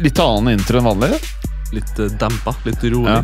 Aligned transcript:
Litt 0.00 0.18
annen 0.18 0.54
intro 0.54 0.80
enn 0.80 0.88
vanlig. 0.88 1.18
Litt 1.74 1.98
eh, 2.00 2.10
dempa, 2.20 2.54
litt 2.66 2.82
rolig. 2.84 3.12
Ja. 3.12 3.22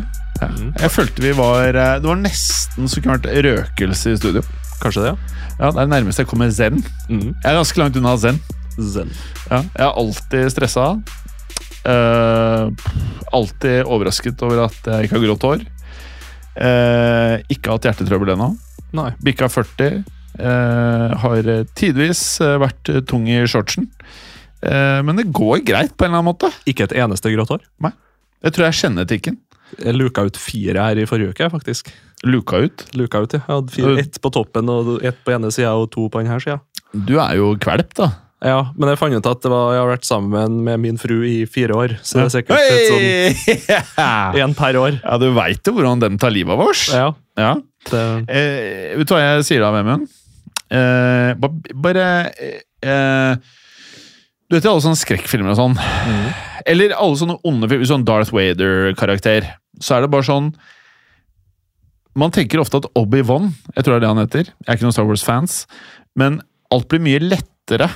Jeg 0.77 0.91
følte 0.93 1.23
vi 1.23 1.31
var 1.33 1.73
eh, 1.73 1.95
Det 1.97 2.05
var 2.05 2.19
nesten 2.21 2.85
så 2.85 3.01
kunne 3.01 3.17
vært 3.17 3.29
røkelse 3.47 4.13
i 4.13 4.19
studio. 4.19 4.43
Kanskje 4.81 5.01
det, 5.03 5.13
ja. 5.13 5.17
Ja, 5.57 5.71
Det 5.71 5.79
er 5.79 5.85
det 5.87 5.93
nærmeste 5.95 6.21
jeg 6.23 6.29
kommer 6.29 6.51
zen. 6.53 6.83
Mm. 7.09 7.31
Jeg 7.33 7.47
er 7.49 7.57
ganske 7.57 7.81
langt 7.81 7.97
unna 7.97 8.13
zen. 8.21 8.37
Zen. 8.77 9.09
Ja, 9.49 9.63
jeg 9.63 9.85
er 9.87 9.95
alltid 10.03 10.51
stressa. 10.53 10.85
Uh, 11.87 12.67
alltid 13.33 13.87
overrasket 13.87 14.41
over 14.43 14.65
at 14.67 14.77
jeg 14.85 15.07
ikke 15.07 15.17
har 15.17 15.25
grått 15.25 15.45
hår. 15.47 15.65
Eh, 16.57 17.35
ikke 17.53 17.75
hatt 17.75 17.85
hjertetrøbbel 17.87 18.33
ennå. 18.35 18.51
Nei. 18.97 19.11
Bikka 19.23 19.49
40. 19.51 20.03
eh, 20.39 21.15
har 21.21 21.49
tidvis 21.77 22.21
eh, 22.41 22.57
vært 22.61 22.91
tung 23.09 23.27
i 23.29 23.39
shortsen. 23.49 23.89
Eh, 24.65 24.99
men 25.05 25.19
det 25.19 25.29
går 25.35 25.61
greit 25.67 25.93
på 25.97 26.05
en 26.05 26.11
eller 26.11 26.23
annen 26.23 26.31
måte. 26.31 26.51
Ikke 26.69 26.87
et 26.87 26.95
eneste 26.97 27.33
grått 27.33 27.53
hår. 27.53 27.65
Jeg 28.45 28.53
tror 28.53 28.67
jeg 28.67 28.79
kjenner 28.81 29.07
etikken. 29.07 29.39
Jeg 29.81 29.97
luka 29.97 30.23
ut 30.23 30.37
fire 30.39 30.85
her 30.89 30.99
i 31.01 31.07
forrige 31.09 31.33
uke, 31.35 31.49
faktisk. 31.51 31.89
Luka 32.25 32.61
ut. 32.63 32.85
Luka 32.97 33.19
ut, 33.25 33.33
ja. 33.35 33.41
Jeg 33.43 33.53
hadde 33.55 33.73
fire, 33.75 33.97
ett 34.01 34.21
på 34.23 34.31
toppen, 34.33 34.69
og 34.71 35.03
ett 35.05 35.17
på 35.25 35.33
ene 35.35 35.51
sida 35.53 35.73
og 35.77 35.89
to 35.93 36.07
på 36.09 36.21
denne 36.23 36.39
sida. 36.41 36.61
Du 36.93 37.17
er 37.19 37.35
jo 37.37 37.51
kvelp, 37.61 37.91
da. 37.99 38.11
Ja, 38.45 38.57
men 38.77 38.89
jeg 38.91 38.99
fant 39.01 39.15
ut 39.17 39.25
at 39.31 39.41
det 39.41 39.49
var, 39.49 39.71
jeg 39.73 39.81
har 39.81 39.89
vært 39.89 40.05
sammen 40.05 40.57
med 40.61 40.77
min 40.83 40.97
fru 41.01 41.15
i 41.25 41.39
fire 41.49 41.73
år, 41.73 41.95
så 42.05 42.19
det 42.19 42.25
er 42.27 42.33
sikkert 42.35 42.59
et 42.61 42.91
sånn 42.91 44.37
én 44.43 44.53
per 44.59 44.77
år. 44.77 44.99
Ja, 45.01 45.17
du 45.17 45.31
veit 45.33 45.65
jo 45.65 45.73
hvordan 45.73 46.03
den 46.03 46.19
tar 46.21 46.29
livet 46.35 46.53
av 46.53 46.61
oss. 46.67 46.83
Ja, 46.93 47.07
Ja. 47.37 47.55
Eh, 48.29 48.93
vet 48.99 49.07
du 49.09 49.13
hva 49.15 49.23
jeg 49.23 49.45
sier 49.47 49.61
da, 49.65 49.71
Vemund? 49.73 50.05
Eh, 50.69 51.33
ba- 51.39 51.73
bare 51.87 52.05
eh, 52.83 53.35
Du 54.49 54.57
vet 54.57 54.65
jo 54.67 54.73
alle 54.73 54.83
sånne 54.83 54.99
skrekkfilmer 54.99 55.53
og 55.53 55.59
sånn. 55.61 55.77
Eller 56.67 56.91
alle 56.97 57.15
sånne 57.15 57.37
onde 57.47 57.69
filmer, 57.71 57.87
sånn 57.87 58.03
Darth 58.05 58.33
Vader-karakter. 58.35 59.47
Så 59.79 59.95
er 59.97 60.03
det 60.05 60.11
bare 60.13 60.27
sånn 60.27 60.51
Man 62.17 62.31
tenker 62.33 62.59
ofte 62.61 62.81
at 62.81 62.89
Obi-Wan, 62.97 63.51
jeg 63.75 63.83
tror 63.85 63.93
det 63.93 63.97
er 64.01 64.03
det 64.05 64.09
han 64.13 64.21
heter 64.23 64.45
Jeg 64.49 64.67
er 64.67 64.75
ikke 64.77 64.87
noen 64.87 64.95
Star 64.97 65.07
Wars-fans, 65.09 65.57
men 66.17 66.41
alt 66.73 66.87
blir 66.91 67.01
mye 67.05 67.21
lettere 67.23 67.87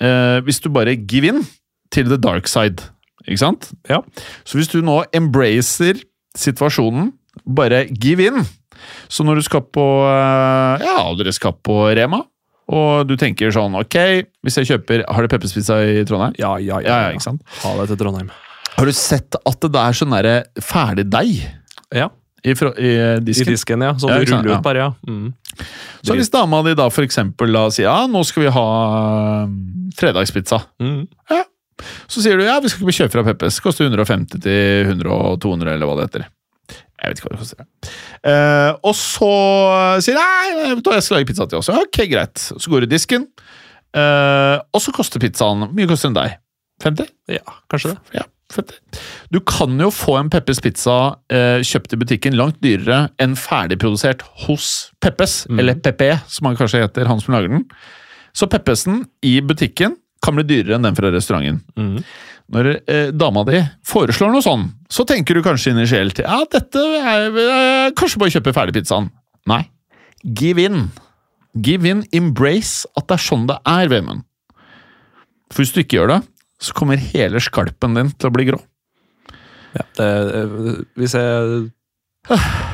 eh, 0.00 0.38
hvis 0.46 0.60
du 0.64 0.68
bare 0.74 0.96
give 0.96 1.28
in 1.30 1.42
til 1.94 2.08
the 2.10 2.18
dark 2.18 2.48
side. 2.50 2.82
Ikke 3.26 3.40
sant? 3.42 3.70
Ja. 3.90 4.00
Så 4.46 4.58
hvis 4.58 4.70
du 4.70 4.80
nå 4.86 5.00
embracer 5.16 5.98
situasjonen, 6.38 7.12
bare 7.46 7.84
give 7.90 8.24
in 8.24 8.44
Så 9.12 9.24
når 9.24 9.40
du 9.40 9.42
skal 9.44 9.60
på 9.72 9.82
eh, 10.08 10.84
Ja, 10.84 11.02
dere 11.18 11.32
skal 11.36 11.52
på 11.64 11.74
Rema, 11.96 12.22
og 12.72 13.06
du 13.08 13.14
tenker 13.20 13.52
sånn 13.54 13.74
Ok, 13.78 13.96
hvis 14.44 14.56
jeg 14.60 14.68
kjøper 14.70 15.04
Har 15.08 15.22
du 15.26 15.28
pepperspizza 15.32 15.76
i 15.84 16.04
Trondheim? 16.08 16.34
ja, 16.40 16.54
ja, 16.58 16.80
Ja, 16.84 16.96
ja, 17.06 17.10
ikke 17.16 17.26
sant? 17.26 17.42
Ha 17.62 17.74
det 17.80 17.88
til 17.92 18.00
Trondheim. 18.00 18.30
Har 18.76 18.88
du 18.88 18.92
sett 18.96 19.36
at 19.38 19.66
det 19.68 19.82
er 19.82 19.96
sånn 20.00 20.14
derre 20.16 20.36
ferdig 20.64 21.06
deig 21.12 21.44
Ja, 21.94 22.08
i, 22.46 22.54
fra- 22.58 22.72
i 22.78 22.90
I 22.94 23.24
disken? 23.26 23.50
disken, 23.52 23.82
ja. 23.84 23.92
Så 23.98 24.06
du 24.08 24.14
ja, 24.14 24.22
ruller 24.22 24.52
ja. 24.52 24.58
ut 24.60 24.64
bare, 24.64 24.84
ja. 24.86 24.92
Mm. 25.08 25.32
Så 26.06 26.14
hvis 26.18 26.30
dama 26.30 26.60
di 26.66 26.74
da 26.78 26.86
for 26.92 27.02
eksempel 27.06 27.52
da 27.56 27.66
sier 27.74 27.88
ja, 27.88 27.98
nå 28.10 28.22
skal 28.28 28.44
vi 28.46 28.52
ha 28.54 28.64
um, 29.44 29.90
fredagspizza, 29.98 30.62
Mm. 30.82 31.06
så 32.08 32.22
sier 32.24 32.38
du 32.38 32.44
ja, 32.46 32.58
vi 32.62 32.70
skal 32.72 32.86
ikke 32.86 32.98
kjøpe 33.02 33.12
fra 33.18 33.24
Peppes. 33.30 33.58
Koster 33.64 33.88
150 33.88 34.40
til 34.44 34.86
100 34.92 35.10
og 35.12 35.40
200, 35.42 35.74
eller 35.74 35.90
hva 35.90 35.96
det 35.98 36.06
heter. 36.08 36.26
Jeg 36.96 37.10
vet 37.12 37.18
ikke 37.20 37.28
hva 37.28 37.34
det 37.34 37.42
koster. 37.42 37.66
Eh, 38.26 38.70
og 38.88 38.94
så 38.96 39.32
sier 40.04 40.16
nei, 40.16 40.70
jeg 40.72 41.02
skal 41.04 41.18
lage 41.18 41.28
pizza 41.28 41.44
til 41.50 41.58
oss. 41.60 41.68
Ok, 41.74 42.00
greit. 42.10 42.40
Så 42.40 42.70
går 42.72 42.84
du 42.84 42.88
i 42.88 42.94
disken, 42.94 43.26
eh, 43.96 44.56
og 44.72 44.80
så 44.82 44.94
koster 44.96 45.20
pizzaen 45.22 45.66
Hvor 45.66 45.74
mye 45.76 45.90
koster 45.90 46.08
den 46.10 46.16
deg? 46.22 46.38
50? 46.84 47.12
Ja, 47.36 47.44
kanskje 47.72 47.92
det. 47.94 47.98
Ja, 48.18 48.24
50. 48.24 48.32
Du 49.34 49.40
kan 49.42 49.74
jo 49.82 49.88
få 49.90 50.14
en 50.20 50.30
Peppes 50.30 50.60
pizza 50.62 51.16
eh, 51.32 51.58
kjøpt 51.66 51.96
i 51.96 51.98
butikken 52.00 52.36
langt 52.38 52.60
dyrere 52.62 53.08
enn 53.22 53.34
ferdigprodusert 53.38 54.22
hos 54.46 54.92
Peppes, 55.02 55.46
Mm. 55.50 55.58
eller 55.60 55.74
Pepe, 55.82 56.12
som 56.30 56.46
han 56.46 56.56
kanskje 56.56 56.84
heter, 56.84 57.06
han 57.10 57.20
som 57.20 57.34
lager 57.34 57.48
den. 57.50 57.64
Så 58.36 58.46
Peppesen 58.52 59.04
i 59.26 59.40
butikken 59.40 59.96
kan 60.22 60.34
bli 60.38 60.44
dyrere 60.46 60.76
enn 60.78 60.86
den 60.86 60.94
fra 60.96 61.10
restauranten. 61.10 61.60
Mm. 61.76 61.98
Når 62.54 62.68
eh, 62.86 63.08
dama 63.10 63.42
di 63.48 63.58
foreslår 63.86 64.30
noe 64.30 64.44
sånn, 64.44 64.68
så 64.88 65.02
tenker 65.08 65.34
du 65.34 65.42
kanskje 65.42 65.72
initielt 65.74 66.20
ja, 66.22 66.38
dette 66.52 66.78
er 66.78 67.34
eh, 67.42 67.90
Kanskje 67.98 68.20
bare 68.22 68.30
kjøpe 68.36 68.54
ferdigpizzaen. 68.54 69.10
Nei. 69.50 69.64
Give 70.22 70.62
in. 70.62 70.86
Give 71.58 71.88
in, 71.90 72.04
embrace 72.14 72.86
at 72.96 73.08
det 73.08 73.16
er 73.18 73.24
sånn 73.26 73.46
det 73.50 73.58
er, 73.66 73.88
Vemund. 73.90 74.22
For 75.50 75.62
hvis 75.64 75.72
du 75.74 75.80
ikke 75.82 75.98
gjør 76.00 76.12
det, 76.14 76.20
så 76.62 76.74
kommer 76.76 77.00
hele 77.12 77.40
skalpen 77.42 77.96
din 77.98 78.12
til 78.16 78.30
å 78.30 78.34
bli 78.34 78.46
grå. 78.48 78.60
Ja, 79.76 79.84
det, 79.98 80.10
eh, 80.40 80.84
hvis 80.96 81.16
jeg 81.18 81.66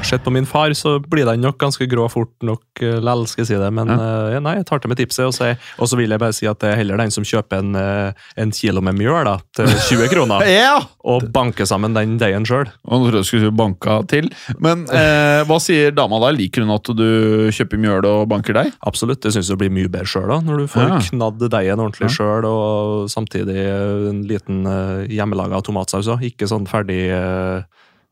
sett 0.05 0.25
på 0.25 0.31
min 0.35 0.47
far, 0.47 0.73
så 0.77 0.97
blir 1.01 1.27
den 1.29 1.43
nok 1.45 1.59
ganske 1.61 1.87
grå 1.91 2.09
fort 2.11 2.33
nok 2.45 2.83
uh, 2.83 2.99
lell, 3.05 3.25
skal 3.31 3.43
jeg 3.45 3.51
si 3.53 3.59
det. 3.61 3.69
Men 3.75 3.91
eh, 3.93 4.39
nei, 4.43 4.57
jeg 4.59 4.67
tar 4.69 4.81
til 4.83 4.93
med 4.93 4.99
tipset. 5.01 5.27
Og 5.29 5.35
så, 5.37 5.53
og 5.79 5.89
så 5.91 5.99
vil 6.01 6.11
jeg 6.15 6.21
bare 6.23 6.35
si 6.37 6.49
at 6.49 6.59
det 6.63 6.71
er 6.73 6.81
heller 6.81 7.01
den 7.01 7.13
som 7.15 7.25
kjøper 7.27 7.61
en, 7.63 7.75
eh, 7.79 8.25
en 8.43 8.53
kilo 8.55 8.83
med 8.85 8.97
mjøl 8.99 9.27
da, 9.29 9.37
til 9.57 9.69
20 9.91 10.11
kroner, 10.13 10.45
Ja! 10.53 10.79
og 11.05 11.27
banker 11.35 11.67
sammen 11.69 11.95
den 11.97 12.17
deigen 12.21 12.47
sjøl. 12.49 12.69
Nå 12.89 13.01
tror 13.05 13.19
jeg 13.21 13.29
skulle 13.29 13.53
banka 13.57 14.01
til. 14.11 14.31
Men 14.63 14.85
uh, 14.91 15.43
hva 15.49 15.59
sier 15.63 15.95
dama 15.97 16.21
da? 16.23 16.33
Liker 16.35 16.65
hun 16.65 16.75
at 16.75 16.93
du 16.97 17.07
kjøper 17.53 17.81
mjøl 17.83 18.09
og 18.09 18.25
banker 18.31 18.57
deg? 18.59 18.73
Absolutt. 18.89 19.25
Jeg 19.27 19.37
syns 19.37 19.51
det 19.53 19.59
blir 19.61 19.73
mye 19.75 19.91
bedre 19.93 20.09
sjøl, 20.09 20.33
når 20.47 20.65
du 20.65 20.71
får 20.73 20.89
Ja. 20.89 20.99
knadd 21.11 21.43
deigen 21.53 21.83
ordentlig 21.83 22.09
Ja. 22.11 22.15
sjøl, 22.17 22.47
og 22.49 23.11
samtidig 23.13 23.59
eh, 23.67 24.09
en 24.13 24.23
liten 24.29 24.63
uh, 24.67 25.03
hjemmelaga 25.11 25.61
tomatsaus 25.67 26.09
òg. 26.13 26.23
Ikke 26.33 26.49
sånn 26.51 26.67
ferdig 26.71 27.01
eh, 27.13 27.63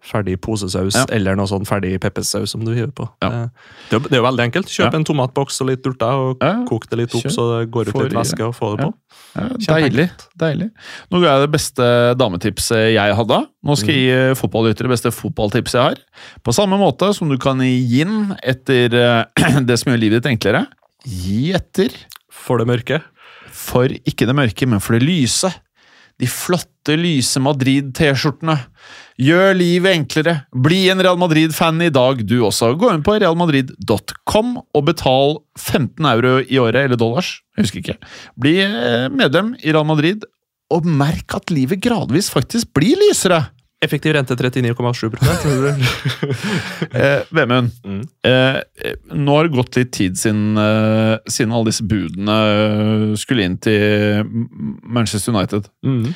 Ferdig 0.02 0.38
posesaus 0.40 0.94
Ja. 0.96 1.04
eller 1.12 1.36
noe 1.36 1.44
sånn 1.46 1.66
ferdig 1.68 1.98
peppersaus 2.00 2.48
som 2.54 2.64
du 2.64 2.70
hiver 2.72 2.90
på. 2.96 3.08
Ja. 3.22 3.28
Eh, 3.28 3.48
Det, 3.90 3.96
er 3.96 4.08
det 4.08 4.12
er 4.12 4.22
jo 4.22 4.26
veldig 4.30 4.44
enkelt. 4.48 4.66
Kjøp 4.72 4.92
Ja. 4.92 4.96
en 4.96 5.04
tomatboks 5.04 5.60
og 5.60 5.66
litt 5.68 5.82
urter, 5.86 6.06
og 6.08 6.38
Ja. 6.40 6.64
kok 6.64 6.88
det 6.88 6.98
litt 6.98 7.14
opp 7.14 7.22
Kjøp. 7.24 7.32
så 7.36 7.60
det 7.60 7.70
går 7.70 7.88
ut 7.88 7.92
Får 7.94 8.02
litt 8.04 8.12
væske, 8.16 8.40
og 8.48 8.54
få 8.56 8.76
det 8.76 8.84
Ja. 8.86 8.90
på. 8.90 8.94
Deilig. 9.66 10.10
deilig. 10.38 10.70
Nå 11.12 11.20
ga 11.20 11.36
jeg 11.38 11.50
det 11.50 11.52
beste 11.52 12.14
dametipset 12.16 12.94
jeg 12.94 13.14
hadde. 13.14 13.46
Nå 13.64 13.76
skal 13.76 13.88
jeg 13.94 13.96
gi 13.96 14.10
eh, 14.10 14.34
fotballyttere 14.34 14.88
det 14.88 14.94
beste 14.96 15.10
fotballtipset 15.12 15.72
jeg 15.74 15.82
har. 15.82 15.96
På 16.42 16.52
samme 16.54 16.78
måte 16.80 17.14
som 17.14 17.28
du 17.28 17.36
kan 17.38 17.58
gi 17.60 18.00
inn 18.00 18.34
etter 18.42 18.94
eh, 18.94 19.60
det 19.68 19.78
som 19.78 19.92
gjør 19.92 20.00
livet 20.00 20.22
ditt 20.22 20.32
enklere. 20.38 20.66
Gi 21.04 21.52
etter 21.52 21.90
For 22.30 22.56
det 22.58 22.66
mørke. 22.66 23.02
for 23.52 23.86
ikke 23.88 24.26
det 24.26 24.34
mørke, 24.34 24.66
men 24.66 24.80
for 24.80 24.98
det 24.98 25.02
lyse. 25.06 25.52
De 26.20 26.28
flotte, 26.28 26.96
lyse 27.00 27.40
Madrid-T-skjortene. 27.40 28.56
Gjør 29.20 29.54
livet 29.56 29.96
enklere. 29.96 30.34
Bli 30.52 30.82
en 30.92 31.00
Real 31.00 31.18
Madrid-fan 31.20 31.80
i 31.84 31.92
dag, 31.92 32.20
du 32.28 32.38
også. 32.44 32.74
Gå 32.80 32.90
inn 32.92 33.04
på 33.04 33.16
realmadrid.com 33.20 34.52
og 34.60 34.84
betal 34.88 35.38
15 35.60 36.10
euro 36.12 36.34
i 36.44 36.60
året, 36.60 36.84
eller 36.84 37.00
dollars, 37.00 37.38
jeg 37.56 37.66
husker 37.66 37.82
ikke. 37.82 37.96
Bli 38.40 38.58
eh, 38.64 39.08
medlem 39.12 39.54
i 39.60 39.72
Real 39.72 39.88
Madrid, 39.88 40.28
og 40.70 40.86
merk 40.86 41.34
at 41.36 41.52
livet 41.52 41.80
gradvis 41.82 42.30
faktisk 42.32 42.72
blir 42.76 43.00
lysere. 43.00 43.42
Effektiv 43.80 44.12
rente 44.12 44.34
39,7 44.36 45.14
Eh, 46.92 47.22
Vemund, 47.30 47.70
Mm. 47.84 48.02
eh, 48.24 48.56
eh, 48.84 48.94
nå 49.16 49.36
har 49.38 49.46
det 49.48 49.54
gått 49.56 49.76
litt 49.78 49.92
tid 49.96 50.18
siden, 50.20 50.58
eh, 50.60 51.16
siden 51.30 51.52
alle 51.56 51.70
disse 51.70 51.86
budene 51.88 52.36
eh, 52.50 53.16
skulle 53.16 53.46
inn 53.48 53.56
til 53.62 54.20
Manchester 54.84 55.32
United. 55.32 55.70
mm. 55.86 56.12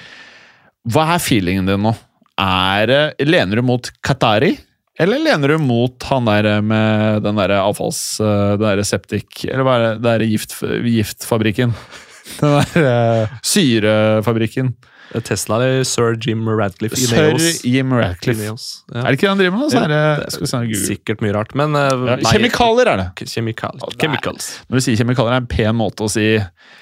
Hva 0.93 1.06
er 1.14 1.22
feelingen 1.25 1.64
din 1.70 1.81
nå? 1.81 1.94
Er, 2.37 3.14
lener 3.25 3.56
du 3.56 3.62
mot 3.64 3.88
Qatari, 4.05 4.58
eller 5.00 5.19
lener 5.25 5.55
du 5.55 5.58
mot 5.64 6.02
han 6.11 6.28
der 6.28 6.61
med 6.62 7.22
den 7.25 7.37
der 7.40 7.56
avfalls... 7.62 8.20
eh, 8.20 8.56
Den 8.58 8.66
der 8.76 8.82
septik 8.87 9.44
Eller 9.49 9.64
hva 9.66 9.75
er 9.78 9.82
det? 9.87 9.94
Den 10.02 10.11
der 10.20 10.26
gift, 10.28 10.52
giftfabrikken? 10.84 11.72
Den 12.40 12.61
der 12.61 12.84
eh, 13.25 13.32
syrefabrikken. 13.43 14.75
Tesla 15.24 15.58
eller 15.60 15.84
sir 15.86 16.16
Jim 16.20 16.48
Radcliffe 16.48 16.96
Sir 16.98 17.30
Ineos. 17.34 17.60
Jim 17.64 17.92
Radcliffe. 17.94 18.40
Ineos. 18.40 18.64
Ja. 18.90 19.02
Er 19.04 19.10
det 19.10 19.18
ikke 19.18 19.26
det 19.26 19.32
han 19.32 19.42
driver 19.42 19.58
med? 19.58 19.70
Så 19.70 19.82
er 19.84 19.92
det, 19.92 20.02
det 20.24 20.48
skal 20.48 20.64
vi. 20.66 20.80
Sikkert 20.84 21.22
mye 21.24 21.34
rart, 21.36 21.54
men 21.58 21.78
eh, 21.78 22.04
Ja, 22.10 22.16
Kjemikalier 22.32 22.90
er 22.94 23.02
det. 23.02 23.28
Kjemikal 23.30 23.78
Å, 23.84 23.92
Når 24.00 24.80
du 24.80 24.86
sier 24.88 24.98
kjemikalier, 24.98 25.36
er 25.36 25.44
en 25.44 25.50
pen 25.50 25.78
måte 25.78 26.06
å 26.06 26.10
si 26.10 26.26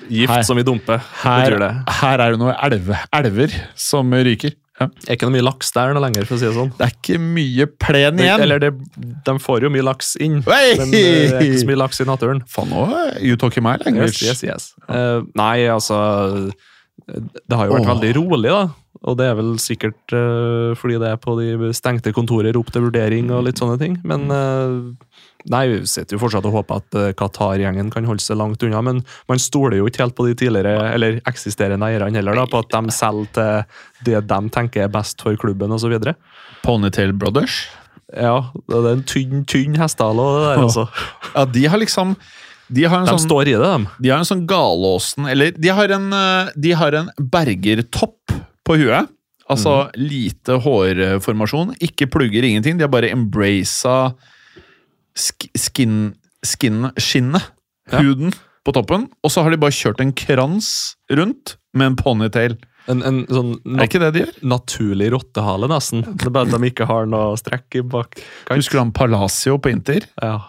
Gift 0.09 0.33
Her. 0.33 0.43
som 0.49 0.57
vi 0.59 0.65
dumper. 0.67 1.03
her, 1.23 1.57
her 2.01 2.25
er 2.25 2.35
det 2.35 2.41
noen 2.41 2.57
elve, 2.57 2.99
elver 3.13 3.55
som 3.79 4.13
ryker. 4.13 4.57
Ja. 4.81 4.87
Er 5.07 5.15
ikke 5.19 5.29
noe 5.29 5.37
mye 5.37 5.45
laks 5.45 5.69
der 5.77 5.93
noe 5.95 6.03
lenger, 6.07 6.25
for 6.27 6.39
å 6.39 6.41
si 6.41 6.47
det 6.49 6.55
sånn. 6.57 6.71
Det 6.79 6.87
er 6.89 6.95
ikke 6.97 7.19
mye 7.23 7.67
plen 7.85 8.19
igjen. 8.25 8.43
Eller 8.47 8.63
det, 8.63 8.71
de 9.29 9.35
får 9.45 9.67
jo 9.67 9.71
mye 9.75 9.85
laks 9.85 10.15
inn, 10.25 10.41
Hey! 10.49 10.75
men 10.81 10.89
eh, 10.97 11.29
det 11.29 11.37
er 11.37 11.47
ikke 11.51 11.61
så 11.63 11.69
mye 11.69 11.81
laks 11.85 12.01
i 12.03 12.07
naturen. 12.09 12.41
Faen, 12.51 12.73
nå 12.73 12.87
er 12.97 13.19
you 13.23 13.37
talking 13.39 13.63
my 13.67 13.77
language. 13.85 14.23
Yes, 14.25 14.43
yes, 14.43 14.49
yes. 14.49 14.71
Uh, 14.89 15.23
nei, 15.39 15.67
altså 15.71 15.99
Det 17.07 17.59
har 17.59 17.69
jo 17.69 17.77
vært 17.77 17.89
Åh. 17.89 17.93
veldig 17.95 18.13
rolig, 18.21 18.51
da. 18.53 18.63
Og 19.03 19.17
det 19.19 19.27
er 19.27 19.35
vel 19.35 19.57
sikkert 19.59 20.15
uh, 20.15 20.79
fordi 20.79 21.01
det 21.03 21.09
er 21.11 21.19
på 21.19 21.35
de 21.41 21.73
stengte 21.75 22.13
kontorer 22.15 22.55
opp 22.59 22.71
til 22.71 22.85
vurdering 22.87 23.33
og 23.35 23.47
litt 23.49 23.59
sånne 23.59 23.79
ting. 23.81 23.99
Men 24.07 24.29
uh, 24.31 24.93
Nei, 25.51 25.65
vi 25.67 25.79
sitter 25.91 26.15
jo 26.15 26.21
fortsatt 26.23 26.45
og 26.47 26.55
håper 26.55 26.79
at 26.79 26.95
uh, 26.95 27.09
Qatar-gjengen 27.19 27.89
kan 27.91 28.07
holde 28.07 28.23
seg 28.23 28.39
langt 28.39 28.63
unna. 28.63 28.79
Men 28.87 29.01
man 29.31 29.43
stoler 29.43 29.81
jo 29.81 29.89
ikke 29.91 30.05
helt 30.05 30.15
på 30.19 30.29
de 30.29 30.37
tidligere, 30.39 30.93
eller 30.93 31.19
eksisterende 31.27 31.89
eierne 31.89 32.21
heller, 32.21 32.39
da, 32.39 32.47
på 32.47 32.61
at 32.63 32.71
de 32.71 32.95
selger 32.95 33.33
til 33.35 34.07
det 34.07 34.21
de 34.31 34.41
tenker 34.55 34.87
er 34.87 34.93
best 34.93 35.23
for 35.25 35.35
klubben 35.41 35.75
osv. 35.75 35.97
Ponytail 36.63 37.11
Brothers. 37.19 37.65
Ja, 38.13 38.53
det 38.69 38.79
er 38.79 38.93
en 38.93 39.05
tynn, 39.09 39.43
tynn 39.49 39.79
hestehale, 39.81 40.29
det 40.37 40.47
der, 40.47 40.63
altså. 40.69 40.87
Ja, 41.33 41.45
de 41.49 41.67
har 41.73 41.81
liksom 41.81 42.15
De 42.73 42.85
har 42.89 43.03
en 43.03 43.09
De 43.09 43.15
sånn 43.15 43.27
står 43.27 43.51
i 43.51 43.57
det, 43.57 43.69
de. 43.69 43.89
De 44.05 44.13
har 44.13 44.23
en 44.23 44.29
sånn 44.29 44.47
Galåsen 44.49 45.29
Eller 45.29 45.53
de 45.53 45.73
har 45.77 45.93
en, 45.93 46.07
eh, 46.17 46.53
de 46.57 46.73
har 46.79 46.97
en 46.97 47.11
bergertopp 47.19 48.37
på 48.65 48.79
huet. 48.81 49.11
Altså 49.53 49.91
lite 49.99 50.57
hårformasjon. 50.65 51.75
Ikke 51.85 52.09
plugger, 52.09 52.47
ingenting. 52.47 52.79
De 52.79 52.87
har 52.87 52.93
bare 52.93 53.11
embracet 53.13 54.17
sk 55.19 55.49
skin, 55.59 56.15
skin, 56.47 56.89
skinnet. 56.97 57.51
Ja. 57.91 58.01
Huden 58.01 58.33
på 58.65 58.73
toppen. 58.73 59.09
Og 59.23 59.33
så 59.35 59.43
har 59.43 59.53
de 59.53 59.61
bare 59.61 59.75
kjørt 59.75 60.01
en 60.01 60.15
krans 60.17 60.95
rundt 61.13 61.57
med 61.75 61.93
en 61.93 61.99
ponytail. 61.99 62.57
En, 62.91 63.03
en 63.07 63.19
sånn 63.31 63.51
Er 63.79 63.85
ikke 63.87 64.01
det 64.03 64.09
de 64.17 64.21
gjør? 64.25 64.33
naturlig 64.51 65.11
rottehale, 65.15 65.69
nesten. 65.71 66.01
Det 66.03 66.27
er 66.27 66.33
bare 66.35 66.49
at 66.51 66.57
de 66.57 66.71
ikke 66.73 66.87
har 66.91 67.07
noe 67.07 67.37
strekk 67.39 67.77
i 67.79 67.83
bak. 67.87 68.19
Husker 68.51 68.79
du 68.79 68.83
han 68.83 68.91
Palacio 68.97 69.59
på 69.63 69.71
Inter? 69.71 70.09
Ja, 70.19 70.41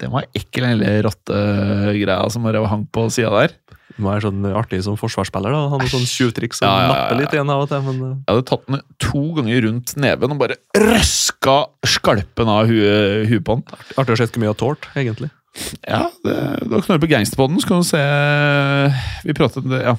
Den 0.00 0.14
var 0.14 0.24
ekkel, 0.32 0.64
den 0.64 0.78
lille 0.80 1.02
rottegreia 1.04 2.30
som 2.32 2.46
bare 2.48 2.62
hang 2.70 2.86
på 2.92 3.04
sida 3.12 3.30
der. 3.34 3.56
Det 3.92 4.00
må 4.00 4.08
være 4.14 4.24
sånn 4.24 4.46
artig 4.56 4.78
som 4.86 4.96
forsvarsspiller. 4.96 5.52
da. 5.52 5.66
Han 5.68 5.82
har 5.84 5.90
sånn 5.92 6.06
tjuvtriks 6.08 6.62
som 6.62 6.68
Ja, 6.70 6.72
ja, 6.72 6.86
ja, 6.86 6.92
napper 6.94 7.18
litt 7.20 7.34
igjen 7.36 7.50
av 7.52 7.66
og 7.66 7.68
til. 7.68 7.82
men... 7.84 7.98
eh, 8.06 8.14
Jeg 8.24 8.32
hadde 8.32 8.46
tatt 8.48 8.64
den 8.72 8.80
to 9.04 9.24
ganger 9.36 9.60
rundt 9.66 9.92
neven 10.00 10.32
og 10.32 10.40
bare 10.40 10.56
røska 10.80 11.56
skalpen 11.84 12.48
av 12.48 12.72
huet, 12.72 13.28
huet 13.28 13.44
på 13.44 13.58
den. 13.60 13.66
Artig 14.00 14.16
å 14.16 14.20
se 14.22 14.30
hvor 14.32 14.40
mye 14.46 14.54
har 14.54 14.60
tålt, 14.64 14.88
egentlig. 14.96 15.28
Ja, 15.84 16.06
det, 16.24 16.38
da 16.72 16.80
knorrer 16.80 17.02
på 17.04 17.10
Gangsterpodden, 17.12 17.60
så 17.60 17.68
kan 17.68 17.82
du 17.84 17.84
se 17.84 18.00
Vi 19.28 19.34
pratet 19.36 19.68
det, 19.68 19.82
ja. 19.84 19.98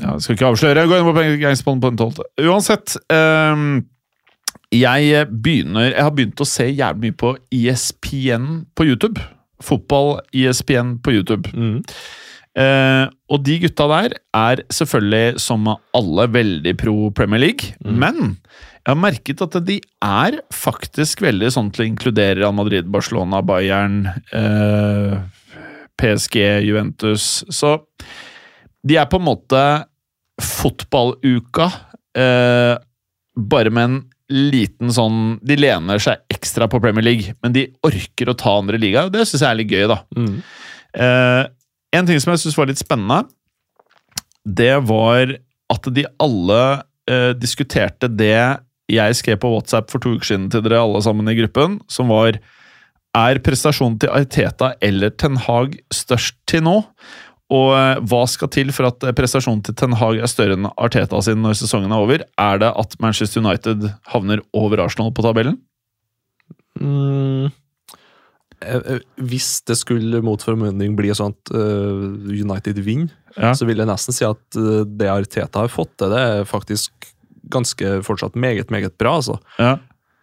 Ja. 0.00 0.16
Skal 0.18 0.36
ikke 0.36 0.50
avsløre. 0.50 0.86
Gå 0.90 0.98
inn 0.98 1.08
på 1.08 1.26
Gangsterpodden 1.42 1.82
på 1.82 1.92
den 1.92 2.00
tolvte. 2.00 2.26
Uansett. 2.42 2.96
Um, 3.12 3.84
jeg 4.74 5.28
begynner 5.30 5.92
Jeg 5.92 6.02
har 6.02 6.12
begynt 6.16 6.40
å 6.42 6.48
se 6.48 6.66
jævlig 6.66 7.12
mye 7.12 7.18
på 7.20 7.32
ESPN 7.54 8.50
på 8.74 8.88
YouTube. 8.88 9.22
Fotball 9.62 10.16
ESPN 10.34 10.98
på 11.04 11.14
YouTube. 11.14 11.50
Mm. 11.54 11.80
Uh, 12.54 13.10
og 13.34 13.42
de 13.46 13.56
gutta 13.64 13.86
der 13.90 14.14
er 14.38 14.62
selvfølgelig, 14.70 15.40
som 15.42 15.66
alle, 15.68 16.26
veldig 16.30 16.74
pro 16.78 17.10
Premier 17.14 17.42
League. 17.42 17.74
Men 17.82 18.36
jeg 18.84 18.92
har 18.92 19.00
merket 19.00 19.42
at 19.42 19.56
de 19.66 19.78
er 20.04 20.38
faktisk 20.54 21.24
veldig 21.24 21.50
sånn 21.54 21.70
til 21.74 21.84
å 21.84 21.88
inkludere 21.88 22.38
Real 22.42 22.54
Madrid, 22.54 22.90
Barcelona, 22.92 23.40
Bayern, 23.46 24.04
uh, 24.34 25.22
PSG, 25.98 26.38
Juventus. 26.66 27.42
Så 27.48 27.78
de 28.84 28.98
er 29.00 29.08
på 29.10 29.20
en 29.20 29.28
måte 29.28 29.62
fotballuka, 30.42 31.70
eh, 32.18 32.74
bare 33.34 33.72
med 33.74 33.84
en 33.84 34.02
liten 34.32 34.88
sånn 34.94 35.38
De 35.44 35.56
lener 35.58 36.00
seg 36.00 36.22
ekstra 36.32 36.66
på 36.70 36.80
Premier 36.80 37.04
League, 37.04 37.34
men 37.44 37.52
de 37.52 37.66
orker 37.84 38.30
å 38.30 38.36
ta 38.38 38.56
andre 38.58 38.80
liga, 38.80 39.04
og 39.04 39.12
det 39.14 39.26
syns 39.28 39.44
jeg 39.44 39.50
er 39.50 39.58
litt 39.60 39.72
gøy, 39.72 39.84
da. 39.90 39.98
Mm. 40.16 40.36
Eh, 40.94 41.42
en 41.98 42.08
ting 42.08 42.20
som 42.22 42.32
jeg 42.32 42.42
syns 42.42 42.56
var 42.58 42.70
litt 42.70 42.80
spennende, 42.80 43.24
det 44.44 44.74
var 44.88 45.36
at 45.72 45.88
de 45.96 46.06
alle 46.20 46.62
eh, 47.08 47.32
diskuterte 47.36 48.10
det 48.12 48.60
jeg 48.92 49.16
skrev 49.16 49.38
på 49.40 49.52
WhatsApp 49.52 49.88
for 49.92 50.02
to 50.02 50.16
uker 50.16 50.28
siden 50.28 50.50
til 50.52 50.64
dere 50.64 50.82
alle 50.84 51.00
sammen 51.04 51.28
i 51.30 51.36
gruppen, 51.38 51.80
som 51.88 52.12
var 52.12 52.40
Er 53.14 53.38
prestasjonen 53.38 54.00
til 54.02 54.10
Arteta 54.10 54.72
eller 54.82 55.12
Ten 55.14 55.36
Hag 55.38 55.76
størst 55.94 56.34
til 56.50 56.64
nå? 56.66 56.80
Og 57.54 57.70
eh, 57.76 57.98
hva 58.08 58.22
skal 58.30 58.50
til 58.54 58.72
for 58.74 58.88
at 58.88 59.04
eh, 59.06 59.12
prestasjonen 59.16 59.62
til 59.66 59.76
Ten 59.78 59.94
Hag 60.00 60.18
er 60.24 60.30
større 60.30 60.56
enn 60.58 60.66
Arteta 60.74 61.20
sin 61.22 61.42
når 61.44 61.58
sesongen 61.60 61.92
er 61.94 62.02
over? 62.06 62.24
Er 62.40 62.62
det 62.62 62.70
at 62.80 62.96
Manchester 63.04 63.42
United 63.44 63.84
havner 64.12 64.42
over 64.56 64.82
Arsenal 64.86 65.12
på 65.14 65.22
tabellen? 65.26 65.60
Mm. 66.80 67.50
Eh, 68.64 68.98
Hvis 69.20 69.60
det 69.68 69.76
skulle 69.78 70.22
mot 70.24 70.42
formodning 70.42 70.96
bli 70.98 71.12
sånn 71.14 71.34
at 71.36 71.52
United 71.54 72.80
vinner, 72.86 73.12
Ja. 73.36 73.50
så 73.52 73.66
vil 73.66 73.80
jeg 73.82 73.86
nesten 73.90 74.14
si 74.14 74.24
at 74.24 74.38
det 74.54 75.08
Arteta 75.10 75.64
har 75.64 75.68
fått 75.72 75.96
til, 75.98 76.10
det 76.14 76.20
er 76.22 76.44
faktisk 76.46 76.92
ganske 77.50 77.98
fortsatt 78.06 78.36
meget, 78.38 78.70
meget 78.70 78.96
bra. 78.98 79.16
altså. 79.18 79.38
Ja. 79.58 79.76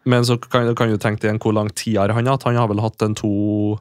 Men 0.05 0.23
så 0.25 0.37
kan, 0.41 0.73
kan 0.75 0.89
du 0.89 0.97
tenke 0.97 1.21
deg 1.27 1.37
hvor 1.43 1.53
lang 1.53 1.69
tid 1.75 1.97
har 1.99 2.09
han 2.15 2.25
hatt. 2.25 2.43
Han 2.47 2.55
har 2.57 2.67
vel 2.71 2.79
hatt 2.81 3.01
en 3.05 3.13
to, 3.13 3.77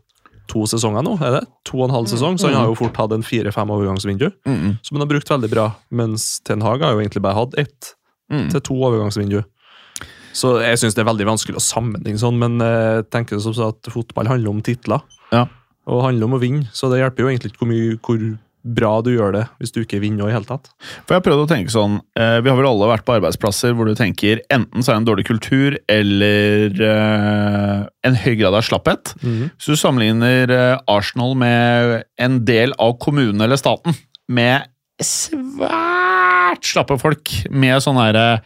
to 0.50 0.64
sesonger 0.70 1.04
nå, 1.06 1.14
er 1.22 1.38
det? 1.38 1.44
To 1.70 1.78
og 1.78 1.86
en 1.86 1.94
halv 1.94 2.10
sesong, 2.10 2.36
så 2.40 2.50
han 2.50 2.58
har 2.58 2.68
jo 2.70 2.78
fort 2.78 2.98
hatt 2.98 3.14
en 3.14 3.24
fire-fem 3.26 3.70
overgangsvindu. 3.70 4.26
Mm, 4.48 4.76
Som 4.82 4.98
han 4.98 5.06
har 5.06 5.12
brukt 5.12 5.30
veldig 5.30 5.50
bra, 5.52 5.70
mens 5.94 6.40
Ten 6.46 6.64
Hag 6.66 6.84
har 6.84 6.96
jo 6.96 7.02
egentlig 7.02 7.22
bare 7.24 7.38
hatt 7.38 7.56
ett 7.60 7.94
mm. 8.32 8.50
til 8.52 8.64
to 8.66 8.76
overgangsvindu. 8.90 9.40
Så 10.36 10.56
jeg 10.62 10.78
syns 10.78 10.94
det 10.94 11.02
er 11.02 11.10
veldig 11.10 11.26
vanskelig 11.26 11.58
å 11.58 11.64
sammenligne 11.64 12.20
sånn, 12.20 12.38
men 12.38 12.60
jeg 12.62 13.08
tenker 13.10 13.40
som 13.42 13.54
så 13.56 13.70
at 13.72 13.90
fotball 13.90 14.30
handler 14.30 14.52
om 14.52 14.62
titler. 14.66 15.02
Ja. 15.34 15.46
Og 15.90 16.04
handler 16.04 16.28
om 16.28 16.36
å 16.36 16.42
vinne, 16.42 16.68
så 16.76 16.90
det 16.90 17.00
hjelper 17.00 17.24
jo 17.24 17.32
egentlig 17.32 17.52
ikke 17.52 17.64
hvor, 17.64 17.70
mye, 17.72 17.96
hvor 18.04 18.22
bra 18.62 18.92
du 19.04 19.12
gjør 19.14 19.34
det 19.34 19.44
hvis 19.60 19.72
du 19.74 19.80
ikke 19.82 20.00
vinner 20.02 20.28
i 20.28 20.34
hele 20.34 20.48
tatt. 20.48 20.70
For 21.04 21.14
jeg 21.14 21.20
har 21.20 21.26
prøvd 21.26 21.44
å 21.44 21.50
tenke 21.50 21.72
sånn 21.72 21.98
eh, 22.18 22.38
Vi 22.44 22.50
har 22.50 22.58
vel 22.58 22.68
alle 22.68 22.90
vært 22.90 23.06
på 23.08 23.16
arbeidsplasser 23.16 23.76
hvor 23.76 23.88
du 23.88 23.94
tenker 23.98 24.42
enten 24.52 24.84
så 24.84 24.92
er 24.92 24.98
det 24.98 25.02
en 25.02 25.08
dårlig 25.10 25.26
kultur 25.28 25.78
eller 25.90 26.82
eh, 26.90 27.86
en 28.08 28.18
høy 28.24 28.34
grad 28.40 28.56
av 28.58 28.66
slapphet. 28.66 29.14
Hvis 29.22 29.70
du 29.72 29.80
sammenligner 29.80 30.52
eh, 30.54 30.76
Arsenal 30.90 31.36
med 31.38 32.04
en 32.20 32.42
del 32.48 32.76
av 32.78 32.98
kommunen 33.02 33.40
eller 33.44 33.60
staten 33.60 33.96
med 34.30 34.68
svært 35.00 36.66
slappe 36.66 36.98
folk 37.00 37.32
med 37.50 37.80
sånn 37.82 37.98
herre 38.00 38.42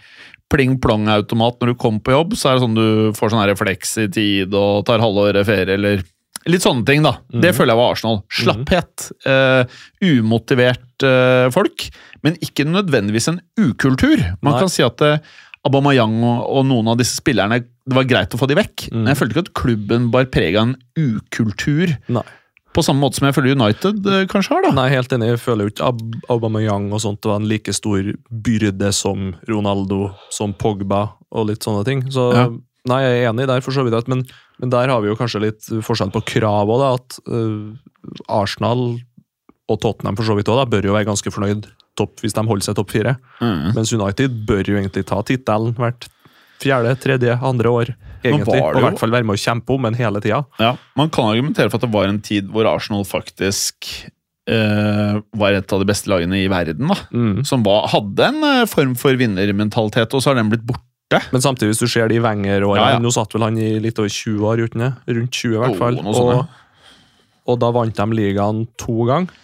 pling-plong-automat 0.53 1.59
når 1.61 1.73
du 1.73 1.79
kommer 1.81 2.03
på 2.05 2.15
jobb, 2.15 2.35
så 2.39 2.51
er 2.51 2.57
det 2.57 2.65
sånn 2.65 2.77
du 2.77 2.89
får 3.17 3.33
sånn 3.33 3.47
refleks 3.49 3.97
i 4.05 4.09
tid 4.13 4.55
og 4.55 4.85
tar 4.87 5.03
halvåret 5.03 5.47
ferie 5.49 5.79
eller 5.79 6.05
Litt 6.47 6.61
sånne 6.65 6.85
ting, 6.85 7.03
da. 7.07 7.15
Det 7.33 7.55
føler 7.57 7.73
jeg 7.73 7.81
var 7.81 7.93
Arsenal. 7.95 8.19
Slapphet. 8.29 9.07
eh, 9.25 9.65
umotivert 10.05 11.05
eh, 11.07 11.49
folk, 11.55 11.87
men 12.25 12.37
ikke 12.45 12.67
nødvendigvis 12.69 13.31
en 13.33 13.41
ukultur. 13.61 14.21
Man 14.45 14.53
Nei. 14.57 14.61
kan 14.65 14.73
si 14.73 14.85
at 14.85 15.01
eh, 15.05 15.19
Aubameyang 15.65 16.19
og, 16.21 16.43
og 16.59 16.67
noen 16.69 16.91
av 16.93 16.99
disse 17.01 17.17
spillerne 17.17 17.63
Det 17.65 17.97
var 17.97 18.05
greit 18.09 18.35
å 18.37 18.41
få 18.41 18.49
de 18.51 18.57
vekk, 18.59 18.91
men 18.93 19.09
jeg 19.13 19.17
følte 19.21 19.35
ikke 19.37 19.45
at 19.47 19.55
klubben 19.57 20.11
bar 20.13 20.27
preg 20.33 20.57
av 20.61 20.67
en 20.71 20.77
ukultur. 21.01 21.95
Nei. 22.13 22.25
På 22.75 22.83
samme 22.83 23.05
måte 23.05 23.21
som 23.21 23.29
jeg 23.29 23.37
føler 23.37 23.55
United 23.55 24.03
kanskje 24.33 24.51
har, 24.57 24.65
da. 24.67 24.71
Nei, 24.75 24.89
helt 24.91 25.13
enig. 25.15 25.29
Jeg 25.37 25.41
føler 25.45 25.69
jo 25.69 25.73
ikke 25.75 25.89
Ab 25.93 26.01
Aubameyang 26.35 26.89
og 26.91 27.01
sånt 27.05 27.25
var 27.29 27.39
en 27.39 27.47
like 27.49 27.71
stor 27.77 28.09
byrde 28.45 28.89
som 28.97 29.29
Ronaldo, 29.47 30.09
som 30.35 30.53
Pogba 30.59 31.05
og 31.31 31.47
litt 31.53 31.63
sånne 31.65 31.85
ting. 31.87 32.03
Så 32.11 32.25
Ja. 32.35 32.49
nei, 32.91 32.99
jeg 33.05 33.21
er 33.23 33.29
enig 33.31 33.47
der, 33.47 33.63
for 33.63 33.71
så 33.77 33.85
vidt. 33.87 34.09
Men, 34.11 34.25
men 34.63 34.71
der 34.73 34.93
har 34.93 35.03
vi 35.03 35.11
jo 35.11 35.19
kanskje 35.19 35.43
litt 35.49 35.71
forskjell 35.85 36.13
på 36.15 36.23
krav 36.37 36.71
òg. 36.71 36.85
At 36.95 37.19
uh, 37.31 37.75
Arsenal 38.31 38.85
og 39.65 39.81
Tottenham 39.81 40.19
for 40.19 40.29
så 40.29 40.37
vidt 40.39 40.51
også, 40.51 40.63
da, 40.63 40.71
bør 40.71 40.91
jo 40.91 40.97
være 40.97 41.09
ganske 41.09 41.33
fornøyd 41.35 41.69
topp, 41.99 42.19
hvis 42.23 42.35
de 42.37 42.45
holder 42.47 42.67
seg 42.67 42.79
topp 42.79 42.93
fire. 42.95 43.17
Mm. 43.41 43.75
Mens 43.77 43.93
United 43.95 44.43
bør 44.49 44.67
jo 44.67 44.79
egentlig 44.81 45.07
ta 45.09 45.21
tittelen 45.27 45.77
hvert 45.79 46.09
fjerde, 46.63 46.95
tredje, 47.01 47.37
andre 47.45 47.71
år. 47.71 47.95
egentlig. 48.25 48.61
Og 48.63 48.79
i 48.79 48.85
hvert 48.87 49.01
fall 49.01 49.13
være 49.13 49.27
med 49.27 49.37
å 49.37 49.43
kjempe 49.43 49.75
om 49.75 49.87
den 49.89 49.99
hele 49.99 50.23
tida. 50.25 50.45
Ja, 50.63 50.75
Man 50.97 51.11
kan 51.13 51.29
argumentere 51.33 51.71
for 51.71 51.81
at 51.81 51.87
det 51.87 51.95
var 51.95 52.09
en 52.09 52.23
tid 52.25 52.49
hvor 52.53 52.69
Arsenal 52.71 53.05
faktisk 53.09 53.91
eh, 54.49 55.21
var 55.37 55.57
et 55.57 55.73
av 55.73 55.83
de 55.83 55.89
beste 55.89 56.11
lagene 56.11 56.41
i 56.41 56.49
verden. 56.49 56.89
da. 56.89 56.99
Mm. 57.13 57.45
Som 57.49 57.67
var, 57.67 57.89
hadde 57.93 58.31
en 58.31 58.43
eh, 58.49 58.65
form 58.71 58.95
for 58.99 59.17
vinnermentalitet, 59.21 60.15
og 60.15 60.23
så 60.23 60.33
har 60.33 60.41
den 60.41 60.53
blitt 60.53 60.67
borte. 60.67 60.87
Men 61.13 61.43
samtidig, 61.45 61.75
hvis 61.75 61.83
du 61.85 61.91
ser 61.91 62.09
de 62.11 62.21
Wenger-årene 62.25 62.81
Ja, 62.81 62.95
ja. 62.97 63.03
Nå 63.03 63.13
satt 63.15 63.35
vel 63.37 63.45
han 63.47 63.59
i 63.61 63.75
litt 63.83 63.99
over 64.01 64.11
20 64.11 64.47
år, 64.51 64.63
uten 64.65 64.85
det? 64.87 64.91
Rundt 65.19 65.37
20 65.37 65.55
i 65.55 65.61
hvert 65.63 65.79
fall. 65.79 65.99
Oh, 66.01 66.21
og, 66.25 66.55
og 67.53 67.61
da 67.63 67.71
vant 67.77 68.01
de 68.01 68.19
ligaen 68.19 68.65
to 68.81 69.09
ganger. 69.11 69.35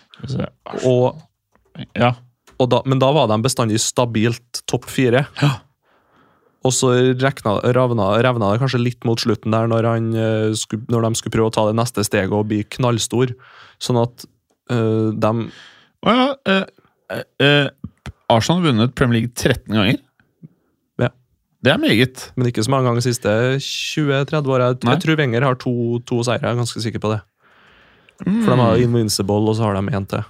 Og 0.89 1.21
Ja. 1.95 2.15
Og 2.61 2.69
da, 2.69 2.83
men 2.85 3.01
da 3.01 3.09
var 3.17 3.29
de 3.31 3.39
bestandig 3.41 3.79
stabilt 3.81 4.61
topp 4.69 4.85
fire. 4.93 5.25
Ja. 5.41 5.55
Og 6.67 6.75
så 6.77 6.91
rekna, 7.17 7.55
ravna, 7.73 8.11
revna 8.21 8.51
det 8.53 8.61
kanskje 8.61 8.83
litt 8.83 9.07
mot 9.09 9.21
slutten 9.23 9.55
der, 9.55 9.71
når, 9.71 9.87
han, 9.89 10.11
eh, 10.13 10.83
når 10.93 11.07
de 11.07 11.11
skulle 11.17 11.33
prøve 11.33 11.49
å 11.49 11.55
ta 11.57 11.65
det 11.71 11.79
neste 11.79 12.05
steget 12.05 12.35
og 12.37 12.51
bli 12.51 12.61
knallstor. 12.77 13.33
Sånn 13.81 14.01
at 14.03 14.27
øh, 14.75 15.09
de 15.17 15.33
Å 16.05 16.17
ja. 16.17 16.27
Øh, 16.53 16.67
eh, 17.17 17.25
eh, 17.47 17.67
Arsenal 18.31 18.61
har 18.61 18.69
vunnet 18.69 18.95
Premier 18.97 19.23
League 19.23 19.33
13 19.33 19.73
ganger. 19.73 19.97
Det 21.61 21.73
er 21.73 21.81
meget. 21.81 22.31
Men 22.37 22.49
ikke 22.49 22.65
så 22.65 22.73
mange 22.73 22.89
ganger 22.89 23.03
de 23.03 23.09
siste 23.11 23.33
20-30 23.61 24.49
åra. 24.49 24.71
Jeg, 24.71 24.81
jeg 24.87 25.03
tror 25.05 25.21
Wenger 25.21 25.45
har 25.45 25.59
to, 25.61 25.73
to 26.09 26.23
seire, 26.25 26.41
jeg 26.41 26.55
er 26.55 26.61
ganske 26.63 26.83
sikker 26.85 27.03
på 27.03 27.13
det. 27.13 27.21
For 28.25 28.53
de 28.53 28.61
har 28.61 28.81
Invincible, 28.81 29.49
og 29.49 29.57
så 29.57 29.69
har 29.69 29.77
de 29.77 29.97
én 29.97 30.07
til. 30.09 30.25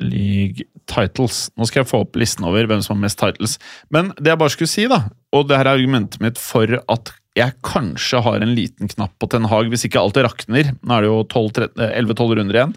League 0.00 0.66
titles. 0.90 1.48
Nå 1.58 1.66
skal 1.68 1.82
jeg 1.82 1.90
få 1.90 2.02
opp 2.04 2.18
listen 2.18 2.46
over 2.48 2.66
hvem 2.66 2.82
som 2.82 2.96
har 2.96 3.04
mest 3.04 3.20
titles. 3.20 3.56
Men 3.94 4.12
det 4.18 4.32
jeg 4.32 4.40
bare 4.40 4.54
skulle 4.54 4.70
si, 4.70 4.86
da, 4.90 5.04
og 5.34 5.48
det 5.48 5.58
her 5.58 5.68
er 5.68 5.78
argumentet 5.78 6.22
mitt 6.22 6.38
for 6.40 6.78
at 6.80 7.12
jeg 7.38 7.54
kanskje 7.62 8.22
har 8.26 8.42
en 8.42 8.54
liten 8.56 8.90
knapp 8.90 9.12
på 9.22 9.28
Ten 9.30 9.46
Hag, 9.50 9.70
hvis 9.70 9.86
ikke 9.86 10.00
alt 10.02 10.18
rakner. 10.18 10.72
Nå 10.82 10.96
er 10.96 11.04
det 11.04 11.10
jo 11.10 11.20
12, 11.30 11.50
13, 11.60 11.84
eh, 11.86 11.92
11-12 12.02 12.38
runder 12.40 12.58
igjen. 12.58 12.74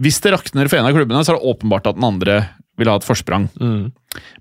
Hvis 0.00 0.20
det 0.24 0.34
rakner 0.34 0.68
for 0.68 0.78
en 0.78 0.88
av 0.88 0.96
klubbene, 0.96 1.22
så 1.24 1.32
er 1.32 1.38
det 1.38 1.52
åpenbart 1.52 1.88
at 1.88 1.98
den 1.98 2.06
andre 2.06 2.40
vil 2.76 2.90
ha 2.90 2.98
et 2.98 3.06
forsprang. 3.06 3.48
Mm. 3.56 3.92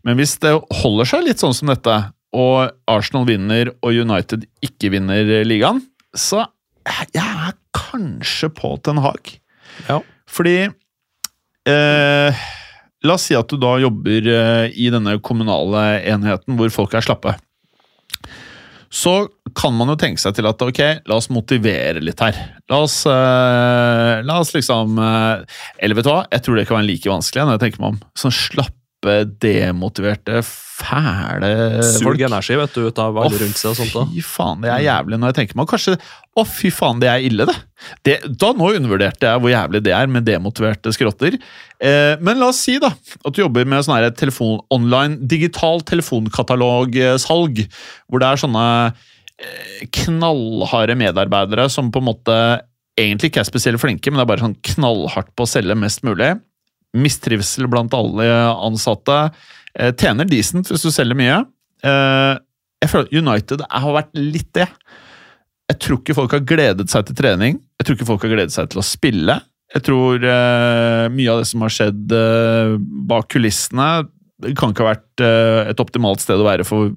Men 0.03 0.19
hvis 0.19 0.35
det 0.43 0.51
holder 0.81 1.07
seg 1.07 1.23
litt 1.27 1.43
sånn 1.43 1.55
som 1.55 1.71
dette, 1.71 1.95
og 2.35 2.73
Arsenal 2.91 3.23
vinner 3.29 3.71
og 3.79 3.95
United 3.95 4.43
ikke 4.65 4.91
vinner 4.91 5.23
ligaen, 5.47 5.79
så 6.15 6.43
jeg 6.85 7.21
er 7.21 7.55
kanskje 7.75 8.51
på 8.55 8.75
Ten 8.83 8.99
Hag. 9.03 9.31
Ja. 9.87 10.01
Fordi 10.29 10.57
eh, 11.69 12.43
La 13.05 13.15
oss 13.15 13.27
si 13.29 13.35
at 13.37 13.49
du 13.51 13.59
da 13.61 13.75
jobber 13.81 14.27
eh, 14.31 14.75
i 14.81 14.89
denne 14.93 15.17
kommunale 15.23 16.01
enheten 16.09 16.57
hvor 16.57 16.71
folk 16.73 16.95
er 16.97 17.05
slappe. 17.05 17.35
Så 18.95 19.13
kan 19.59 19.75
man 19.75 19.91
jo 19.91 19.97
tenke 19.99 20.21
seg 20.21 20.37
til 20.37 20.47
at 20.47 20.61
ok, 20.63 20.81
la 21.09 21.17
oss 21.17 21.27
motivere 21.33 21.99
litt 22.03 22.21
her. 22.23 22.37
La 22.71 22.79
oss, 22.85 23.01
eh, 23.09 24.21
la 24.23 24.37
oss 24.39 24.53
liksom 24.55 24.95
eh, 25.01 25.59
Eller 25.83 25.97
vet 25.97 26.07
du 26.07 26.11
hva, 26.13 26.21
jeg 26.31 26.45
tror 26.45 26.59
det 26.59 26.67
kan 26.69 26.79
være 26.79 26.87
like 26.87 27.11
vanskelig 27.11 27.43
når 27.43 27.57
jeg 27.57 27.63
tenker 27.65 27.83
meg 27.83 27.95
om. 27.95 27.99
Sånn 28.19 28.35
slappe, 28.35 29.17
demotiverte, 29.43 30.39
fæle 30.75 31.49
Sug 31.87 32.21
energi 32.25 32.57
vet 32.59 32.75
du, 32.75 32.87
ut 32.89 32.99
av 32.99 33.17
alle 33.21 33.39
rundt 33.39 33.59
seg 33.59 33.71
og 33.71 33.77
sånt. 33.79 33.93
da. 33.95 34.03
Fy 34.11 34.23
faen, 34.27 34.61
det 34.65 34.71
er 34.73 34.83
jævlig 34.85 35.19
når 35.21 35.31
jeg 35.31 35.37
tenker 35.39 35.59
meg 35.59 35.69
Kanskje 35.71 35.95
Å, 36.35 36.43
fy 36.43 36.71
faen, 36.75 36.99
det 36.99 37.07
er 37.07 37.23
ille, 37.23 37.47
det. 37.47 37.55
det. 38.07 38.17
Da 38.41 38.51
nå 38.57 38.73
undervurderte 38.75 39.29
jeg 39.29 39.43
hvor 39.43 39.53
jævlig 39.53 39.81
det 39.85 39.93
er 39.95 40.11
med 40.11 40.25
demotiverte 40.27 40.91
skrotter. 40.91 41.37
Eh, 41.79 42.13
men 42.19 42.41
la 42.41 42.49
oss 42.51 42.59
si 42.65 42.75
da 42.81 42.91
at 42.91 43.31
du 43.31 43.39
jobber 43.39 43.67
med 43.71 43.85
sånn 43.87 44.03
telefon, 44.19 44.59
online 44.73 45.29
digital 45.31 45.79
telefonkatalogsalg, 45.87 47.63
hvor 48.11 48.23
det 48.23 48.27
er 48.27 48.43
sånne 48.43 48.65
eh, 48.91 49.85
knallharde 50.01 50.99
medarbeidere 50.99 51.69
som 51.71 51.87
på 51.87 52.03
en 52.03 52.09
måte 52.11 52.39
egentlig 52.99 53.31
ikke 53.31 53.43
er 53.43 53.47
spesielt 53.47 53.81
flinke, 53.81 54.11
men 54.11 54.19
det 54.19 54.25
er 54.25 54.33
bare 54.33 54.45
sånn 54.45 54.59
knallhardt 54.73 55.31
på 55.35 55.47
å 55.47 55.51
selge 55.55 55.75
mest 55.79 56.03
mulig. 56.07 56.33
Mistrivsel 56.95 57.67
blant 57.71 57.95
alle 57.95 58.27
ansatte. 58.53 59.29
Eh, 59.79 59.91
tjener 59.99 60.27
decent 60.29 60.69
hvis 60.71 60.85
du 60.85 60.91
selger 60.93 61.17
mye. 61.19 61.41
Eh, 61.85 62.37
jeg 62.83 62.91
føler 62.91 63.09
at 63.09 63.17
United 63.19 63.65
har 63.65 63.97
vært 63.97 64.15
litt 64.17 64.51
det. 64.55 64.69
Jeg 65.71 65.81
tror 65.81 65.99
ikke 65.99 66.17
folk 66.17 66.35
har 66.37 66.45
gledet 66.47 66.87
seg 66.91 67.07
til 67.07 67.17
trening. 67.17 67.59
Jeg 67.79 67.87
tror 67.87 67.97
ikke 67.97 68.09
folk 68.11 68.25
har 68.25 68.35
gledet 68.35 68.55
seg 68.55 68.71
til 68.71 68.81
å 68.81 68.85
spille. 68.85 69.39
Jeg 69.75 69.83
tror 69.87 70.21
eh, 70.21 71.05
mye 71.11 71.31
av 71.33 71.41
det 71.41 71.49
som 71.49 71.65
har 71.65 71.73
skjedd 71.73 72.13
bak 73.09 73.31
kulissene, 73.33 73.89
kan 74.59 74.73
ikke 74.73 74.83
ha 74.83 74.91
vært 74.91 75.23
et 75.71 75.79
optimalt 75.79 76.21
sted 76.21 76.37
å 76.37 76.45
være 76.45 76.65
for 76.67 76.91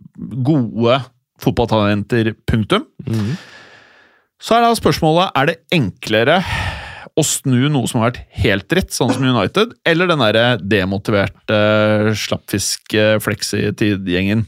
gode 0.44 0.98
fotballtalenter, 1.40 2.32
punktum. 2.50 2.84
Mhm. 3.06 3.38
Så 4.42 4.54
er 4.54 4.62
da 4.62 4.74
spørsmålet 4.78 5.32
er 5.34 5.48
det 5.50 5.56
enklere 5.74 6.36
å 7.18 7.22
snu 7.26 7.64
noe 7.72 7.86
som 7.90 7.98
har 8.00 8.06
vært 8.12 8.22
helt 8.44 8.66
dritt, 8.70 8.92
sånn 8.94 9.10
som 9.14 9.24
United, 9.26 9.68
eller 9.88 10.06
den 10.10 10.20
derre 10.22 10.46
demotiverte 10.62 11.58
slappfisk-fleksitid-gjengen? 12.14 14.40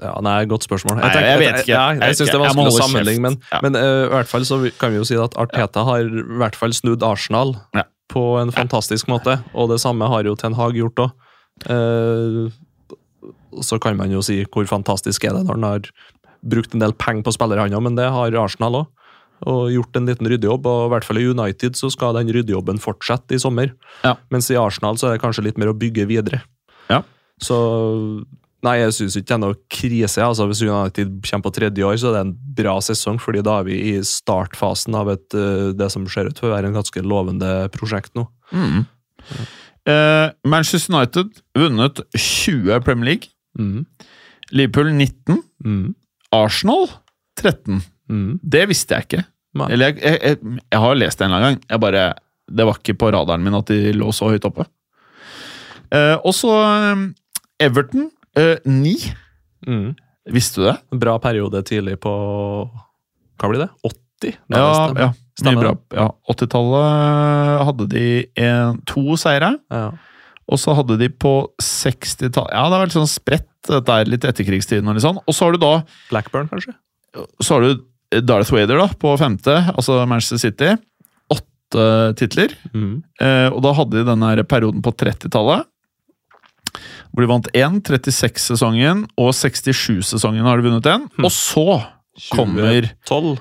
Ja, 0.00 0.14
nei, 0.24 0.46
Godt 0.48 0.64
spørsmål. 0.64 0.96
Nei, 0.96 1.10
jeg 1.12 1.38
vet 1.42 1.58
ikke. 1.60 1.74
Jeg, 1.74 1.76
jeg, 1.76 2.00
Jeg- 2.00 2.16
synes 2.16 2.30
det 2.30 2.34
er 2.34 2.40
jeg 2.40 2.46
vanskelig 2.56 2.72
å 2.72 2.80
sammenligne, 2.80 3.20
men. 3.26 3.34
Ja. 3.52 3.58
men 3.66 3.72
uh, 3.76 4.06
i 4.06 4.08
hvert 4.14 4.30
fall 4.30 4.44
så 4.48 4.56
kan 4.80 4.90
vi 4.94 4.96
jo 4.96 5.04
si 5.04 5.16
at 5.20 5.36
Arteta 5.36 5.84
har 5.84 6.00
i 6.06 6.24
hvert 6.40 6.56
fall 6.56 6.72
snudd 6.72 7.02
Arsenal 7.04 7.52
Ja. 7.76 7.84
på 8.08 8.22
en 8.40 8.48
fantastisk 8.50 9.08
måte, 9.12 9.36
og 9.54 9.68
det 9.74 9.80
samme 9.82 10.08
har 10.08 10.24
jo 10.24 10.32
Ten 10.40 10.54
Hag 10.56 10.72
gjort 10.78 10.96
òg. 11.04 11.10
så 13.60 13.76
kan 13.82 13.96
man 13.98 14.08
jo 14.10 14.22
si 14.24 14.40
hvor 14.46 14.64
fantastisk 14.70 15.24
er 15.28 15.32
det 15.36 15.42
når 15.44 15.54
han 15.58 15.64
har 15.66 15.80
brukt 16.40 16.72
en 16.72 16.80
del 16.80 16.94
penger 16.96 17.22
på 17.26 17.32
spillere, 17.36 17.60
han 17.66 17.74
òg, 17.76 17.82
men 17.84 17.94
det 17.98 18.06
har 18.08 18.32
Arsenal 18.40 18.72
òg. 18.84 18.88
Og 19.48 19.70
gjort 19.72 19.96
en 19.96 20.10
liten 20.10 20.28
ryddejobb, 20.28 20.66
og 20.68 20.82
i 20.88 20.90
hvert 20.94 21.06
fall 21.06 21.20
i 21.20 21.28
United 21.30 21.78
så 21.78 21.88
skal 21.92 22.18
den 22.18 22.32
ryddejobben 22.34 22.80
fortsette 22.82 23.36
i 23.36 23.40
sommer. 23.40 23.72
Ja. 24.04 24.16
Mens 24.34 24.50
i 24.52 24.58
Arsenal 24.60 25.00
så 25.00 25.08
er 25.08 25.16
det 25.16 25.24
kanskje 25.24 25.46
litt 25.46 25.60
mer 25.60 25.72
å 25.72 25.78
bygge 25.78 26.08
videre. 26.10 26.42
Ja. 26.92 27.02
Så 27.40 27.56
Nei, 28.60 28.74
jeg 28.82 28.92
syns 28.92 29.14
ikke 29.16 29.30
det 29.30 29.36
er 29.38 29.40
noe 29.40 29.56
krise. 29.72 30.20
altså 30.20 30.44
Hvis 30.50 30.60
United 30.66 31.14
kommer 31.24 31.46
på 31.46 31.54
tredje 31.56 31.86
år, 31.86 31.96
så 31.96 32.10
er 32.10 32.16
det 32.18 32.24
en 32.26 32.34
bra 32.58 32.74
sesong, 32.84 33.16
fordi 33.22 33.40
da 33.46 33.54
er 33.60 33.68
vi 33.70 33.78
i 33.88 33.94
startfasen 34.04 34.96
av 35.00 35.08
et, 35.14 35.24
eh, 35.32 35.70
det 35.72 35.88
som 35.92 36.04
ser 36.04 36.28
ut 36.28 36.36
til 36.36 36.50
å 36.50 36.52
være 36.52 36.68
en 36.68 36.76
ganske 36.76 37.00
lovende 37.00 37.70
prosjekt 37.72 38.12
nå. 38.14 38.26
Mm. 38.52 38.84
Eh, 39.88 40.26
Manchester 40.44 40.92
United 40.92 41.40
vunnet 41.56 42.02
20 42.12 42.84
Premier 42.84 43.04
League. 43.04 43.32
Mm. 43.58 43.86
Liverpool 44.52 44.92
19. 44.92 45.42
Mm. 45.64 45.94
Arsenal 46.30 46.88
13. 47.40 47.80
Mm. 48.10 48.32
Det 48.42 48.66
visste 48.70 48.96
jeg 48.96 49.08
ikke. 49.08 49.22
Eller 49.66 49.90
jeg, 49.90 50.02
jeg, 50.02 50.18
jeg, 50.22 50.58
jeg 50.70 50.82
har 50.84 50.98
lest 50.98 51.18
det 51.18 51.26
en 51.26 51.30
eller 51.32 51.40
annen 51.40 51.56
gang. 51.56 51.64
Jeg 51.72 51.82
bare, 51.82 52.04
det 52.50 52.66
var 52.68 52.78
ikke 52.78 52.98
på 53.00 53.10
radaren 53.14 53.46
min 53.46 53.58
at 53.58 53.70
de 53.70 53.94
lå 53.96 54.12
så 54.14 54.30
høyt 54.30 54.46
oppe. 54.46 54.66
Eh, 55.90 56.16
og 56.18 56.34
så 56.36 56.52
eh, 56.62 57.06
Everton 57.66 58.10
eh, 58.38 58.58
9. 58.66 58.94
Mm. 59.66 59.88
Visste 60.30 60.62
du 60.62 60.68
det? 60.68 60.76
En 60.94 61.02
bra 61.02 61.16
periode 61.22 61.62
tidlig 61.66 61.96
på 62.02 62.12
Hva 63.40 63.50
blir 63.50 63.64
det? 63.64 63.70
80? 63.88 64.36
Nei, 64.52 64.60
Ja, 64.60 65.10
ja, 65.40 65.54
bra. 65.56 65.72
Ja, 65.96 66.06
80-tallet 66.28 67.64
hadde 67.66 67.86
de 67.90 68.06
en, 68.44 68.80
to 68.88 69.16
seire. 69.20 69.54
Ja. 69.72 69.88
Og 70.50 70.60
så 70.60 70.74
hadde 70.76 70.98
de 71.00 71.08
på 71.08 71.32
60-tallet 71.62 72.52
Ja, 72.52 72.66
det 72.68 72.76
er 72.76 72.84
vært 72.84 72.96
sånn 72.98 73.10
spredt, 73.10 73.48
dette 73.68 73.96
er 73.96 74.10
litt 74.10 74.26
etterkrigstiden. 74.28 74.90
Og 74.92 75.02
sånn. 75.02 75.20
Og 75.24 75.36
så 75.36 75.48
har 75.48 75.56
du 75.56 75.62
da 75.62 75.74
Blackburn, 76.12 76.50
kanskje? 76.52 76.76
så 77.42 77.56
har 77.56 77.64
du 77.64 77.80
Darth 78.10 78.52
Vader 78.52 78.80
da, 78.82 78.88
på 78.98 79.12
femte, 79.20 79.54
altså 79.70 80.00
Manchester 80.10 80.40
City. 80.42 80.70
Åtte 81.30 81.84
titler. 82.18 82.54
Mm. 82.74 83.02
Eh, 83.22 83.48
og 83.52 83.60
da 83.62 83.74
hadde 83.78 84.00
de 84.00 84.08
denne 84.08 84.32
perioden 84.50 84.82
på 84.82 84.92
30-tallet. 84.98 85.68
Hvor 87.10 87.24
de 87.24 87.30
vant 87.30 87.48
én, 87.58 87.78
36-sesongen, 87.82 89.06
og 89.18 89.32
67-sesongen 89.34 90.46
har 90.46 90.58
de 90.58 90.66
vunnet 90.66 90.90
én. 90.90 91.06
Mm. 91.18 91.26
Og 91.26 91.32
så 91.34 91.80
kommer 92.34 92.90
12. 93.06 93.38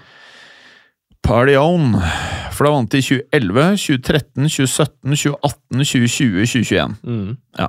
Party 1.26 1.58
On. 1.60 1.98
For 2.56 2.66
da 2.66 2.74
vant 2.74 2.94
de 2.94 3.02
2011, 3.04 3.66
2013, 3.82 4.48
2017, 4.50 5.18
2018, 5.18 5.84
2020, 5.84 6.48
2021. 6.54 6.96
Mm. 7.04 7.68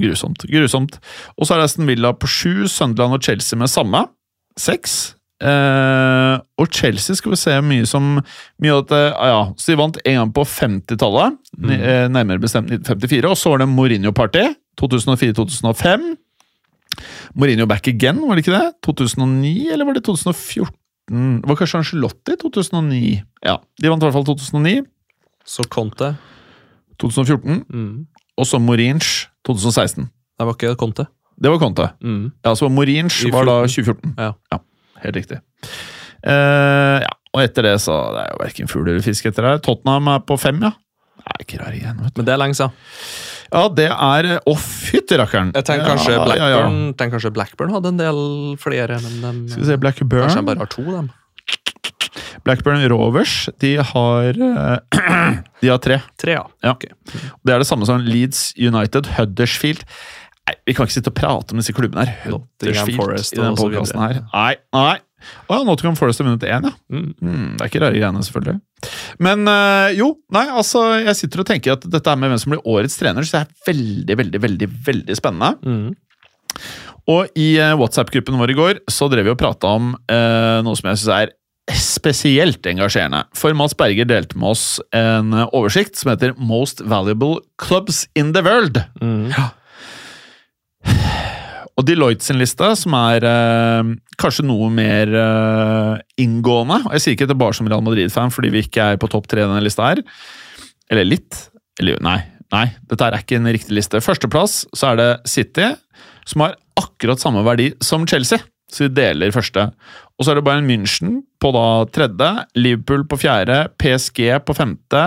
Grusomt. 0.00 0.44
grusomt. 0.48 0.96
Og 1.36 1.46
så 1.46 1.56
er 1.56 1.64
Aston 1.66 1.88
Villa 1.88 2.12
på 2.16 2.28
sju, 2.30 2.68
Sunderland 2.68 3.18
og 3.18 3.24
Chelsea 3.24 3.58
med 3.58 3.68
samme. 3.68 4.06
Seks. 4.56 5.16
Eh, 5.40 6.34
og 6.60 6.68
Chelsea 6.76 7.16
skal 7.16 7.32
vi 7.32 7.38
se 7.40 7.54
mye 7.64 7.86
som 7.88 8.18
mye 8.60 8.72
av 8.74 8.82
dette, 8.84 8.98
ah, 9.16 9.26
ja, 9.30 9.40
Så 9.56 9.72
de 9.72 9.76
vant 9.80 9.96
en 10.04 10.18
gang 10.18 10.32
på 10.36 10.44
50-tallet, 10.44 11.38
Mm. 11.58 11.70
eh, 11.70 12.08
nærmere 12.12 12.40
bestemt 12.40 12.68
1954. 12.70 13.30
Og 13.30 13.36
så 13.36 13.50
var 13.50 13.58
det 13.58 13.68
Mourinho-party. 13.68 14.54
2004-2005. 14.80 16.16
Mourinho 17.34 17.66
back 17.66 17.88
again, 17.88 18.20
var 18.26 18.36
det 18.36 18.44
ikke 18.46 18.58
det? 18.58 18.74
2009, 18.82 19.70
eller 19.72 19.84
var 19.86 19.94
det 19.94 20.04
2014? 20.04 20.74
Det 21.10 21.48
var 21.48 21.56
kanskje 21.56 21.78
Angelotti 21.80 22.36
2009? 22.38 23.22
Ja, 23.44 23.56
de 23.82 23.88
vant 23.90 24.02
i 24.02 24.06
hvert 24.06 24.12
fall 24.14 24.24
2009. 24.28 24.84
Så 25.44 25.64
Conte. 25.68 26.12
2014. 27.00 27.64
Mm. 27.72 28.06
Og 28.38 28.46
så 28.46 28.60
Mourinho 28.62 29.00
2016. 29.44 30.06
Det 30.38 30.46
var 30.46 30.54
ikke 30.54 30.76
Conte. 30.78 31.06
Det 31.40 31.50
var 31.50 31.58
Conte. 31.58 31.88
Mm. 32.04 32.30
Ja, 32.44 32.54
så 32.54 32.68
Mourinho 32.70 33.30
var 33.32 33.44
da 33.48 33.56
14. 33.66 33.96
2014. 33.96 34.14
Ja. 34.18 34.58
Helt 35.04 35.18
riktig. 35.20 35.40
Uh, 36.20 37.00
ja, 37.00 37.10
og 37.32 37.40
etter 37.40 37.64
det 37.64 37.76
så 37.80 37.94
Det 38.12 38.22
er 38.26 38.32
jo 38.34 38.40
verken 38.42 38.68
fugl 38.68 38.90
eller 38.90 39.04
fisk 39.04 39.30
etter 39.30 39.46
det. 39.46 39.56
Tottenham 39.64 40.10
er 40.12 40.24
på 40.28 40.36
fem, 40.40 40.60
ja. 40.66 40.74
Det 41.20 41.34
er 41.36 41.44
ikke 41.46 41.60
rar 41.62 41.76
igjen, 41.76 42.00
vet 42.02 42.14
du. 42.14 42.20
Men 42.20 42.28
det 42.28 42.34
er 42.34 42.40
lenge 42.42 42.58
siden. 42.58 42.74
Ja, 43.50 43.62
det 43.74 43.86
er 43.90 44.28
Å, 44.46 44.52
fytti 44.62 45.16
rakkeren! 45.18 45.50
Jeg 45.56 45.66
tenker 45.66 45.88
kanskje, 45.90 46.12
ja, 46.14 46.20
Blackburn, 46.22 46.52
Ja, 46.52 46.60
ja. 46.60 46.92
tenker 46.98 47.16
kanskje 47.16 47.32
Blackburn 47.34 47.72
hadde 47.74 47.90
en 47.90 47.98
del 47.98 48.20
flere, 48.62 49.00
men 49.02 49.16
de 49.24 49.54
Skal 49.54 49.64
vi 49.64 49.70
se, 49.72 49.78
Blackburn 49.82 50.22
kanskje 50.26 50.42
de 50.44 50.48
bare 50.52 50.62
har 50.62 50.70
to, 50.70 50.84
dem. 50.86 51.10
Blackburn 52.46 52.82
Rovers 52.88 53.34
de 53.60 53.74
har 53.90 54.38
eh, 54.38 55.34
De 55.60 55.68
har 55.68 55.80
tre. 55.82 55.98
Tre, 56.20 56.38
ja. 56.38 56.46
Ja. 56.64 56.74
Det 56.78 57.52
er 57.54 57.60
det 57.62 57.68
samme 57.68 57.88
som 57.88 58.00
Leeds 58.06 58.52
United, 58.56 59.10
Huddersfield 59.18 59.82
Nei, 60.50 60.56
Vi 60.66 60.74
kan 60.74 60.88
ikke 60.88 60.96
sitte 60.98 61.12
og 61.12 61.16
prate 61.18 61.54
om 61.54 61.60
disse 61.60 61.74
klubbene 61.76 62.08
her. 62.08 62.32
Nottingham 62.32 62.90
Forest 62.98 63.36
i 63.36 63.40
den 63.40 63.56
podcasten 63.58 64.02
her. 64.02 64.20
Nei, 64.32 64.56
nei. 64.74 64.98
Å 65.50 65.58
ja, 65.58 65.64
Nottingham 65.68 65.98
Forest 65.98 66.22
har 66.22 66.26
vunnet 66.26 66.46
én, 66.48 66.64
ja. 66.64 66.72
Mm. 66.90 67.08
Mm, 67.20 67.48
det 67.54 67.64
er 67.64 67.70
ikke 67.70 67.82
rare 67.82 67.98
greiene, 67.98 68.22
selvfølgelig. 68.24 68.60
Men 69.20 69.50
øh, 69.52 69.88
jo, 69.98 70.06
nei, 70.32 70.46
altså 70.48 70.84
Jeg 71.02 71.18
sitter 71.18 71.42
og 71.42 71.48
tenker 71.50 71.74
at 71.74 71.84
dette 71.92 72.08
er 72.12 72.20
med 72.20 72.32
hvem 72.32 72.40
som 72.40 72.54
blir 72.54 72.62
årets 72.64 72.96
trener, 72.96 73.26
så 73.26 73.36
det 73.36 73.42
er 73.42 73.68
veldig, 73.68 74.16
veldig, 74.22 74.40
veldig, 74.46 74.70
veldig 74.86 75.18
spennende. 75.18 75.52
Mm. 75.60 76.70
Og 77.10 77.36
i 77.40 77.50
eh, 77.60 77.76
WhatsApp-gruppen 77.76 78.40
vår 78.40 78.54
i 78.54 78.58
går 78.58 78.80
så 78.90 79.10
drev 79.12 79.28
vi 79.28 79.34
og 79.34 79.40
prata 79.40 79.74
om 79.76 79.92
eh, 80.08 80.58
noe 80.64 80.78
som 80.78 80.90
jeg 80.90 81.02
syns 81.02 81.14
er 81.18 81.36
spesielt 81.76 82.66
engasjerende. 82.66 83.22
For 83.36 83.54
Mats 83.54 83.76
Berger 83.78 84.08
delte 84.08 84.38
med 84.40 84.56
oss 84.56 84.64
en 84.96 85.36
oversikt 85.52 86.00
som 86.00 86.10
heter 86.10 86.32
Most 86.40 86.80
Valuable 86.82 87.44
Clubs 87.62 88.06
in 88.18 88.32
the 88.34 88.42
World. 88.46 88.80
Mm. 89.02 89.28
Og 91.80 91.86
Deloitte 91.88 92.26
sin 92.26 92.36
liste, 92.36 92.66
som 92.76 92.92
er 92.98 93.24
eh, 93.24 93.92
kanskje 94.20 94.44
noe 94.44 94.68
mer 94.74 95.14
eh, 95.16 96.02
inngående 96.20 96.82
og 96.84 96.92
Jeg 96.92 97.04
sier 97.04 97.16
ikke 97.16 97.30
det 97.30 97.38
bare 97.40 97.56
som 97.56 97.70
Real 97.70 97.84
Madrid-fan 97.86 98.32
fordi 98.34 98.50
vi 98.52 98.66
ikke 98.66 98.92
er 98.92 99.00
på 99.00 99.08
topp 99.08 99.30
tre 99.30 99.40
i 99.40 99.46
denne 99.48 99.64
lista 99.64 99.86
her. 99.88 100.02
Eller 100.92 101.08
litt. 101.08 101.38
Eller 101.80 102.02
nei, 102.04 102.18
nei, 102.52 102.66
dette 102.90 103.06
er 103.06 103.16
ikke 103.22 103.38
en 103.40 103.48
riktig 103.48 103.78
liste. 103.78 104.02
Førsteplass 104.04 104.66
så 104.76 104.90
er 104.90 105.00
det 105.00 105.10
City, 105.32 105.70
som 106.28 106.44
har 106.44 106.58
akkurat 106.80 107.22
samme 107.22 107.46
verdi 107.46 107.70
som 107.84 108.04
Chelsea. 108.10 108.42
Så 108.70 108.86
de 108.86 108.94
deler 109.00 109.32
første. 109.34 109.70
Og 110.18 110.26
så 110.26 110.34
er 110.34 110.38
det 110.38 110.44
Bayern 110.46 110.68
München 110.68 111.22
på 111.42 111.50
da 111.56 111.66
tredje, 111.90 112.28
Liverpool 112.60 113.06
på 113.08 113.18
fjerde, 113.24 113.64
PSG 113.80 114.20
på 114.44 114.54
femte, 114.54 115.00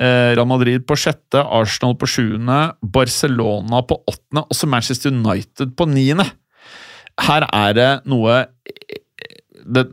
Real 0.00 0.48
Madrid 0.50 0.82
på 0.88 0.96
sjette, 0.98 1.38
Arsenal 1.38 1.94
på 1.94 2.08
sjuende, 2.10 2.56
Barcelona 2.82 3.78
på 3.86 4.00
åttende, 4.10 4.42
og 4.42 4.56
så 4.58 4.66
Manchester 4.66 5.14
United 5.14 5.76
på 5.78 5.86
niende. 5.86 6.26
Her 7.22 7.46
er 7.46 7.76
det 7.78 7.90
noe 8.10 8.40
det, 9.64 9.84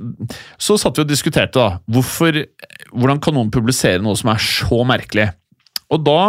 Så 0.60 0.78
satt 0.80 0.98
vi 0.98 1.06
og 1.06 1.12
diskuterte, 1.12 1.60
da. 1.60 1.82
Hvorfor, 1.92 2.44
hvordan 2.92 3.22
kan 3.24 3.38
noen 3.38 3.52
publisere 3.54 4.02
noe 4.04 4.18
som 4.20 4.34
er 4.34 4.42
så 4.44 4.82
merkelig? 4.88 5.30
Og 5.92 6.04
da 6.04 6.20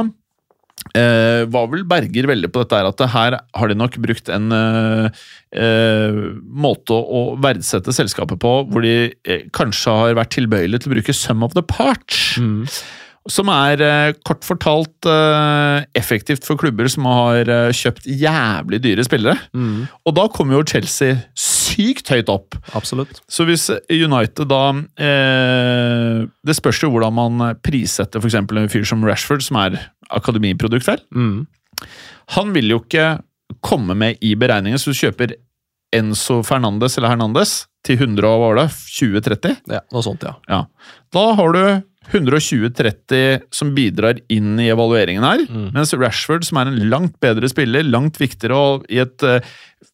eh, 0.98 1.42
var 1.50 1.68
vel 1.72 1.84
Berger 1.88 2.28
veldig 2.30 2.50
på 2.52 2.62
dette 2.62 2.80
at 2.92 3.04
her 3.14 3.38
har 3.40 3.70
de 3.70 3.78
nok 3.78 3.98
brukt 4.02 4.30
en 4.32 4.54
eh, 4.56 5.22
eh, 5.58 6.22
måte 6.42 6.96
å 6.96 7.24
verdsette 7.42 7.94
selskapet 7.94 8.40
på 8.42 8.54
hvor 8.70 8.86
de 8.86 8.96
eh, 9.10 9.46
kanskje 9.54 9.96
har 9.98 10.18
vært 10.18 10.34
tilbøyelige 10.38 10.84
til 10.84 10.92
å 10.92 10.96
bruke 10.96 11.16
sum 11.16 11.46
of 11.46 11.56
the 11.58 11.64
parts. 11.66 12.36
Mm. 12.38 12.66
Som 13.30 13.50
er 13.54 13.82
eh, 13.86 14.14
kort 14.26 14.42
fortalt 14.42 15.06
eh, 15.06 15.84
effektivt 15.98 16.46
for 16.46 16.58
klubber 16.58 16.88
som 16.90 17.06
har 17.06 17.46
eh, 17.46 17.70
kjøpt 17.76 18.08
jævlig 18.08 18.80
dyre 18.82 19.04
spillere. 19.06 19.36
Mm. 19.54 19.84
Og 20.08 20.16
da 20.16 20.26
kommer 20.34 20.58
jo 20.58 20.64
Chelsea 20.72 21.20
sykt 21.38 22.10
høyt 22.10 22.32
opp. 22.32 22.58
Absolutt. 22.78 23.22
Så 23.30 23.46
hvis 23.46 23.68
United 23.86 24.50
da 24.50 24.62
eh, 24.98 26.24
Det 26.42 26.58
spørs 26.58 26.82
jo 26.82 26.90
hvordan 26.92 27.14
man 27.14 27.46
prissetter 27.62 28.22
f.eks. 28.22 28.40
en 28.42 28.72
fyr 28.72 28.88
som 28.88 29.06
Rashford, 29.06 29.44
som 29.46 29.60
er 29.62 29.78
akademiprodukt, 30.10 30.88
vel. 30.90 31.04
Mm. 31.14 31.86
Han 32.36 32.52
vil 32.56 32.74
jo 32.74 32.82
ikke 32.82 33.20
komme 33.62 33.94
med 33.98 34.18
i 34.24 34.34
beregningen, 34.38 34.80
så 34.80 34.92
du 34.92 34.98
kjøper 34.98 35.36
Enzo 35.92 36.40
Fernandes 36.46 36.96
eller 36.96 37.12
Hernandes 37.12 37.66
til 37.84 37.98
100 38.00 38.24
og 38.26 38.40
hva 38.40 38.50
var 38.52 38.60
det, 38.62 38.66
20-30. 38.96 39.56
Ja, 39.74 39.82
noe 39.92 40.04
sånt, 40.04 40.24
ja. 40.24 40.36
Ja. 40.48 40.62
Da 41.12 41.24
har 41.38 41.56
du 41.56 41.62
120-30 42.10 43.42
som 43.54 43.70
bidrar 43.76 44.18
inn 44.32 44.58
i 44.60 44.68
evalueringen 44.72 45.22
her, 45.24 45.44
Mm. 45.46 45.70
mens 45.74 45.92
Rashford, 45.94 46.44
som 46.44 46.58
er 46.58 46.66
en 46.72 46.88
langt 46.90 47.18
bedre 47.20 47.48
spiller, 47.48 47.82
langt 47.86 48.18
viktigere 48.18 48.56
og 48.56 48.86
i 48.90 48.98
et 48.98 49.22
eh, 49.22 49.40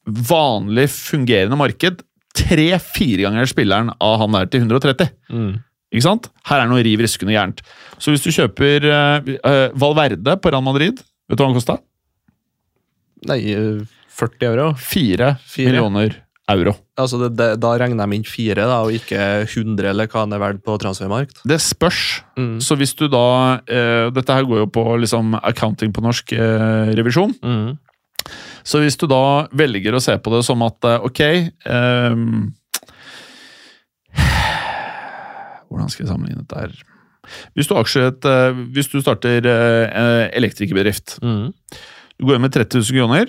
vanlig 0.06 0.88
fungerende 0.90 1.56
marked, 1.58 2.02
tre-fire 2.38 3.22
ganger 3.26 3.46
spilleren 3.50 3.90
av 4.00 4.18
han 4.20 4.32
der 4.32 4.46
til 4.46 4.60
130. 4.64 5.10
Mm. 5.30 5.58
Ikke 5.92 6.04
sant? 6.04 6.28
Her 6.48 6.60
er 6.62 6.68
noe 6.68 6.82
riv 6.84 7.00
ruskende 7.00 7.32
gærent. 7.32 7.62
Så 7.98 8.12
hvis 8.12 8.22
du 8.22 8.30
kjøper 8.30 8.84
uh, 8.84 9.70
Valverde 9.74 10.34
på 10.40 10.50
Real 10.52 10.62
Madrid, 10.62 11.00
vet 11.28 11.38
du 11.38 11.42
hva 11.42 11.48
han 11.48 11.56
kosta? 11.56 11.78
Nei, 13.26 13.38
eh, 13.56 13.80
40 14.18 14.46
euro. 14.50 14.66
Fire 14.78 15.36
Fire. 15.48 15.70
millioner 15.72 16.18
euro. 16.48 16.72
Altså, 16.98 17.18
det, 17.22 17.30
det, 17.38 17.48
da 17.60 17.72
regner 17.80 18.08
de 18.08 18.16
inn 18.18 18.24
fire, 18.26 18.64
da, 18.68 18.78
og 18.86 18.94
ikke 18.96 19.18
100, 19.46 19.90
eller 19.92 20.08
hva 20.08 20.22
han 20.24 20.32
er 20.32 20.40
verdt 20.42 20.62
på 20.64 20.76
transfermarkt. 20.80 21.42
Det 21.48 21.58
spørs. 21.60 22.00
Mm. 22.40 22.54
Så 22.64 22.76
hvis 22.80 22.94
du 22.98 23.04
da 23.12 23.24
eh, 23.68 24.08
Dette 24.16 24.32
her 24.38 24.46
går 24.48 24.62
jo 24.64 24.68
på 24.72 24.84
liksom 25.02 25.36
accounting 25.42 25.92
på 25.92 26.04
norsk 26.04 26.32
eh, 26.38 26.92
revisjon. 26.98 27.34
Mm. 27.44 27.76
Så 28.68 28.80
hvis 28.82 28.96
du 29.00 29.06
da 29.08 29.22
velger 29.56 29.94
å 29.96 30.00
se 30.04 30.16
på 30.20 30.32
det 30.34 30.42
som 30.44 30.60
at 30.66 30.84
eh, 30.84 31.04
ok 31.08 31.20
eh, 31.24 32.16
Hvordan 35.68 35.90
skal 35.92 36.04
jeg 36.04 36.10
sammenligne 36.12 36.44
dette 36.44 36.62
her? 36.62 36.76
Hvis 37.56 37.68
du, 37.68 37.74
aksjet, 37.76 38.24
eh, 38.24 38.60
hvis 38.72 38.88
du 38.88 39.00
starter 39.04 39.44
eh, 39.44 40.28
elektrikerbedrift, 40.38 41.18
Mm. 41.20 41.52
du 42.18 42.24
går 42.26 42.38
inn 42.38 42.44
med 42.46 42.54
30 42.56 42.80
000 42.80 42.96
kroner, 42.96 43.28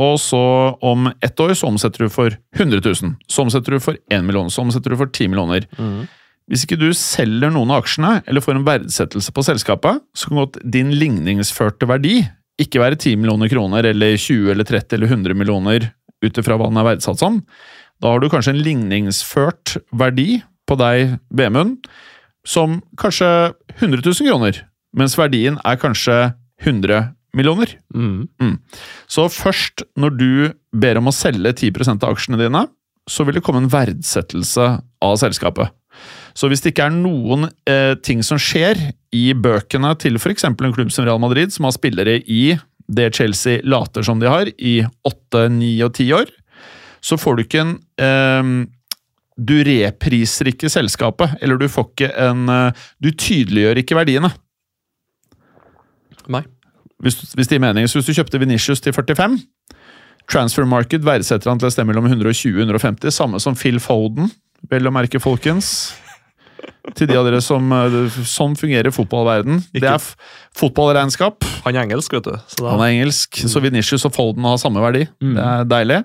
og 0.00 0.18
så 0.18 0.42
om 0.82 1.06
ett 1.22 1.40
år 1.40 1.54
så 1.54 1.68
omsetter 1.70 2.04
du 2.04 2.10
for 2.10 2.34
100 2.56 2.82
000. 2.82 3.14
Så 3.30 3.44
omsetter 3.44 3.76
du 3.76 3.82
for 3.82 3.98
1 4.10 4.24
million, 4.26 4.50
så 4.50 4.64
omsetter 4.64 4.90
du 4.90 4.98
for 4.98 5.10
10 5.10 5.30
millioner. 5.30 5.68
Mm. 5.78 6.06
Hvis 6.50 6.66
ikke 6.66 6.80
du 6.80 6.88
selger 6.98 7.52
noen 7.54 7.70
av 7.72 7.84
aksjene, 7.84 8.16
eller 8.28 8.42
får 8.44 8.58
en 8.58 8.66
verdsettelse 8.66 9.32
på 9.32 9.44
selskapet, 9.46 10.02
så 10.12 10.28
kan 10.28 10.42
godt 10.42 10.58
din 10.66 10.90
ligningsførte 10.98 11.88
verdi 11.88 12.18
ikke 12.60 12.82
være 12.82 12.98
10 12.98 13.22
millioner 13.22 13.50
kroner, 13.50 13.86
eller 13.88 14.18
20 14.18 14.50
eller 14.52 14.66
30 14.68 14.98
eller 14.98 15.14
100 15.14 15.38
millioner, 15.38 15.88
ut 16.24 16.42
ifra 16.42 16.58
hva 16.58 16.68
den 16.70 16.82
er 16.82 16.88
verdsatt 16.90 17.22
som. 17.22 17.40
Da 18.02 18.12
har 18.12 18.20
du 18.20 18.28
kanskje 18.32 18.54
en 18.54 18.62
ligningsført 18.66 19.78
verdi 19.94 20.42
på 20.68 20.76
deg, 20.80 21.16
Vemund, 21.34 21.86
som 22.46 22.80
kanskje 23.00 23.28
100 23.78 24.02
000 24.04 24.28
kroner, 24.28 24.64
mens 24.94 25.16
verdien 25.18 25.56
er 25.64 25.80
kanskje 25.80 26.18
100 26.62 27.14
millioner. 27.36 27.76
Mm. 27.94 28.58
Så 29.10 29.28
først 29.32 29.84
når 30.00 30.16
du 30.18 30.32
ber 30.74 31.00
om 31.00 31.10
å 31.10 31.14
selge 31.14 31.54
10 31.54 31.96
av 31.98 32.10
aksjene 32.12 32.40
dine, 32.40 32.66
så 33.10 33.24
vil 33.26 33.36
det 33.36 33.44
komme 33.44 33.64
en 33.64 33.72
verdsettelse 33.72 34.68
av 35.04 35.16
selskapet. 35.20 35.72
Så 36.34 36.48
hvis 36.50 36.64
det 36.64 36.72
ikke 36.72 36.88
er 36.88 36.94
noen 36.94 37.46
eh, 37.70 37.94
ting 38.02 38.24
som 38.26 38.40
skjer 38.40 38.80
i 39.14 39.26
bøkene 39.38 39.92
til 40.02 40.18
f.eks. 40.18 40.46
en 40.48 40.56
klubb 40.58 40.90
som 40.92 41.06
Real 41.06 41.20
Madrid, 41.22 41.52
som 41.54 41.68
har 41.68 41.76
spillere 41.76 42.18
i 42.26 42.56
det 42.90 43.12
Chelsea 43.16 43.62
later 43.64 44.04
som 44.04 44.18
de 44.20 44.28
har, 44.28 44.50
i 44.58 44.80
åtte, 45.06 45.46
ni 45.52 45.76
og 45.86 45.94
ti 45.96 46.08
år, 46.12 46.32
så 47.04 47.18
får 47.20 47.36
du 47.36 47.44
ikke 47.44 47.62
en 47.62 47.76
eh, 48.00 48.54
Du 49.34 49.56
repriser 49.66 50.50
ikke 50.50 50.70
selskapet, 50.70 51.38
eller 51.42 51.58
du 51.58 51.68
får 51.68 51.88
ikke 51.90 52.10
en 52.26 52.48
eh, 52.48 52.84
Du 53.02 53.10
tydeliggjør 53.12 53.82
ikke 53.82 53.98
verdiene. 53.98 54.32
Nei. 56.30 56.44
Hvis, 57.04 57.20
hvis 57.36 57.50
det 57.50 57.58
gir 57.58 57.64
mening. 57.64 57.88
Så 57.90 58.00
hvis 58.00 58.08
du 58.08 58.16
kjøpte 58.16 58.40
Venitius 58.40 58.82
til 58.84 58.94
45 58.96 59.38
Transfer 60.30 60.64
Market 60.68 61.04
verdsetter 61.04 61.50
han 61.50 61.60
til 61.60 61.68
et 61.68 61.74
sted 61.74 61.84
mellom 61.88 62.06
120 62.08 62.56
og 62.56 62.64
150, 62.64 63.12
samme 63.12 63.40
som 63.42 63.56
Phil 63.58 63.76
Foden, 63.82 64.30
vel 64.70 64.88
å 64.88 64.92
merke, 64.94 65.20
folkens. 65.20 65.92
Til 66.96 67.08
de 67.10 67.16
av 67.16 67.26
dere 67.26 67.42
som 67.44 67.68
Sånn 68.28 68.54
fungerer 68.56 68.92
fotballverden. 68.94 69.58
Det 69.74 69.88
er 69.88 70.00
fotballregnskap. 70.56 71.44
Han 71.66 71.76
er 71.76 71.82
engelsk, 71.84 72.16
vet 72.16 72.28
du. 72.28 72.38
Så 72.54 72.68
Han 72.70 72.80
er 72.80 72.94
engelsk, 72.94 73.42
så 73.50 73.60
Venitius 73.64 74.06
og 74.08 74.14
Foden 74.16 74.46
har 74.48 74.56
samme 74.60 74.80
verdi. 74.84 75.04
Mm. 75.20 75.34
Det 75.36 75.44
er 75.50 75.68
deilig. 75.74 75.98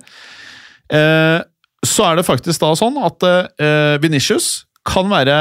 Eh, 0.99 1.37
så 1.85 2.09
er 2.09 2.19
det 2.19 2.27
faktisk 2.27 2.63
da 2.63 2.73
sånn 2.75 2.99
at 3.07 3.27
eh, 3.29 3.95
Venitius 4.03 4.65
kan 4.87 5.07
være 5.11 5.37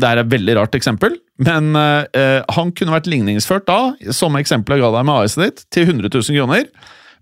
Det 0.00 0.08
er 0.10 0.18
et 0.24 0.30
veldig 0.32 0.56
rart 0.58 0.74
eksempel, 0.74 1.14
men 1.38 1.74
eh, 1.78 2.40
han 2.56 2.72
kunne 2.74 2.94
vært 2.96 3.06
ligningsført 3.10 3.66
da, 3.68 3.94
som 4.14 4.34
eksempelet 4.40 4.80
jeg 4.80 4.82
ga 4.82 4.90
deg 4.96 5.06
med 5.06 5.20
AS-et 5.22 5.44
ditt, 5.44 5.62
til 5.70 5.86
100 5.92 6.10
000 6.10 6.38
kroner. 6.40 6.64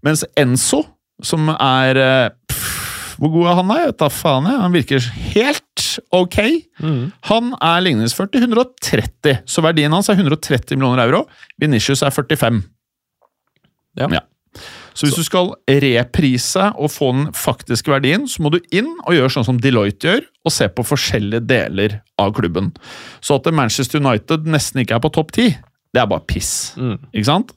Mens 0.03 0.25
Enzo, 0.41 0.81
som 1.23 1.51
er 1.53 2.01
eh, 2.01 2.31
pff, 2.49 2.71
Hvor 3.21 3.31
god 3.35 3.51
er 3.51 3.59
han, 3.61 3.69
da? 3.69 3.77
Jeg 3.83 3.91
vet 3.93 4.01
da 4.01 4.09
faen. 4.11 4.49
jeg. 4.49 4.61
Han 4.65 4.73
virker 4.75 5.05
helt 5.35 5.85
ok. 6.17 6.39
mm. 6.81 7.03
Han 7.29 7.53
er 7.61 7.85
ligningsført 7.85 8.33
til 8.33 8.47
130, 8.49 9.43
så 9.47 9.63
verdien 9.63 9.93
hans 9.93 10.09
er 10.09 10.17
130 10.17 10.73
millioner 10.81 11.05
euro. 11.05 11.27
Venitius 11.61 12.03
er 12.03 12.11
45. 12.11 12.63
Ja. 14.01 14.09
Ja. 14.17 14.25
Så 14.95 15.07
hvis 15.07 15.19
du 15.19 15.25
skal 15.27 15.53
reprise 15.69 16.69
og 16.77 16.91
få 16.93 17.13
den 17.17 17.31
faktiske 17.37 17.93
verdien, 17.93 18.27
så 18.29 18.43
må 18.45 18.53
du 18.53 18.61
inn 18.75 18.91
og 19.07 19.15
gjøre 19.17 19.33
sånn 19.37 19.47
som 19.49 19.61
Deloitte 19.63 20.09
gjør, 20.09 20.27
og 20.45 20.53
se 20.55 20.69
på 20.69 20.85
forskjellige 20.87 21.47
deler 21.49 22.01
av 22.21 22.35
klubben. 22.37 22.73
Så 23.23 23.39
at 23.39 23.49
Manchester 23.55 24.03
United 24.03 24.49
nesten 24.51 24.83
ikke 24.83 24.99
er 24.99 25.05
på 25.05 25.13
topp 25.15 25.33
ti, 25.37 25.49
det 25.93 26.01
er 26.01 26.09
bare 26.11 26.25
piss. 26.29 26.75
Mm. 26.81 26.99
Ikke 27.13 27.29
sant? 27.29 27.53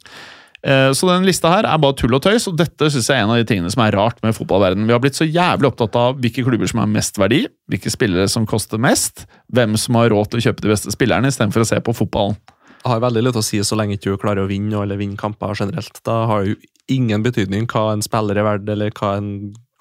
Eh, 0.65 0.91
Så 0.97 1.07
den 1.07 1.27
lista 1.27 1.51
her 1.51 1.67
er 1.69 1.77
bare 1.81 1.95
tull 1.95 2.15
og 2.17 2.23
tøys, 2.25 2.47
og 2.49 2.57
dette 2.57 2.89
synes 2.89 3.07
jeg 3.07 3.19
er 3.19 3.23
en 3.23 3.33
av 3.35 3.37
de 3.37 3.45
tingene 3.45 3.69
som 3.71 3.83
er 3.85 3.95
rart 3.95 4.17
med 4.25 4.35
fotballverdenen. 4.35 4.87
Vi 4.89 4.95
har 4.95 5.01
blitt 5.03 5.17
så 5.19 5.27
jævlig 5.27 5.69
opptatt 5.69 5.95
av 5.99 6.17
hvilke 6.19 6.43
klubber 6.43 6.67
som 6.71 6.81
har 6.81 6.89
mest 6.89 7.19
verdi, 7.21 7.45
hvilke 7.69 7.93
spillere 7.93 8.27
som 8.31 8.47
koster 8.49 8.81
mest, 8.81 9.27
hvem 9.53 9.77
som 9.77 9.99
har 9.99 10.09
råd 10.09 10.31
til 10.31 10.41
å 10.41 10.45
kjøpe 10.47 10.65
de 10.65 10.73
beste 10.73 10.93
spillerne, 10.95 11.29
istedenfor 11.29 11.61
å 11.61 11.69
se 11.69 11.79
på 11.85 11.93
fotballen. 11.95 12.37
Har 12.85 13.03
veldig 13.03 13.25
lite 13.27 13.41
å 13.41 13.45
si 13.45 13.59
så 13.65 13.77
lenge 13.79 13.97
ikke 13.97 14.13
du 14.13 14.21
klarer 14.21 14.45
å 14.45 14.49
vinne 14.49 14.77
eller 14.83 14.99
vinne 14.99 15.17
kamper 15.19 15.55
generelt. 15.57 15.99
Da 16.05 16.23
har 16.29 16.45
jo 16.47 16.55
ingen 16.91 17.23
betydning 17.25 17.65
hva 17.71 17.91
en 17.95 18.03
spiller 18.05 18.37
er 18.37 18.45
verdt, 18.45 18.67
eller 18.69 18.91
hva 18.93 19.15
en 19.17 19.29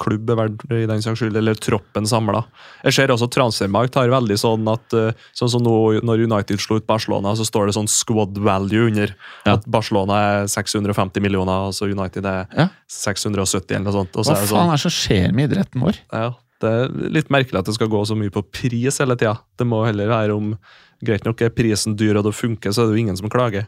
klubb 0.01 0.31
er 0.33 0.39
verdt, 0.41 0.63
i 0.75 0.87
den 0.91 1.03
saks 1.05 1.21
skyld, 1.21 1.37
eller 1.39 1.55
troppen 1.55 2.07
samla. 2.11 2.41
Jeg 2.83 2.97
ser 2.97 3.13
også 3.15 3.29
Transfermarkt 3.31 3.95
har 3.95 4.11
veldig 4.11 4.39
sånn 4.41 4.67
at 4.73 4.97
eh, 4.99 5.21
sånn 5.39 5.53
som 5.53 5.63
nå 5.63 5.75
når 6.03 6.25
United 6.25 6.59
slo 6.65 6.81
ut 6.81 6.87
Barcelona, 6.89 7.37
så 7.39 7.47
står 7.47 7.69
det 7.71 7.77
sånn 7.77 7.91
squad 7.93 8.41
value 8.43 8.89
under. 8.89 9.13
Ja. 9.45 9.55
At 9.55 9.69
Barcelona 9.71 10.19
er 10.41 10.49
650 10.51 11.23
millioner, 11.23 11.69
og 11.69 11.77
så 11.77 11.87
United 11.93 12.27
er 12.27 12.49
Ja. 12.59 12.69
670 12.91 13.77
eller 13.77 13.87
noe 13.87 13.99
sånt. 14.01 14.17
Hva 14.17 14.25
er 14.25 14.41
det 14.41 14.49
faen 14.49 14.55
sånn, 14.57 14.73
er 14.73 14.81
det 14.81 14.87
som 14.89 14.97
skjer 14.97 15.37
med 15.37 15.53
idretten 15.53 15.85
vår? 15.85 16.01
ja, 16.11 16.33
det 16.65 16.73
er 16.73 16.93
litt 17.13 17.31
merkelig 17.35 17.61
at 17.61 17.69
det 17.69 17.77
skal 17.77 17.91
gå 17.93 18.01
så 18.09 18.17
mye 18.19 18.33
på 18.35 18.43
pris 18.51 18.99
hele 18.99 19.15
tida. 19.21 19.37
Det 19.59 19.67
må 19.69 19.85
heller 19.87 20.11
være 20.11 20.35
om 20.35 20.57
Greit 21.05 21.25
nok 21.29 21.41
er 21.45 21.51
prisen 21.55 21.97
dyr 22.01 22.17
og 22.21 22.25
det 22.29 22.35
funker, 22.35 22.73
så 22.73 22.83
er 22.85 22.91
det 22.91 22.97
jo 22.99 23.03
ingen 23.05 23.17
som 23.21 23.29
klager. 23.33 23.67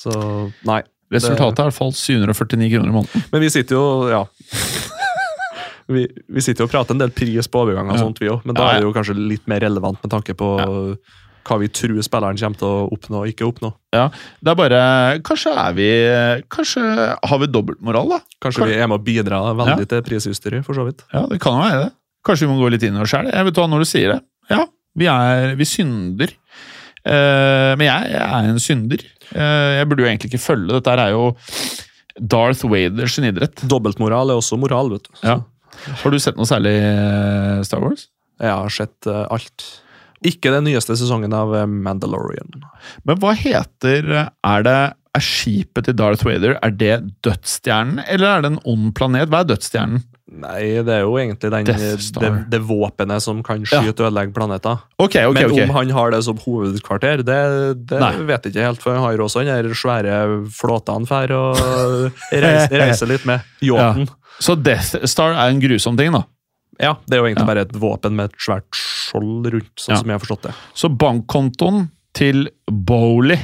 Så 0.00 0.12
nei. 0.68 0.82
Resultatet 1.12 1.58
er 1.60 1.66
i 1.66 1.68
hvert 1.68 1.76
fall 1.76 1.92
749 1.92 2.70
kroner 2.72 2.88
i 2.88 2.94
måneden. 2.94 3.24
Men 3.32 3.42
vi 3.44 3.50
sitter 3.52 3.76
jo 3.76 4.08
Ja. 4.12 4.22
Vi, 5.92 6.04
vi 6.30 6.40
sitter 6.40 6.62
jo 6.62 6.68
og 6.68 6.72
prater 6.72 6.94
en 6.94 7.00
del 7.02 7.10
pris 7.12 7.48
på 7.50 7.64
overgang 7.66 7.90
og 7.90 7.96
Ja. 7.98 8.04
sånt, 8.06 8.20
vi 8.22 8.28
òg, 8.30 8.44
men 8.46 8.54
da 8.54 8.62
Ja, 8.62 8.68
ja. 8.70 8.76
er 8.76 8.80
det 8.80 8.86
jo 8.86 8.92
kanskje 8.96 9.16
litt 9.18 9.46
mer 9.50 9.60
relevant 9.60 9.98
med 10.02 10.10
tanke 10.14 10.32
på 10.38 10.46
hva 11.44 11.56
vi 11.58 11.66
tror 11.68 11.98
spilleren 12.06 12.38
kommer 12.38 12.56
til 12.56 12.68
å 12.68 12.88
oppnå 12.94 13.18
og 13.24 13.26
ikke 13.28 13.48
oppnå. 13.50 13.72
Ja, 13.92 14.04
det 14.40 14.52
er 14.52 14.54
bare 14.54 14.82
Kanskje 15.26 15.52
er 15.58 15.72
vi 15.74 15.88
Kanskje 16.48 16.84
har 17.28 17.38
vi 17.42 17.46
dobbeltmoral, 17.50 18.08
da? 18.14 18.20
Kanskje 18.40 18.68
vi 18.70 18.74
er 18.78 18.86
med 18.86 19.00
å 19.00 19.04
bidra 19.04 19.42
veldig 19.58 19.88
til 19.90 20.02
prishysteri, 20.06 20.62
for 20.64 20.72
så 20.78 20.86
vidt. 20.86 21.02
Ja, 21.12 21.26
det 21.26 21.40
kan 21.42 21.58
jo 21.58 21.66
være 21.66 21.82
det. 21.88 21.92
Kanskje 22.24 22.46
vi 22.46 22.52
må 22.54 22.60
gå 22.62 22.70
litt 22.70 22.82
inn 22.86 22.96
i 22.96 23.02
oss 23.02 23.10
sjøl. 23.10 23.26
Jeg 23.32 23.44
vet 23.50 23.54
hva 23.58 23.66
når 23.68 23.82
du 23.82 23.84
sier 23.90 24.12
det. 24.14 24.20
Ja, 24.54 24.66
vi 24.96 25.06
er 25.10 25.56
Vi 25.58 25.64
synder. 25.66 26.30
Eh, 27.02 27.72
men 27.78 27.86
jeg, 27.88 28.10
jeg 28.14 28.22
er 28.22 28.50
en 28.50 28.62
synder. 28.62 29.04
Eh, 29.32 29.70
jeg 29.78 29.88
burde 29.90 30.04
jo 30.04 30.10
egentlig 30.10 30.32
ikke 30.32 30.42
følge. 30.44 30.70
Dette 30.76 30.94
er 30.94 31.14
jo 31.14 31.28
Darth 32.18 32.66
Vader 32.70 33.10
sin 33.10 33.28
idrett. 33.30 33.64
Dobbeltmoral 33.68 34.32
er 34.32 34.40
også 34.40 34.58
moral, 34.60 34.92
vet 34.94 35.08
du. 35.08 35.14
Ja. 35.24 35.40
Har 36.02 36.12
du 36.14 36.18
sett 36.22 36.38
noe 36.38 36.48
særlig 36.48 36.74
eh, 36.78 37.62
Star 37.66 37.82
Wars? 37.84 38.08
Jeg 38.42 38.52
har 38.52 38.74
sett 38.74 39.06
alt. 39.06 39.66
Ikke 40.26 40.52
den 40.54 40.66
nyeste 40.68 40.94
sesongen 40.98 41.34
av 41.34 41.52
Mandalorian. 41.70 42.62
Men 43.06 43.18
hva 43.22 43.32
heter 43.38 44.06
Er 44.22 44.64
det 44.66 44.78
er 45.12 45.20
skipet 45.24 45.84
til 45.84 45.96
Darth 45.98 46.24
Vader 46.24 46.54
er 46.64 46.70
det 46.72 46.94
dødsstjernen, 47.26 48.00
eller 48.08 48.26
er 48.38 48.42
det 48.44 48.50
en 48.54 48.60
ond 48.64 48.92
planet? 48.96 49.28
Hva 49.28 49.42
er 49.42 49.50
dødsstjernen? 49.50 50.02
Nei, 50.32 50.62
det 50.80 50.88
er 50.94 51.02
jo 51.04 51.18
egentlig 51.20 51.50
den, 51.52 51.66
det, 51.68 52.30
det 52.48 52.60
våpenet 52.64 53.20
som 53.20 53.42
kan 53.44 53.66
skyte 53.68 54.00
og 54.00 54.06
ødelegge 54.08 54.32
planeter. 54.32 54.78
Okay, 54.96 55.26
okay, 55.28 55.44
Men 55.50 55.68
om 55.68 55.74
han 55.76 55.90
har 55.92 56.14
det 56.14 56.22
som 56.24 56.38
hovedkvarter, 56.40 57.20
det, 57.28 57.40
det 57.90 58.00
vet 58.00 58.46
jeg 58.48 58.54
ikke 58.54 58.64
helt. 58.64 58.80
For 58.80 58.96
han 58.96 59.04
har 59.04 59.18
jo 59.18 59.26
også 59.26 59.42
den 59.44 59.52
der 59.52 59.76
svære 59.76 60.16
flåtene 60.56 61.10
for 61.10 61.34
å 61.36 61.42
reise, 62.46 62.72
reise 62.80 63.10
litt 63.10 63.26
med. 63.28 63.44
Yachten. 63.60 64.08
Så 64.42 64.56
Death 64.56 65.04
Star 65.04 65.36
er 65.36 65.52
en 65.52 65.60
grusom 65.60 66.00
ting, 66.00 66.14
da. 66.16 66.24
Ja. 66.80 66.94
det 67.04 67.18
er 67.18 67.20
jo 67.20 67.26
egentlig 67.28 67.44
Ja. 67.44 67.50
bare 67.52 67.66
et 67.68 67.76
våpen 67.76 68.16
med 68.16 68.30
et 68.32 68.40
svært 68.40 68.72
skjold 68.74 69.50
rundt, 69.52 69.74
sånn 69.76 69.92
Ja. 69.92 70.00
som 70.00 70.08
jeg 70.08 70.16
har 70.16 70.22
forstått 70.24 70.48
det. 70.48 70.54
Så 70.74 70.88
bankkontoen 70.88 71.90
til 72.16 72.48
Bowley, 72.66 73.36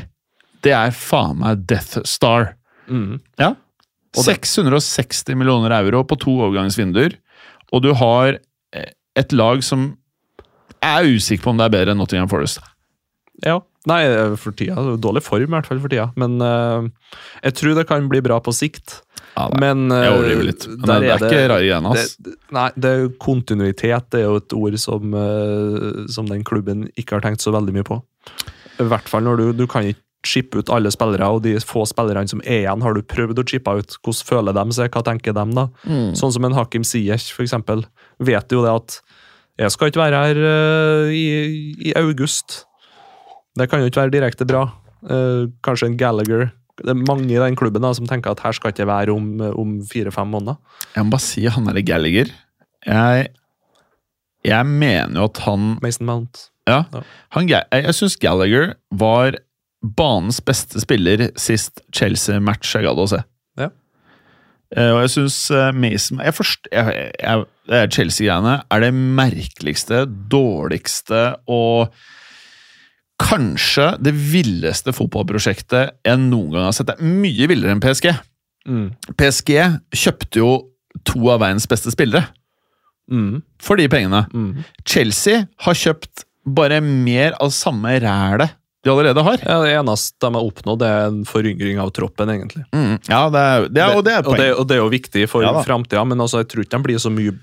det 0.67 0.75
er 0.75 0.95
faen 0.95 1.39
meg 1.43 1.65
Death 1.71 2.03
Star. 2.09 2.53
Mm. 2.89 3.19
Ja. 3.41 3.55
660 4.19 5.37
millioner 5.39 5.75
euro 5.77 6.03
på 6.09 6.17
to 6.19 6.39
overgangsvinduer, 6.41 7.19
og 7.73 7.85
du 7.85 7.93
har 7.99 8.39
eh, 8.75 8.93
et 9.19 9.35
lag 9.37 9.63
som 9.67 9.93
jeg 10.79 10.89
er 10.89 11.17
usikker 11.19 11.45
på 11.45 11.53
om 11.53 11.59
det 11.61 11.67
er 11.67 11.75
bedre 11.75 11.95
enn 11.95 12.01
Nottingham 12.01 12.31
Forest. 12.31 12.63
Ja. 13.45 13.61
Nei, 13.89 14.03
for 14.41 14.53
tida. 14.57 14.77
Dårlig 15.01 15.23
form, 15.25 15.47
i 15.47 15.55
hvert 15.55 15.69
fall 15.69 15.79
for 15.81 15.93
tida. 15.93 16.09
Men 16.19 16.37
uh, 16.43 16.89
jeg 17.45 17.55
tror 17.57 17.77
det 17.79 17.87
kan 17.89 18.09
bli 18.11 18.21
bra 18.25 18.41
på 18.45 18.53
sikt. 18.53 18.99
Ja, 19.33 19.47
det, 19.53 19.61
Men 19.63 19.87
jeg 19.95 20.09
eh, 20.09 20.17
overdriver 20.17 20.49
litt. 20.49 20.67
Men 20.73 20.83
det, 20.89 20.99
det 20.99 21.13
er 21.15 21.25
ikke 21.29 21.45
rare 21.53 21.63
greiene, 21.63 21.95
det, 21.95 22.35
Nei, 22.57 22.67
det 22.75 22.93
kontinuitet 23.23 24.09
det 24.13 24.23
er 24.25 24.27
jo 24.27 24.41
et 24.43 24.57
ord 24.59 24.79
som, 24.83 25.15
uh, 25.15 26.05
som 26.11 26.29
den 26.31 26.45
klubben 26.47 26.89
ikke 26.99 27.17
har 27.17 27.25
tenkt 27.25 27.45
så 27.45 27.55
veldig 27.55 27.77
mye 27.79 27.87
på. 27.87 28.01
I 28.79 28.87
hvert 28.91 29.09
fall 29.11 29.25
når 29.27 29.41
du, 29.41 29.47
du 29.63 29.65
kan 29.71 29.87
ikke 29.87 30.05
chippe 30.29 30.61
ut 30.61 30.73
alle 30.75 30.93
spillere, 30.93 31.29
og 31.33 31.43
de 31.47 31.55
få 31.65 31.87
spillerne 31.89 32.29
som 32.31 32.43
er 32.45 32.63
igjen, 32.63 32.85
har 32.85 32.97
du 32.97 33.05
prøvd 33.07 33.41
å 33.41 33.47
chippe 33.49 33.75
ut. 33.81 33.97
Hvordan 34.05 34.29
føler 34.29 34.57
de 34.59 34.77
seg, 34.77 34.91
hva 34.93 35.05
tenker 35.07 35.37
de 35.37 35.47
da? 35.57 35.69
Mm. 35.89 36.13
Sånn 36.19 36.35
som 36.37 36.47
en 36.49 36.57
Hakim 36.57 36.85
Ziyech, 36.87 37.31
for 37.35 37.47
eksempel, 37.47 37.87
vet 38.21 38.53
jo 38.53 38.65
det 38.67 38.75
at 38.75 39.01
jeg 39.59 39.75
skal 39.75 39.91
ikke 39.91 40.05
være 40.05 40.21
her 40.23 40.41
uh, 40.45 41.11
i, 41.11 41.25
i 41.91 41.95
august. 41.99 42.63
Det 43.59 43.67
kan 43.71 43.83
jo 43.83 43.91
ikke 43.91 44.05
være 44.05 44.15
direkte 44.15 44.47
bra. 44.47 44.69
Uh, 45.03 45.51
kanskje 45.67 45.91
en 45.91 45.99
Gallagher. 45.99 46.53
Det 46.79 46.93
er 46.93 47.01
mange 47.01 47.27
i 47.33 47.41
den 47.41 47.57
klubben 47.59 47.83
da, 47.83 47.91
som 47.97 48.07
tenker 48.07 48.37
at 48.37 48.45
her 48.45 48.55
skal 48.55 48.71
ikke 48.71 48.85
jeg 48.85 48.91
være 48.91 49.15
om, 49.15 49.33
om 49.59 49.75
fire-fem 49.89 50.31
måneder. 50.31 50.61
Jeg 50.95 51.07
må 51.07 51.17
bare 51.17 51.27
si 51.27 51.43
han 51.51 51.67
derre 51.67 51.83
Gallagher 51.83 52.31
Jeg, 52.87 53.33
jeg 54.47 54.67
mener 54.71 55.19
jo 55.19 55.27
at 55.27 55.43
han 55.43 55.73
Mason 55.83 56.07
Mount. 56.07 56.45
Ja. 56.69 56.85
Ja. 56.93 57.03
Han, 57.35 57.49
jeg 57.51 57.67
jeg 57.73 57.97
syns 57.99 58.19
Gallagher 58.21 58.77
var 58.95 59.41
banens 59.83 60.41
beste 60.45 60.81
spiller 60.83 61.29
sist 61.39 61.83
Chelsea-match 61.95 62.73
jeg 62.75 62.87
gadd 62.89 62.99
å 63.03 63.09
se. 63.11 63.21
Ja. 63.61 63.69
Uh, 64.77 64.91
og 64.97 65.01
jeg 65.07 65.13
syns 65.15 65.37
Mason 65.73 66.19
jeg 66.21 66.35
forst, 66.37 66.67
jeg, 66.75 67.13
jeg, 67.17 67.45
Det 67.71 67.83
Chelsea-greiene 67.95 68.57
er 68.69 68.83
det 68.85 68.91
merkeligste, 68.97 70.03
dårligste 70.29 71.23
og 71.49 71.95
kanskje 73.19 73.93
det 74.05 74.13
villeste 74.15 74.93
fotballprosjektet 74.95 75.97
jeg 76.07 76.21
noen 76.23 76.53
gang 76.55 76.67
har 76.69 76.77
sett. 76.77 76.91
Det 76.91 76.99
er 76.99 77.15
mye 77.23 77.49
villere 77.51 77.75
enn 77.75 77.83
PSG. 77.83 78.13
Mm. 78.69 78.85
PSG 79.19 79.55
kjøpte 80.05 80.43
jo 80.43 80.51
to 81.09 81.23
av 81.33 81.41
verdens 81.45 81.69
beste 81.71 81.95
spillere 81.95 82.27
Mm. 83.09 83.41
for 83.65 83.81
de 83.81 83.87
pengene. 83.89 84.27
Mm. 84.37 84.65
Chelsea 84.85 85.47
har 85.65 85.77
kjøpt 85.81 86.27
bare 86.45 86.83
mer 86.85 87.33
av 87.41 87.49
samme 87.57 87.95
rælet 88.05 88.53
de 88.85 88.91
allerede 88.93 89.23
har. 89.27 89.41
Ja, 89.43 89.57
det 89.65 89.73
eneste 89.75 90.17
de 90.23 90.31
har 90.37 90.45
oppnådd, 90.47 90.83
er 90.87 91.07
en 91.09 91.25
foryngring 91.27 91.81
av 91.83 91.91
troppen, 91.97 92.31
egentlig. 92.31 92.63
Mm, 92.73 92.99
ja, 93.11 93.23
det 93.35 93.41
er, 93.43 93.67
det 93.75 93.83
er, 93.83 93.95
og 93.99 94.05
det 94.07 94.13
er 94.15 94.21
et 94.23 94.29
og, 94.31 94.37
det, 94.39 94.49
og 94.55 94.69
det 94.71 94.77
er 94.77 94.83
jo 94.85 94.91
viktig 94.93 95.25
for 95.29 95.43
Ja 95.43 95.53
framtida, 95.67 96.05
men 96.07 96.21
altså, 96.23 96.45
jeg 96.45 96.49
tror 96.53 96.63
ikke 96.65 96.77
de 96.79 96.87
blir 96.87 96.99
så 97.03 97.11
mye, 97.11 97.35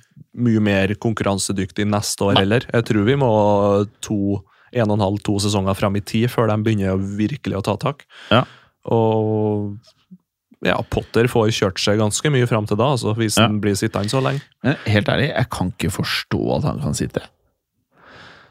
mye 0.48 0.64
mer 0.64 0.94
konkurransedyktige 0.96 1.88
neste 1.92 2.24
år 2.30 2.40
heller. 2.40 2.68
Jeg 2.72 2.88
tror 2.88 3.04
vi 3.10 3.18
må 3.20 3.32
to, 4.06 4.20
en 4.76 4.90
og 4.90 4.96
en 4.98 5.06
halv, 5.10 5.20
to 5.28 5.36
sesonger 5.44 5.76
fram 5.76 5.96
i 6.00 6.02
tid 6.08 6.32
før 6.32 6.48
de 6.54 6.58
begynner 6.64 6.96
virkelig 7.20 7.60
å 7.60 7.66
ta 7.68 7.76
tak. 7.84 8.08
Ja. 8.32 8.46
Og 8.96 9.76
ja, 10.66 10.80
Potter 10.90 11.28
får 11.30 11.52
kjørt 11.54 11.80
seg 11.84 12.00
ganske 12.00 12.32
mye 12.34 12.48
fram 12.50 12.66
til 12.70 12.80
da, 12.80 12.94
altså, 12.96 13.12
hvis 13.20 13.36
Ja. 13.38 13.46
han 13.50 13.60
blir 13.62 13.76
sittende 13.78 14.10
så 14.10 14.24
lenge. 14.24 14.42
Men 14.64 14.80
helt 14.88 15.10
ærlig, 15.12 15.30
jeg 15.36 15.50
kan 15.52 15.72
ikke 15.76 15.92
forstå 16.00 16.42
at 16.58 16.64
han 16.72 16.80
kan 16.82 16.96
sitte. 16.98 17.22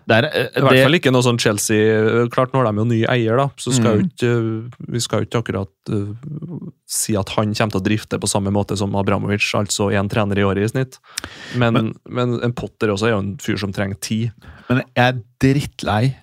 Det 0.04 0.16
er, 0.16 0.26
eh, 0.28 0.48
I 0.48 0.62
hvert 0.64 0.76
det, 0.76 0.82
fall 0.84 0.98
ikke 0.98 1.12
noe 1.14 1.24
sånn 1.24 1.40
Chelsea 1.40 2.26
Klart, 2.32 2.52
nå 2.52 2.60
har 2.60 2.68
de 2.68 2.82
jo 2.82 2.88
ny 2.88 3.00
eier, 3.08 3.38
da, 3.40 3.48
så 3.60 3.72
skal 3.72 4.00
Mm. 4.00 4.08
ikke, 4.08 4.32
vi 4.94 5.00
skal 5.00 5.22
jo 5.22 5.28
ikke 5.28 5.40
akkurat 5.44 5.92
uh, 5.92 6.70
si 6.86 7.14
at 7.16 7.30
han 7.36 7.54
kommer 7.54 7.72
til 7.72 7.80
å 7.80 7.84
drifte 7.84 8.18
på 8.20 8.30
samme 8.30 8.52
måte 8.54 8.76
som 8.76 8.94
Abramovic, 8.98 9.46
altså 9.56 9.90
én 9.94 10.10
trener 10.10 10.40
i 10.40 10.44
året 10.44 10.64
i 10.64 10.72
snitt. 10.72 10.98
Men, 11.56 11.94
men, 12.08 12.36
en 12.44 12.52
Potter 12.56 12.92
også 12.92 13.08
er 13.08 13.14
jo 13.14 13.22
en 13.22 13.32
fyr 13.42 13.56
som 13.60 13.72
trenger 13.72 14.00
tid. 14.00 14.32
men 14.68 14.82
jeg 14.82 15.04
er 15.04 15.22
drittlei 15.40 16.14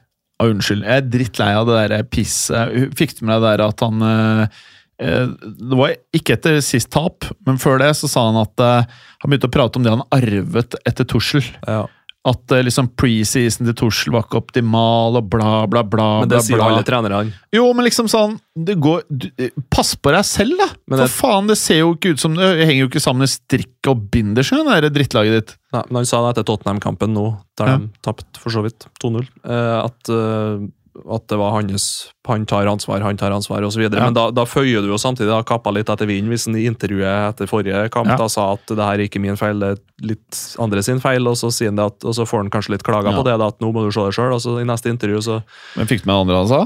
av 0.41 0.52
Unnskyld. 0.52 0.86
Jeg 0.86 1.04
er 1.04 1.10
drittlei 1.13 1.50
av 1.56 1.70
det 1.70 1.80
der 1.91 2.06
pisset. 2.10 2.94
Fikk 2.98 3.17
du 3.20 3.26
med 3.26 3.36
deg 3.38 3.44
det 3.44 3.52
der 3.52 3.65
at 3.67 3.84
han 3.86 4.06
eh, 4.08 4.60
eh, 5.06 5.34
Det 5.62 5.80
var 5.80 5.96
ikke 6.17 6.38
etter 6.38 6.60
sist 6.65 6.91
tap, 6.94 7.28
men 7.48 7.62
før 7.62 7.82
det 7.84 7.91
så 8.00 8.10
sa 8.12 8.28
han 8.30 8.41
at 8.41 8.63
uh, 8.63 9.02
han 9.22 9.32
begynte 9.32 9.50
å 9.52 9.54
prate 9.54 9.80
om 9.80 9.86
det 9.86 9.94
han 9.94 10.06
arvet 10.13 10.78
etter 10.82 11.08
Tussel. 11.08 11.46
Ja. 11.67 11.86
At 12.28 12.52
eh, 12.54 12.62
liksom 12.62 12.92
preseason 12.94 13.66
til 13.66 13.74
Tussel 13.80 14.14
var 14.14 14.28
ikke 14.28 14.38
optimal, 14.44 15.16
og 15.18 15.30
bla, 15.34 15.64
bla, 15.66 15.82
bla. 15.82 16.10
Men 16.22 16.30
det 16.30 16.38
bla, 16.38 16.42
sier 16.46 16.60
bla. 16.60 16.68
alle 16.70 16.84
trenerne. 16.86 17.32
Jo, 17.56 17.64
men 17.74 17.88
liksom 17.88 18.10
sånn 18.12 18.36
det 18.54 18.76
går, 18.84 19.02
du, 19.10 19.26
Pass 19.74 19.96
på 19.98 20.12
deg 20.14 20.28
selv, 20.28 20.54
da! 20.60 20.68
Men 20.86 21.00
For 21.00 21.06
det- 21.08 21.16
faen, 21.16 21.48
det 21.50 21.58
ser 21.58 21.80
jo 21.82 21.96
ikke 21.96 22.12
ut 22.14 22.22
som 22.22 22.36
det 22.38 22.52
henger 22.68 22.84
jo 22.86 22.90
ikke 22.92 23.02
sammen 23.02 23.26
i 23.26 23.32
strikk 23.32 23.90
og 23.90 24.04
binders, 24.14 24.52
det 24.52 24.92
drittlaget 24.94 25.34
ditt. 25.40 25.56
Nei, 25.74 25.82
men 25.90 26.02
han 26.04 26.06
sa 26.12 26.20
det 26.22 26.36
etter 26.36 26.50
Tottenham-kampen 26.52 27.14
nå, 27.16 27.26
der 27.58 27.66
Ja. 27.74 27.78
de 27.78 27.90
tapte 28.06 28.38
for 28.38 28.52
så 28.54 28.62
vidt 28.68 28.86
2-0, 29.02 29.26
eh, 29.46 29.82
at, 29.86 30.10
eh, 30.14 30.68
at 31.10 31.24
det 31.32 31.38
var 31.40 31.52
hans 31.56 31.86
Han 32.28 32.46
tar 32.46 32.68
ansvar, 32.70 33.02
han 33.02 33.18
tar 33.18 33.32
ansvar, 33.36 33.64
osv. 33.68 33.82
Ja. 33.82 33.90
Men 34.06 34.14
da, 34.16 34.28
da 34.32 34.44
føyer 34.48 34.84
du 34.86 34.92
jo 34.92 34.98
samtidig 35.02 35.28
da, 35.32 35.42
kappa 35.44 35.72
litt 35.74 35.90
etter 35.90 36.06
vinden, 36.08 36.30
hvis 36.32 36.46
han 36.48 36.56
i 36.56 36.68
intervjuet 36.70 37.32
etter 37.34 37.50
forrige 37.50 37.90
kamp 37.92 38.08
Ja. 38.08 38.16
da 38.20 38.28
sa 38.32 38.54
at 38.54 38.66
det 38.70 38.78
her 38.80 38.94
er 39.02 39.06
ikke 39.08 39.20
min 39.24 39.36
feil, 39.40 39.60
det 39.60 39.72
er 39.74 39.82
litt 40.14 40.42
andre 40.62 40.84
sin 40.86 41.02
feil, 41.04 41.28
og 41.28 41.36
så, 41.40 41.50
sier 41.52 41.72
han 41.74 41.80
det 41.82 41.88
at, 41.92 42.06
og 42.06 42.14
så 42.16 42.28
får 42.30 42.44
han 42.46 42.52
kanskje 42.54 42.76
litt 42.78 42.84
klager 42.88 43.12
Ja. 43.12 43.18
på 43.18 43.26
det, 43.28 43.38
da, 43.42 43.48
at 43.52 43.60
nå 43.60 43.72
må 43.74 43.84
du 43.84 43.92
se 43.92 44.06
det 44.06 44.14
sjøl. 44.16 44.32
Og 44.38 44.42
så 44.46 44.60
i 44.62 44.68
neste 44.70 44.90
intervju 44.94 45.22
så 45.28 45.40
Men 45.76 45.88
fikk 45.90 46.04
du 46.06 46.12
med 46.12 46.16
det 46.16 46.22
andre 46.22 46.38
han 46.44 46.48
sa? 46.54 46.62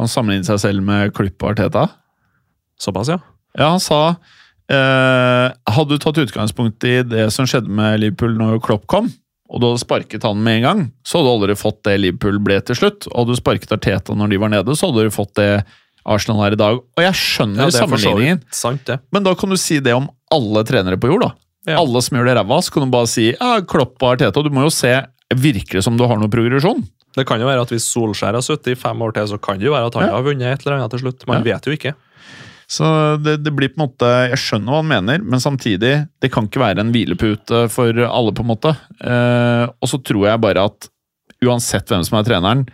Han 0.00 0.08
sammenlignet 0.08 0.46
seg 0.50 0.58
selv 0.60 0.82
med 0.82 1.14
Klipp 1.16 1.42
og 1.42 1.52
Arteta. 1.54 1.86
Såpass, 2.80 3.08
ja. 3.08 3.20
Ja, 3.56 3.70
han 3.72 3.80
sa 3.80 4.16
eh, 4.68 5.46
Hadde 5.72 5.94
du 5.94 5.98
tatt 6.02 6.18
utgangspunkt 6.20 6.84
i 6.84 6.98
det 7.06 7.28
som 7.32 7.46
skjedde 7.48 7.70
med 7.72 8.00
Liverpool 8.02 8.34
når 8.36 8.60
Klopp 8.64 8.86
kom, 8.90 9.08
og 9.48 9.60
du 9.62 9.66
hadde 9.68 9.82
sparket 9.82 10.24
han 10.26 10.40
med 10.42 10.58
en 10.60 10.64
gang, 10.66 10.80
så 11.06 11.18
hadde 11.20 11.28
du 11.28 11.34
aldri 11.36 11.56
fått 11.58 11.82
det 11.86 11.96
Liverpool 12.02 12.38
ble 12.42 12.60
til 12.66 12.78
slutt. 12.78 13.06
Og 13.12 13.20
hadde 13.22 13.36
du 13.36 13.40
sparket 13.40 13.74
Arteta 13.76 14.16
når 14.18 14.32
de 14.34 14.40
var 14.42 14.50
nede, 14.52 14.74
så 14.78 14.90
hadde 14.90 15.06
du 15.06 15.14
fått 15.14 15.34
det 15.38 15.50
Arsenal 16.06 16.44
er 16.46 16.54
i 16.56 16.60
dag. 16.60 16.78
Og 16.80 17.02
jeg 17.02 17.14
skjønner 17.18 17.66
ja 17.66 17.74
sammenligningen, 17.74 18.42
sant, 18.54 18.90
men 19.14 19.26
da 19.26 19.34
kan 19.38 19.50
du 19.50 19.56
si 19.58 19.78
det 19.82 19.94
om 19.94 20.08
alle 20.34 20.62
trenere 20.66 20.98
på 20.98 21.10
jord, 21.12 21.26
da. 21.28 21.32
Ja. 21.66 21.80
Alle 21.82 21.98
som 22.02 22.14
gjør 22.18 22.28
det 22.30 22.36
ræva, 22.38 22.60
så 22.62 22.70
kan 22.74 22.86
du 22.86 22.92
bare 22.94 23.08
si 23.10 23.32
ja, 23.32 23.52
Klopp 23.66 23.98
og 24.02 24.12
Arteta. 24.12 24.42
Du 24.42 24.50
må 24.54 24.66
jo 24.68 24.70
se 24.74 24.94
Virker 25.34 25.80
det 25.80 25.82
som 25.82 25.96
du 25.98 26.04
har 26.06 26.20
noe 26.20 26.30
progresjon? 26.30 26.84
Det 27.16 27.24
kan 27.26 27.40
jo 27.42 27.48
være 27.48 27.64
at 27.64 27.70
hvis 27.72 27.88
Solskjær 27.90 28.36
har 28.38 28.44
sittet 28.46 28.76
i 28.76 28.78
fem 28.78 29.00
år 29.02 29.16
til, 29.16 29.26
så 29.32 29.38
kan 29.42 29.58
det 29.58 29.66
jo 29.66 29.72
være 29.74 29.88
at 29.90 29.96
han 29.98 30.04
Ja. 30.06 30.12
har 30.14 30.22
vunnet 30.22 30.46
et 30.52 30.62
eller 30.62 30.76
annet 30.76 30.92
til 30.94 31.00
slutt. 31.02 31.24
Man 31.26 31.42
vet 31.42 31.66
jo 31.66 31.72
ikke. 31.74 31.94
Så 32.66 32.86
det, 33.22 33.36
det 33.46 33.52
blir 33.54 33.70
på 33.70 33.78
en 33.78 33.84
måte 33.84 34.08
Jeg 34.32 34.40
skjønner 34.42 34.74
hva 34.74 34.80
han 34.80 34.90
mener, 34.90 35.22
men 35.22 35.42
samtidig 35.42 35.92
Det 36.22 36.30
kan 36.34 36.48
ikke 36.48 36.64
være 36.64 36.82
en 36.82 36.90
hvilepute 36.94 37.66
for 37.70 38.00
alle, 38.02 38.34
på 38.34 38.42
en 38.42 38.50
måte. 38.50 38.72
Eh, 38.98 39.64
og 39.70 39.90
så 39.90 40.00
tror 40.02 40.26
jeg 40.26 40.42
bare 40.42 40.66
at 40.66 40.88
uansett 41.46 41.92
hvem 41.92 42.02
som 42.06 42.18
er 42.18 42.26
treneren 42.26 42.66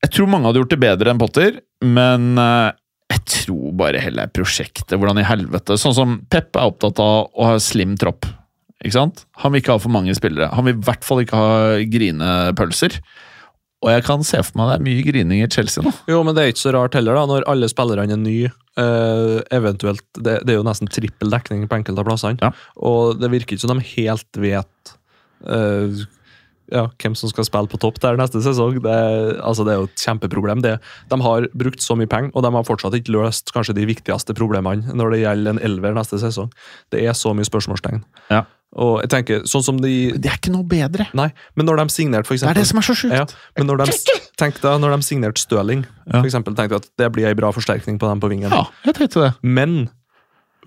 Jeg 0.00 0.14
tror 0.14 0.32
mange 0.32 0.48
hadde 0.48 0.62
gjort 0.62 0.72
det 0.72 0.82
bedre 0.86 1.12
enn 1.12 1.20
Potter, 1.20 1.60
men 1.84 2.40
eh, 2.40 2.72
jeg 3.12 3.22
tror 3.30 3.76
bare 3.78 4.00
hele 4.02 4.26
prosjektet 4.34 4.96
Hvordan 4.96 5.20
i 5.20 5.28
helvete 5.28 5.76
Sånn 5.80 5.94
som 5.96 6.18
Pep 6.32 6.56
er 6.56 6.72
opptatt 6.72 7.00
av 7.02 7.28
å 7.36 7.52
ha 7.52 7.60
slim 7.62 7.94
tropp. 8.00 8.26
Ikke 8.80 8.96
sant? 8.96 9.26
Han 9.42 9.52
vil 9.52 9.62
ikke 9.62 9.76
ha 9.76 9.82
for 9.82 9.92
mange 9.92 10.14
spillere. 10.16 10.50
Han 10.52 10.66
vil 10.66 10.76
i 10.76 10.84
hvert 10.84 11.04
fall 11.06 11.22
ikke 11.22 11.38
ha 11.40 11.54
grinepølser. 11.90 12.98
Og 13.86 13.92
jeg 13.94 14.02
kan 14.06 14.24
se 14.26 14.40
for 14.42 14.58
meg 14.58 14.72
det 14.72 14.76
er 14.76 14.86
mye 14.88 15.06
grining 15.06 15.42
i 15.44 15.48
Chelsea 15.52 15.84
nå. 15.84 15.92
Jo, 16.10 16.22
men 16.26 16.34
det 16.34 16.42
er 16.42 16.52
ikke 16.52 16.64
så 16.64 16.74
rart 16.74 16.96
heller, 16.98 17.14
da, 17.14 17.26
når 17.30 17.46
alle 17.50 17.70
spillerne 17.70 18.16
er 18.16 18.22
nye. 18.22 18.52
Uh, 18.76 19.38
eventuelt 19.54 20.04
det, 20.18 20.40
det 20.44 20.52
er 20.52 20.58
jo 20.58 20.66
nesten 20.66 20.90
trippel 20.92 21.30
dekning 21.32 21.64
på 21.70 21.78
enkelte 21.78 22.02
av 22.02 22.08
plassene. 22.08 22.40
Ja. 22.42 22.50
Og 22.82 23.20
det 23.22 23.30
virker 23.32 23.56
ikke 23.56 23.64
som 23.64 23.78
de 23.78 23.86
helt 23.94 24.40
vet 24.42 24.92
eh, 25.46 26.02
ja, 26.72 26.86
hvem 27.02 27.14
som 27.18 27.30
skal 27.30 27.46
spille 27.46 27.68
på 27.70 27.78
topp 27.82 28.00
der 28.02 28.16
neste 28.18 28.40
sesong. 28.42 28.80
Det, 28.82 28.96
altså, 29.40 29.64
det 29.66 29.74
er 29.74 29.78
jo 29.82 29.88
et 29.90 30.02
kjempeproblem. 30.02 30.62
Det, 30.64 30.74
de 31.12 31.20
har 31.22 31.46
brukt 31.54 31.80
så 31.84 31.94
mye 31.98 32.10
penger, 32.10 32.32
og 32.34 32.42
de 32.42 32.50
har 32.56 32.66
fortsatt 32.66 32.94
ikke 32.98 33.14
løst 33.14 33.52
kanskje 33.54 33.74
de 33.78 33.86
viktigste 33.86 34.34
problemene 34.34 34.94
når 34.96 35.14
det 35.14 35.20
gjelder 35.22 35.54
en 35.56 35.62
elver 35.62 35.94
neste 35.96 36.18
sesong. 36.22 36.50
Det 36.90 37.04
er 37.06 37.14
så 37.14 37.32
mye 37.36 37.46
spørsmålstegn. 37.46 38.02
Ja. 38.32 38.44
Og 38.76 38.98
jeg 39.04 39.08
tenker, 39.12 39.44
sånn 39.48 39.62
som 39.62 39.76
de 39.80 40.10
Det 40.18 40.26
er 40.28 40.36
ikke 40.40 40.50
noe 40.52 40.66
bedre. 40.66 41.06
Nei, 41.16 41.28
men 41.56 41.68
når 41.68 41.78
de 41.84 41.94
signerte, 41.94 42.26
for 42.26 42.34
Det 42.36 42.48
er 42.50 42.58
det 42.58 42.66
som 42.66 42.80
er 42.82 42.84
så 42.84 42.96
sjukt. 42.98 43.14
ja, 43.14 43.24
men 43.56 43.68
når 43.70 43.84
de, 43.86 43.94
tenk 44.36 44.58
deg, 44.60 44.80
når 44.82 44.96
de 44.96 45.06
signerte 45.06 45.40
Støling, 45.40 45.86
Ja. 46.04 46.18
for 46.20 46.26
eksempel, 46.26 46.52
tenkte 46.58 46.74
jeg 46.74 46.82
at 46.82 46.90
det 46.98 47.12
blir 47.14 47.28
ei 47.30 47.34
bra 47.38 47.52
forsterkning 47.54 47.96
på 48.02 48.10
dem 48.10 48.20
på 48.20 48.28
vingen. 48.28 48.50
Ja, 48.50 48.66
jeg 48.84 48.94
tenkte 48.98 49.22
det. 49.22 49.32
Men 49.42 49.88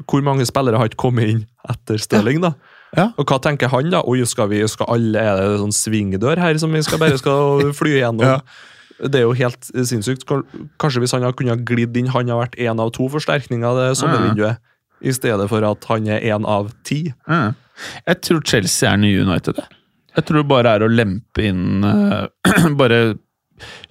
hvor 0.07 0.23
mange 0.23 0.45
spillere 0.47 0.79
har 0.79 0.87
ikke 0.89 1.03
kommet 1.03 1.27
inn 1.29 1.45
etter 1.69 1.99
Støling, 1.99 2.39
da? 2.41 2.53
Ja. 2.97 3.11
Og 3.21 3.29
hva 3.29 3.37
tenker 3.43 3.69
han, 3.71 3.91
da? 3.93 4.01
Oi, 4.09 4.23
skal 4.29 4.49
vi, 4.51 4.63
skal 4.69 4.89
alle, 4.95 5.21
er 5.21 5.39
det 5.39 5.61
sånn 5.61 5.75
svingdør 5.75 6.41
her 6.41 6.57
som 6.61 6.73
vi 6.73 6.81
skal 6.85 7.01
bare 7.01 7.19
skal 7.21 7.69
fly 7.79 7.99
gjennom? 7.99 8.25
Ja. 8.25 8.39
Det 8.99 9.21
er 9.21 9.27
jo 9.27 9.35
helt 9.37 9.69
sinnssykt. 9.71 10.25
Kanskje 10.81 11.03
hvis 11.03 11.13
han 11.15 11.23
kunne 11.23 11.37
kunnet 11.55 11.63
glidd 11.67 11.95
inn, 11.99 12.09
han 12.11 12.31
har 12.31 12.41
vært 12.41 12.57
én 12.59 12.81
av 12.83 12.91
to 12.97 13.07
forsterkninger 13.11 13.77
det 13.77 13.87
sommervinduet, 14.01 14.59
i 14.99 15.13
stedet 15.15 15.45
for 15.47 15.63
at 15.63 15.85
han 15.87 16.09
er 16.11 16.25
én 16.27 16.47
av 16.49 16.73
ti. 16.83 17.05
Mm. 17.29 17.53
Jeg 18.09 18.21
tror 18.27 18.41
Chelsea 18.43 18.89
er 18.91 18.99
nye 18.99 19.21
United. 19.23 19.61
Jeg 20.17 20.27
tror 20.27 20.41
det 20.41 20.49
bare 20.49 20.73
er 20.75 20.83
å 20.83 20.91
lempe 20.91 21.45
inn 21.47 21.85
eh, 21.85 22.65
Bare 22.81 22.99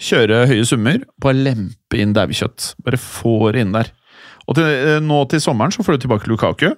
kjøre 0.00 0.46
høye 0.48 0.64
summer, 0.64 1.02
bare 1.20 1.37
lempe 1.37 1.98
inn 2.00 2.14
daukjøtt. 2.16 2.74
Bare 2.84 3.00
få 3.00 3.50
det 3.52 3.64
inn 3.64 3.74
der. 3.76 3.90
Og 4.48 4.56
til, 4.56 4.68
eh, 4.68 5.00
nå 5.04 5.22
til 5.28 5.42
sommeren 5.44 5.72
så 5.74 5.84
får 5.84 5.96
du 5.96 6.04
tilbake 6.06 6.28
Lukaku. 6.30 6.70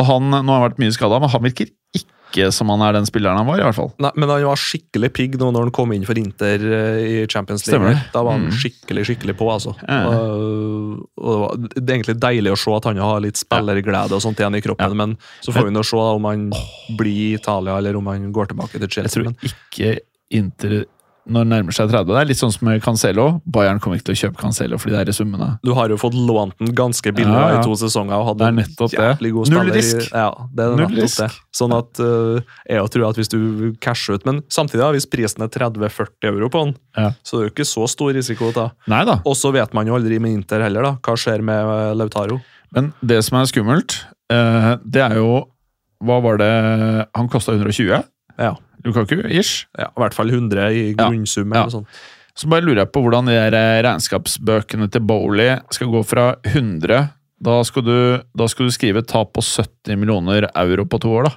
Og 0.00 0.06
han, 0.08 0.30
Nå 0.32 0.48
har 0.48 0.60
han 0.60 0.68
vært 0.70 0.78
mye 0.82 0.94
skada, 0.96 1.18
men 1.20 1.28
han 1.32 1.42
virker 1.44 1.68
ikke 1.92 2.46
som 2.56 2.70
han 2.72 2.80
er 2.80 2.94
den 2.96 3.04
spilleren 3.04 3.36
han 3.36 3.44
var. 3.44 3.58
i 3.60 3.64
hvert 3.66 3.76
fall. 3.76 3.90
Nei, 4.00 4.08
men 4.16 4.30
han 4.32 4.40
var 4.48 4.56
skikkelig 4.56 5.10
pigg 5.12 5.34
nå 5.36 5.50
når 5.52 5.66
han 5.66 5.72
kom 5.76 5.90
inn 5.92 6.06
for 6.08 6.16
Inter 6.16 6.62
eh, 6.64 7.00
i 7.04 7.26
Champions 7.28 7.66
League. 7.68 7.76
Stemmer. 7.76 8.06
Da 8.14 8.22
var 8.24 8.38
han 8.38 8.46
Mm. 8.46 8.54
skikkelig 8.56 9.04
skikkelig 9.10 9.34
på, 9.36 9.50
altså. 9.52 9.74
Ja. 9.84 9.98
Og, 10.08 11.02
og 11.20 11.28
det, 11.28 11.36
var, 11.42 11.60
det 11.76 11.82
er 11.84 11.96
egentlig 11.98 12.16
deilig 12.24 12.54
å 12.54 12.56
se 12.62 12.72
at 12.78 12.88
han 12.88 13.02
har 13.04 13.20
litt 13.20 13.36
spillerglede 13.42 14.16
og 14.16 14.24
sånt 14.24 14.40
igjen 14.40 14.56
i 14.56 14.62
kroppen, 14.64 14.88
Ja. 14.88 14.96
men 15.02 15.18
så 15.44 15.52
får 15.52 15.68
vi 15.68 15.74
nå 15.76 15.84
se 15.84 16.00
om 16.00 16.24
han 16.30 16.48
blir 16.96 17.12
i 17.12 17.34
Italia, 17.36 17.76
eller 17.76 18.00
om 18.00 18.08
han 18.08 18.32
går 18.32 18.48
tilbake 18.54 18.80
til 18.80 18.88
Chelsea. 18.96 19.22
Jeg 19.28 19.36
tror 19.36 19.52
ikke 19.52 19.92
Inter 20.40 20.78
når 21.28 21.44
det 21.44 21.50
nærmer 21.52 21.74
seg 21.76 21.90
30. 21.92 22.08
Det 22.10 22.20
er 22.20 22.26
litt 22.26 22.38
sånn 22.40 22.50
som 22.54 22.66
med 22.66 22.80
Cancelo. 22.82 23.26
Bayern 23.46 23.78
kommer 23.78 23.98
ikke 23.98 24.08
til 24.10 24.16
å 24.16 24.20
kjøpe 24.22 24.40
Cancelo 24.40 24.78
for 24.80 24.90
de 24.90 24.98
der 25.04 25.12
summene. 25.14 25.58
du 25.62 25.72
har 25.74 25.88
jo 25.88 25.96
fått 26.00 26.14
lånt 26.18 26.56
den 26.58 26.72
ganske 26.74 27.12
billig 27.14 27.30
Ja, 27.30 27.52
ja. 27.54 27.60
i 27.60 27.62
to 27.64 27.76
sesonger 27.78 28.16
og 28.18 28.26
hadde 28.32 28.48
Det 28.56 28.64
en 28.66 28.88
jævlig 28.90 29.32
god 29.36 29.48
Null 29.52 29.70
spiller. 29.70 29.76
risk. 29.78 30.10
Ja, 30.12 30.30
det 30.52 30.64
er 30.64 30.76
Null 30.76 30.96
risk. 30.98 31.18
det. 31.22 31.30
Sånn 31.54 31.72
at 31.76 32.00
uh, 32.02 32.40
jeg 32.68 32.90
tror 32.90 33.08
at 33.10 33.16
hvis 33.20 33.28
du 33.30 33.72
casher 33.80 34.14
ut 34.18 34.26
Men 34.26 34.42
samtidig, 34.50 34.80
da, 34.82 34.90
hvis 34.92 35.06
prisen 35.06 35.42
er 35.42 35.48
30-40 35.48 36.08
euro 36.32 36.48
på 36.48 36.64
den, 36.64 36.74
Ja. 36.96 37.12
så 37.22 37.36
er 37.38 37.38
det 37.38 37.46
jo 37.50 37.54
ikke 37.54 37.70
så 37.70 37.88
stor 37.88 38.12
risiko 38.12 38.50
å 38.50 38.54
ta. 38.54 38.70
Og 39.24 39.36
så 39.36 39.52
vet 39.52 39.72
man 39.74 39.86
jo 39.86 39.94
aldri 39.94 40.18
med 40.18 40.32
Inter 40.32 40.60
heller, 40.60 40.82
da. 40.82 40.92
Hva 41.02 41.14
skjer 41.16 41.40
med 41.42 41.54
eh, 41.54 41.94
Lautaro? 41.94 42.40
Men 42.74 42.92
det 43.04 43.22
som 43.24 43.38
er 43.38 43.44
skummelt, 43.46 44.04
uh, 44.32 44.76
det 44.84 45.02
er 45.02 45.16
jo 45.20 45.46
Hva 46.02 46.20
var 46.20 46.36
det 46.38 47.06
Han 47.14 47.28
kosta 47.28 47.52
120? 47.54 48.02
Ja. 48.38 48.54
Lukaku, 48.84 49.20
ish. 49.30 49.66
ja. 49.78 49.88
I 49.92 50.00
hvert 50.02 50.14
fall 50.16 50.30
100 50.32 50.70
i 50.74 50.94
grunnsum. 50.98 51.52
Ja. 51.54 51.66
Ja. 51.70 51.82
Så 52.34 52.48
bare 52.48 52.64
lurer 52.64 52.80
jeg 52.86 52.92
på 52.94 53.02
hvordan 53.04 53.26
de 53.28 53.34
der 53.36 53.54
eh, 53.54 53.82
regnskapsbøkene 53.84 54.88
til 54.90 55.02
Bowley 55.04 55.58
skal 55.70 55.90
gå 55.92 56.00
fra 56.08 56.30
100 56.48 57.10
Da 57.42 57.58
skal 57.66 57.82
du, 57.82 57.96
da 58.38 58.46
skal 58.48 58.66
du 58.68 58.72
skrive 58.72 59.02
tap 59.04 59.32
på 59.34 59.42
70 59.42 59.96
millioner 59.98 60.46
euro 60.54 60.84
på 60.86 60.98
to 61.02 61.10
år, 61.18 61.28
da. 61.28 61.32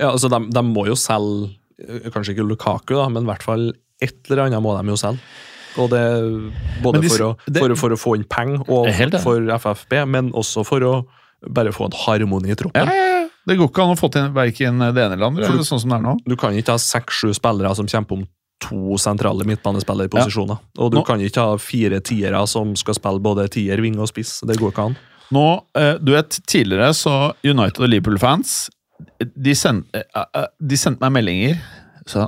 Ja, 0.00 0.10
altså, 0.14 0.30
de, 0.32 0.38
de 0.54 0.62
må 0.64 0.86
jo 0.88 0.94
selge 0.96 1.50
eh, 1.82 2.08
Kanskje 2.14 2.32
ikke 2.36 2.46
Lukaku, 2.48 2.94
da, 2.96 3.08
men 3.12 3.26
i 3.26 3.30
hvert 3.32 3.42
fall 3.46 3.72
et 4.00 4.16
eller 4.30 4.46
annet 4.46 4.62
må 4.64 4.72
de 4.78 4.88
jo 4.94 4.96
selge. 4.96 5.20
Og 5.78 5.90
det 5.92 6.02
Både 6.82 7.02
de- 7.04 7.10
for, 7.12 7.26
å, 7.28 7.30
det- 7.46 7.60
for, 7.62 7.74
for 7.78 7.94
å 7.94 7.98
få 8.00 8.14
inn 8.18 8.24
penger, 8.30 8.62
og 8.66 8.88
for 9.22 9.52
FFB, 9.60 9.98
men 10.10 10.32
også 10.32 10.64
for 10.66 10.80
å 10.88 10.94
bare 11.54 11.70
få 11.72 11.86
en 11.90 11.98
harmoni 12.06 12.50
i 12.52 12.56
troppen. 12.58 12.88
Ja, 12.88 12.94
ja, 12.96 13.20
ja. 13.20 13.28
Det 13.48 13.56
går 13.56 13.70
ikke 13.70 13.82
an 13.86 13.94
å 13.94 13.98
få 13.98 14.10
til 14.12 14.28
verken 14.36 14.82
det 14.82 15.00
ene 15.04 15.14
eller 15.16 15.26
andre, 15.30 15.48
sånn 15.64 15.80
som 15.80 15.90
det 15.90 15.96
er 15.98 16.04
nå. 16.04 16.16
Du 16.28 16.36
kan 16.36 16.52
ikke 16.54 16.74
ha 16.76 16.80
seks-sju 16.82 17.32
spillere 17.34 17.72
som 17.78 17.88
kjemper 17.88 18.18
om 18.20 18.26
to 18.60 18.98
sentrale 19.00 19.46
midtbanespillerposisjoner. 19.48 20.58
Og 20.78 20.90
du 20.92 20.98
Nå- 20.98 21.04
kan 21.06 21.22
ikke 21.24 21.40
ha 21.48 21.54
fire 21.56 22.00
tiere 22.04 22.42
som 22.46 22.74
skal 22.76 22.94
spille 22.98 23.22
både 23.24 23.48
tier, 23.48 23.80
ving 23.80 23.96
og 23.98 24.10
spiss. 24.12 24.40
Det 24.46 24.58
går 24.60 24.74
ikke 24.74 24.84
an. 24.90 24.96
Nå, 25.32 25.46
eh, 25.78 25.94
du 26.02 26.12
vet, 26.12 26.40
Tidligere 26.46 26.90
så 26.92 27.32
United 27.46 27.80
og 27.80 27.88
Liverpool-fans 27.88 28.68
de, 29.36 29.54
send, 29.54 29.84
eh, 29.94 30.02
eh, 30.34 30.46
de 30.60 30.76
sendte 30.76 31.00
meg 31.00 31.12
meldinger. 31.24 31.60
Så 32.06 32.26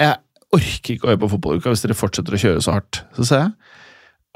jeg 0.00 0.16
orker 0.52 0.94
ikke 0.96 1.06
å 1.06 1.12
høre 1.12 1.20
på 1.22 1.30
fotballuka 1.36 1.70
hvis 1.70 1.84
dere 1.84 1.94
fortsetter 1.94 2.34
å 2.34 2.40
kjøre 2.42 2.62
så 2.64 2.72
hardt. 2.74 3.02
Så 3.14 3.26
sa 3.28 3.42
jeg 3.44 3.52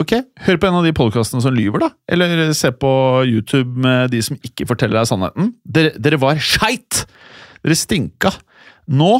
ok, 0.02 0.12
hør 0.46 0.58
på 0.60 0.68
en 0.68 0.78
av 0.80 0.86
de 0.86 0.92
podkastene 0.96 1.42
som 1.44 1.54
lyver, 1.54 1.84
da. 1.84 1.90
Eller 2.10 2.52
se 2.56 2.70
på 2.74 2.90
YouTube 3.28 3.78
med 3.84 4.10
de 4.14 4.20
som 4.24 4.38
ikke 4.42 4.66
forteller 4.70 4.98
deg 5.00 5.10
sannheten. 5.10 5.52
Dere, 5.64 5.94
dere 5.98 6.20
var 6.22 6.40
skeit! 6.42 7.04
Dere 7.64 7.76
stinka. 7.78 8.34
Nå 8.92 9.16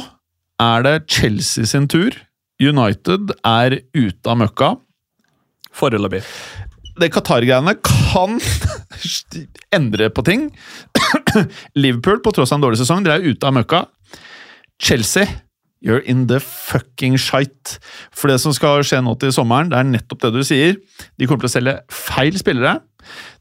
er 0.61 0.85
det 0.85 0.95
Chelsea 1.11 1.65
sin 1.69 1.87
tur. 1.91 2.15
United 2.61 3.33
er 3.43 3.81
ute 3.97 4.31
av 4.31 4.37
møkka 4.39 4.75
Foreløpig. 5.75 6.21
det 7.01 7.09
Qatar-greiene 7.11 7.73
kan 7.83 8.37
endre 9.75 10.07
på 10.15 10.23
ting. 10.23 10.45
Liverpool, 11.75 12.21
på 12.23 12.31
tross 12.31 12.53
av 12.53 12.61
en 12.61 12.67
dårlig 12.69 12.79
sesong, 12.79 13.03
dere 13.03 13.19
er 13.19 13.33
ute 13.33 13.43
av 13.49 13.57
møkka. 13.57 13.81
Chelsea, 14.79 15.27
you're 15.81 16.03
in 16.05 16.27
the 16.27 16.39
fucking 16.39 17.17
shite. 17.17 17.77
For 18.15 18.27
det 18.31 18.39
som 18.41 18.53
skal 18.53 18.83
skje 18.83 19.01
nå 19.03 19.17
til 19.19 19.31
sommeren, 19.35 19.69
det 19.69 19.77
er 19.79 19.83
nettopp 19.89 20.21
det 20.25 20.33
du 20.33 20.43
sier. 20.43 20.75
De 21.19 21.27
kommer 21.27 21.45
til 21.45 21.51
å 21.51 21.55
selge 21.57 21.75
feil 21.91 22.37
spillere. 22.39 22.79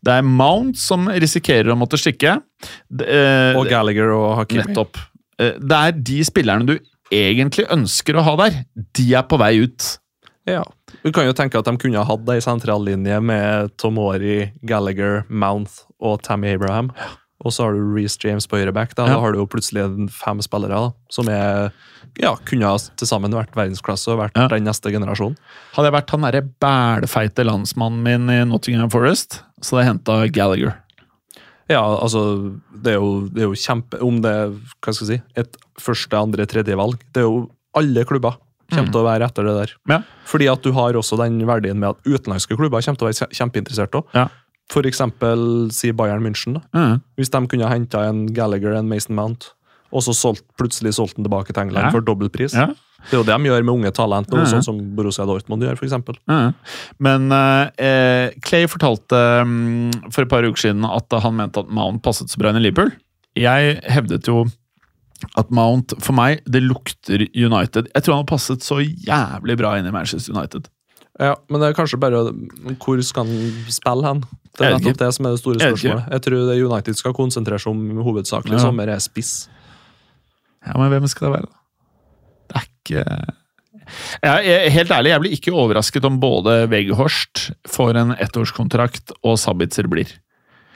Det 0.04 0.12
er 0.18 0.22
Mount 0.28 0.76
som 0.76 1.06
risikerer 1.08 1.70
å 1.72 1.78
måtte 1.80 1.96
stikke. 2.00 2.36
Eh, 3.00 3.56
Og 3.56 3.66
Gallagher 3.70 4.10
og 4.12 4.36
Hakimi. 4.42 4.64
nettopp. 4.66 4.98
Eh, 5.38 5.52
Det 5.58 5.72
er 5.80 5.92
de 5.92 6.18
spillerne 6.24 6.66
du 6.66 6.78
egentlig 7.10 7.66
ønsker 7.70 8.14
å 8.16 8.22
ha 8.22 8.36
der. 8.36 8.64
De 8.92 9.14
er 9.14 9.22
på 9.22 9.38
vei 9.38 9.54
ut. 9.64 9.98
Ja. 10.46 10.62
Du 11.02 11.10
kan 11.12 11.24
jo 11.24 11.32
tenke 11.32 11.56
at 11.58 11.64
de 11.64 11.76
kunne 11.80 11.96
ha 11.96 12.04
hatt 12.04 12.28
ei 12.28 12.38
sentrallinje 12.44 13.22
med 13.24 13.72
Tomori, 13.80 14.52
Gallagher, 14.66 15.24
Mount 15.30 15.70
og 16.00 16.20
Tammy 16.22 16.52
Abraham. 16.54 16.90
Og 17.44 17.52
så 17.52 17.66
har 17.66 17.74
du 17.76 17.94
Reece 17.94 18.18
James 18.24 18.46
på 18.48 18.56
høyreback. 18.56 18.94
Da. 18.96 19.06
Ja. 19.06 19.14
da 19.14 19.20
har 19.20 19.34
du 19.34 19.38
jo 19.42 19.46
plutselig 19.50 19.84
fem 20.14 20.40
spillere 20.44 20.78
da, 20.86 20.92
som 21.12 21.28
er, 21.28 21.72
ja, 22.20 22.34
kunne 22.48 22.70
ha 22.70 22.78
til 22.78 23.10
sammen 23.10 23.34
vært 23.36 23.52
verdensklasse 23.56 24.08
og 24.14 24.22
vært 24.22 24.38
Ja. 24.38 24.48
den 24.48 24.64
neste 24.64 24.90
generasjonen. 24.94 25.36
Hadde 25.76 25.90
jeg 25.90 25.96
vært 25.98 26.10
han 26.10 26.24
derre 26.26 26.42
bælfeite 26.64 27.44
landsmannen 27.44 28.02
min 28.02 28.30
i 28.32 28.44
Nottingham 28.48 28.90
Forest, 28.90 29.42
så 29.60 29.76
hadde 29.76 29.84
jeg 29.84 29.92
henta 29.92 30.18
Gallagher. 30.32 30.74
Ja, 31.68 31.80
altså, 31.80 32.24
det 32.76 32.92
er 32.92 32.98
jo, 33.00 33.28
det 33.32 33.40
er 33.40 33.46
jo 33.48 33.54
kjempe 33.56 33.96
Om 34.04 34.18
det 34.20 34.30
er 34.36 34.50
hva 34.84 34.92
skal 34.92 35.06
jeg 35.08 35.16
si, 35.16 35.22
et 35.40 35.54
første, 35.80 36.12
andre, 36.12 36.44
tredje 36.44 36.76
valg 36.76 36.98
Det 37.14 37.22
er 37.22 37.24
jo 37.24 37.46
alle 37.74 38.04
klubber 38.04 38.36
kommer 38.74 38.90
til 38.92 39.00
å 39.00 39.04
være 39.06 39.26
etter 39.28 39.46
det 39.46 39.54
der. 39.54 39.72
Ja. 39.90 39.96
Fordi 40.26 40.46
at 40.50 40.62
du 40.64 40.72
har 40.74 40.96
også 40.98 41.16
den 41.20 41.36
verdien 41.46 41.78
med 41.78 41.94
at 41.94 42.06
utenlandske 42.08 42.56
klubber 42.58 42.82
kommer 42.82 42.98
til 42.98 43.06
å 43.06 43.10
være 43.10 43.28
kjempeinteressert 43.36 43.96
òg. 43.98 44.06
Ja. 44.16 44.24
Eksempel 44.72 45.70
si 45.72 45.92
Bayern 45.92 46.22
München. 46.24 46.60
Mm. 46.74 47.00
Hvis 47.16 47.30
de 47.30 47.46
kunne 47.46 47.68
henta 47.70 48.08
en 48.08 48.26
Gallagher 48.34 48.74
en 48.78 48.88
Mason 48.88 49.14
Mount, 49.16 49.52
og 49.94 50.02
så 50.02 50.14
solgt, 50.16 50.42
plutselig 50.58 50.94
solgt 50.96 51.16
den 51.16 51.24
tilbake 51.24 51.52
til 51.52 51.62
England 51.62 51.86
Ja. 51.86 51.90
for 51.90 52.00
dobbel 52.00 52.28
pris. 52.28 52.52
Ja. 52.54 52.72
Det 53.04 53.12
er 53.12 53.20
jo 53.20 53.24
det 53.28 53.36
de 53.36 53.50
gjør 53.50 53.64
med 53.64 53.74
unge 53.74 53.90
talent, 53.92 54.30
mm. 54.32 54.46
Sånn 54.48 54.64
som 54.64 54.78
Borussia 54.96 55.26
Dortmund 55.28 55.62
gjør, 55.62 55.76
for 55.76 55.84
eksempel. 55.84 56.16
Mm. 56.26 56.54
Men 56.98 57.32
eh, 57.32 58.32
Clay 58.42 58.66
fortalte 58.66 59.42
um, 59.44 59.90
for 60.10 60.24
et 60.24 60.30
par 60.32 60.42
uker 60.42 60.56
siden 60.56 60.84
at 60.88 61.12
han 61.20 61.36
mente 61.36 61.60
at 61.60 61.68
Mount 61.68 62.02
passet 62.02 62.32
så 62.32 62.40
bra 62.40 62.50
inn 62.50 62.56
i 62.62 62.64
Liverpool. 62.64 62.94
Jeg 63.36 63.80
hevdet 63.90 64.26
jo 64.26 64.46
at 65.38 65.50
Mount, 65.54 65.92
for 66.02 66.16
meg, 66.16 66.40
det 66.48 66.62
lukter 66.64 67.26
United. 67.34 67.90
Jeg 67.94 68.02
tror 68.02 68.16
han 68.16 68.24
har 68.24 68.30
passet 68.32 68.64
så 68.64 68.80
jævlig 68.82 69.58
bra 69.60 69.76
inn 69.78 69.86
i 69.86 69.92
Manchester 69.94 70.34
United. 70.34 70.70
Ja, 71.20 71.36
Men 71.48 71.60
det 71.60 71.68
er 71.68 71.76
kanskje 71.78 72.00
bare 72.00 72.24
hvor 72.82 73.02
skal 73.06 73.28
han 73.28 73.52
spille 73.70 74.08
hen? 74.08 74.24
Det 74.54 74.66
er 74.66 74.76
nettopp 74.78 74.98
det 75.00 75.10
som 75.16 75.26
er 75.26 75.30
det 75.34 75.40
store 75.42 75.58
spørsmålet. 75.58 76.10
Jeg 76.14 76.22
tror 76.26 76.44
det 76.48 76.56
United 76.62 76.98
skal 77.00 77.14
konsentrere 77.16 77.58
seg 77.58 77.72
om 77.72 78.02
hovedsakelig 78.06 78.54
Ja. 78.58 78.62
sommer, 78.62 78.88
er 78.88 79.02
spiss. 79.02 79.48
Ja, 80.66 80.76
men 80.78 80.92
hvem 80.92 81.08
skal 81.10 81.26
det 81.28 81.32
være, 81.40 81.48
da? 81.50 81.58
Det 82.48 82.60
er 82.60 82.68
ikke 82.70 83.34
jeg 84.24 84.48
er 84.48 84.70
helt 84.72 84.90
ærlig, 84.96 85.10
jeg 85.12 85.20
blir 85.20 85.32
ikke 85.36 85.52
overrasket 85.52 86.04
om 86.08 86.14
både 86.22 86.54
Weghorst 86.72 87.50
får 87.68 87.98
en 88.00 88.14
ettårskontrakt 88.16 89.12
og 89.22 89.36
Sabitzer 89.38 89.88
blir. 89.90 90.08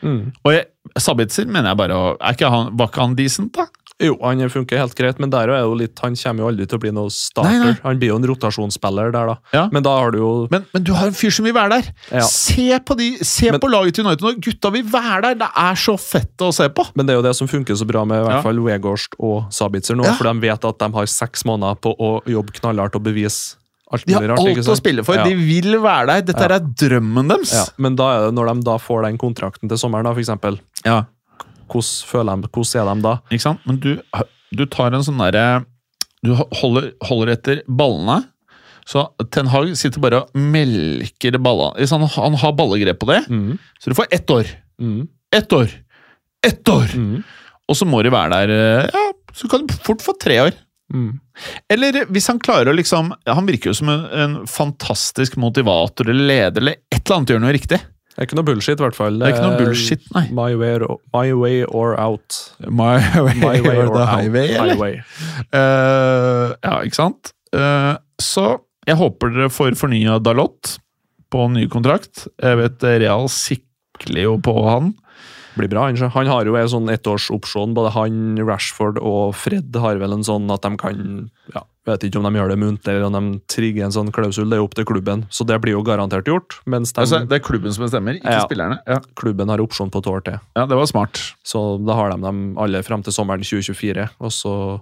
Mm. 0.02 0.32
Og 0.44 0.52
jeg, 0.52 0.66
Sabitzer 1.00 1.48
mener 1.48 1.70
jeg 1.72 1.76
bare 1.80 1.96
er 2.20 2.36
ikke 2.36 2.50
han, 2.52 2.68
Var 2.78 2.90
ikke 2.92 3.00
han 3.06 3.16
decent, 3.18 3.56
da? 3.56 3.64
Jo, 4.00 4.14
han 4.22 4.38
funker 4.48 4.78
helt 4.78 4.94
greit, 4.94 5.18
men 5.18 5.30
der 5.32 5.50
er 5.50 5.64
jo 5.66 5.72
litt, 5.74 5.98
han 5.98 6.14
kommer 6.14 6.44
jo 6.44 6.48
aldri 6.52 6.66
til 6.70 6.78
å 6.78 6.82
bli 6.84 6.90
noe 6.94 7.10
starter. 7.10 7.50
Nei, 7.50 7.58
nei. 7.72 7.78
Han 7.82 7.98
blir 7.98 8.12
jo 8.12 8.18
en 8.20 8.26
rotasjonsspiller 8.30 9.10
der, 9.10 9.32
da. 9.32 9.34
Ja. 9.52 9.64
Men 9.74 9.82
da 9.82 9.90
har 9.98 10.12
du 10.14 10.18
jo 10.20 10.28
Men, 10.52 10.66
men 10.72 10.84
du 10.86 10.92
har 10.94 11.08
en 11.10 11.16
fyr 11.18 11.34
som 11.34 11.44
vil 11.48 11.54
være 11.56 11.80
der! 11.80 11.88
Ja. 12.14 12.22
Se 12.30 12.78
på 12.78 12.94
de, 13.00 13.08
se 13.26 13.50
Men- 13.50 13.58
på 13.60 13.66
laget 13.72 13.94
til 13.98 14.06
United 14.06 14.22
nå! 14.22 14.32
Gutta 14.46 14.70
vil 14.70 14.84
være 14.86 15.22
der! 15.22 15.34
Det 15.42 15.50
er 15.64 15.74
så 15.82 15.96
fett 15.98 16.38
å 16.46 16.52
se 16.54 16.68
på! 16.70 16.86
Men 16.94 17.06
det 17.10 17.16
er 17.16 17.18
jo 17.18 17.26
det 17.26 17.34
som 17.40 17.50
funker 17.50 17.74
så 17.74 17.88
bra 17.90 18.04
med 18.06 18.22
i 18.22 18.28
hvert 18.28 18.46
fall 18.46 18.62
Wegårst 18.68 19.18
og 19.18 19.50
Sabitzer 19.50 19.98
nå, 19.98 20.06
for 20.14 20.30
de 20.30 20.46
vet 20.46 20.68
at 20.70 20.78
de 20.78 20.90
har 20.94 21.10
seks 21.18 21.42
måneder 21.50 21.82
på 21.82 21.96
å 21.98 22.12
jobbe 22.30 22.54
knallhardt 22.60 22.94
og 22.94 23.02
bevise 23.10 23.56
De 24.06 24.14
har 24.14 24.28
rart. 24.30 24.38
alt 24.46 24.68
å 24.68 24.78
spille 24.78 25.02
for. 25.02 25.16
Ja. 25.18 25.24
De 25.26 25.34
vil 25.34 25.74
være 25.82 26.06
der. 26.06 26.22
Dette 26.30 26.44
Ja. 26.46 26.54
er 26.54 26.60
drømmen 26.60 27.26
deres. 27.34 27.50
Ja. 27.56 27.64
Men 27.82 27.96
da 27.96 28.08
er 28.14 28.26
det 28.28 28.34
når 28.38 28.54
de 28.54 28.62
da 28.70 28.78
får 28.78 29.06
den 29.10 29.18
kontrakten 29.18 29.66
til 29.68 29.78
sommeren, 29.80 30.04
da, 30.04 30.12
eksempel, 30.14 30.60
Ja. 30.84 31.02
Hvordan, 31.68 32.08
føler 32.10 32.42
de, 32.42 32.50
hvordan 32.54 32.80
er 32.82 32.88
de 32.98 33.04
da? 33.06 33.14
Ikke 33.30 33.44
sant? 33.44 33.64
Men 33.68 33.78
du, 33.84 33.90
du 34.58 34.64
tar 34.72 34.96
en 34.96 35.04
sånn 35.06 35.20
derre 35.22 35.64
Du 36.24 36.32
holder, 36.34 36.90
holder 37.06 37.34
etter 37.36 37.60
ballene. 37.68 38.22
Så 38.88 39.04
Ten 39.30 39.50
Hag 39.52 39.74
sitter 39.76 40.00
bare 40.02 40.22
og 40.24 40.38
melker 40.40 41.36
ballene. 41.44 41.86
Han, 41.92 42.06
han 42.14 42.38
har 42.40 42.54
ballegrep 42.58 42.98
på 43.02 43.10
det, 43.12 43.20
Mm. 43.28 43.58
så 43.78 43.90
du 43.92 43.94
får 43.98 44.08
ett 44.16 44.30
år. 44.32 44.48
Mm. 44.80 45.02
Ett 45.36 45.52
år! 45.52 45.68
Ett 46.46 46.68
år! 46.72 46.88
Mm. 46.96 47.22
Og 47.68 47.76
så 47.76 47.84
må 47.84 48.00
de 48.02 48.10
være 48.14 48.32
der 48.32 48.54
eh, 48.54 48.88
Ja, 48.94 49.12
så 49.36 49.48
kan 49.52 49.66
du 49.68 49.74
fort 49.84 50.00
få 50.02 50.14
tre 50.18 50.38
år. 50.40 50.56
Mm. 50.88 51.18
Eller 51.68 51.98
hvis 52.08 52.26
han 52.32 52.38
klarer 52.40 52.70
å 52.70 52.76
liksom 52.78 53.10
Han 53.28 53.44
virker 53.44 53.68
jo 53.68 53.74
som 53.76 53.90
en, 53.92 54.06
en 54.08 54.36
fantastisk 54.48 55.34
motivator 55.36 56.08
eller 56.08 56.24
leder 56.30 56.62
eller 56.64 56.78
et 56.88 57.02
eller 57.02 57.18
annet 57.18 57.32
gjør 57.34 57.42
noe 57.44 57.52
riktig. 57.52 57.78
Det 58.18 58.24
er 58.24 58.26
ikke 58.26 58.36
noe 58.40 58.46
bullshit, 58.48 58.80
i 58.80 58.82
hvert 58.82 58.96
fall. 58.98 59.20
Det 59.20 59.28
er 59.28 59.36
ikke 59.36 59.46
noe 59.46 59.58
bullshit, 59.60 60.06
nei. 60.10 60.24
My 60.34 60.56
way, 60.58 60.80
or, 60.82 60.96
my 61.14 61.28
way 61.38 61.60
or 61.62 61.92
out. 62.02 62.34
My 62.66 62.96
way, 63.14 63.36
My 63.38 63.60
way 63.62 63.76
or 63.78 63.92
the 63.94 64.06
highway, 64.10 64.48
eller? 64.56 64.72
Highway. 64.74 64.96
Uh, 65.54 66.56
ja, 66.58 66.80
ikke 66.82 66.98
sant? 66.98 67.30
Uh, 67.54 67.94
så 68.18 68.56
jeg 68.90 68.98
håper 68.98 69.30
dere 69.36 69.52
får 69.54 69.78
fornya 69.78 70.16
Dalot 70.18 70.74
på 71.30 71.46
ny 71.54 71.68
kontrakt. 71.70 72.26
Jeg 72.42 72.58
vet 72.58 72.88
eh, 72.88 72.98
Real 73.04 73.30
sikler 73.30 74.24
jo 74.24 74.34
på 74.42 74.56
han. 74.66 74.96
Blir 75.54 75.70
bra, 75.70 75.86
han. 75.86 76.10
Han 76.16 76.30
har 76.34 76.50
jo 76.50 76.58
en 76.58 76.70
sånn 76.74 76.90
ettårsopsjon. 76.90 77.78
Både 77.78 77.92
han, 77.94 78.38
Rashford 78.42 78.98
og 78.98 79.36
Fred 79.38 79.78
har 79.78 80.02
vel 80.02 80.18
en 80.18 80.26
sånn 80.26 80.50
at 80.54 80.66
de 80.66 80.74
kan 80.80 81.04
ja, 81.54 81.62
Vet 81.88 82.04
ikke 82.04 82.20
om 82.20 82.26
de 82.28 82.38
gjør 82.38 82.50
det 82.52 82.58
muntlig 82.60 82.92
eller 82.92 83.06
om 83.08 83.14
de 83.16 83.38
trigger 83.48 83.86
en 83.86 83.94
sånn 83.94 84.10
klausul. 84.12 84.48
Det 84.50 84.58
er 84.58 84.64
opp 84.66 84.74
til 84.76 84.84
klubben, 84.88 85.22
så 85.32 85.46
det 85.48 85.56
blir 85.64 85.72
jo 85.72 85.82
garantert 85.86 86.28
gjort. 86.28 86.58
De, 86.66 86.80
Altså, 87.00 87.22
det 87.24 87.38
er 87.38 87.44
klubben 87.46 87.72
som 87.72 87.86
bestemmer, 87.86 88.18
ikke 88.20 88.34
Ja. 88.34 88.44
spillerne. 88.44 88.78
Ja. 88.86 88.98
klubben 89.16 89.48
har 89.48 89.58
opsjon 89.64 89.90
på 89.90 90.02
et 90.02 90.06
år 90.12 90.20
til. 90.26 90.38
ja, 90.56 90.66
det 90.66 90.76
var 90.76 90.86
smart. 90.86 91.16
Så 91.42 91.78
da 91.86 91.94
har 91.94 92.10
de 92.12 92.20
dem 92.20 92.58
alle 92.58 92.82
frem 92.84 93.02
til 93.02 93.12
sommeren 93.12 93.40
2024, 93.40 94.10
og 94.20 94.30
så 94.30 94.80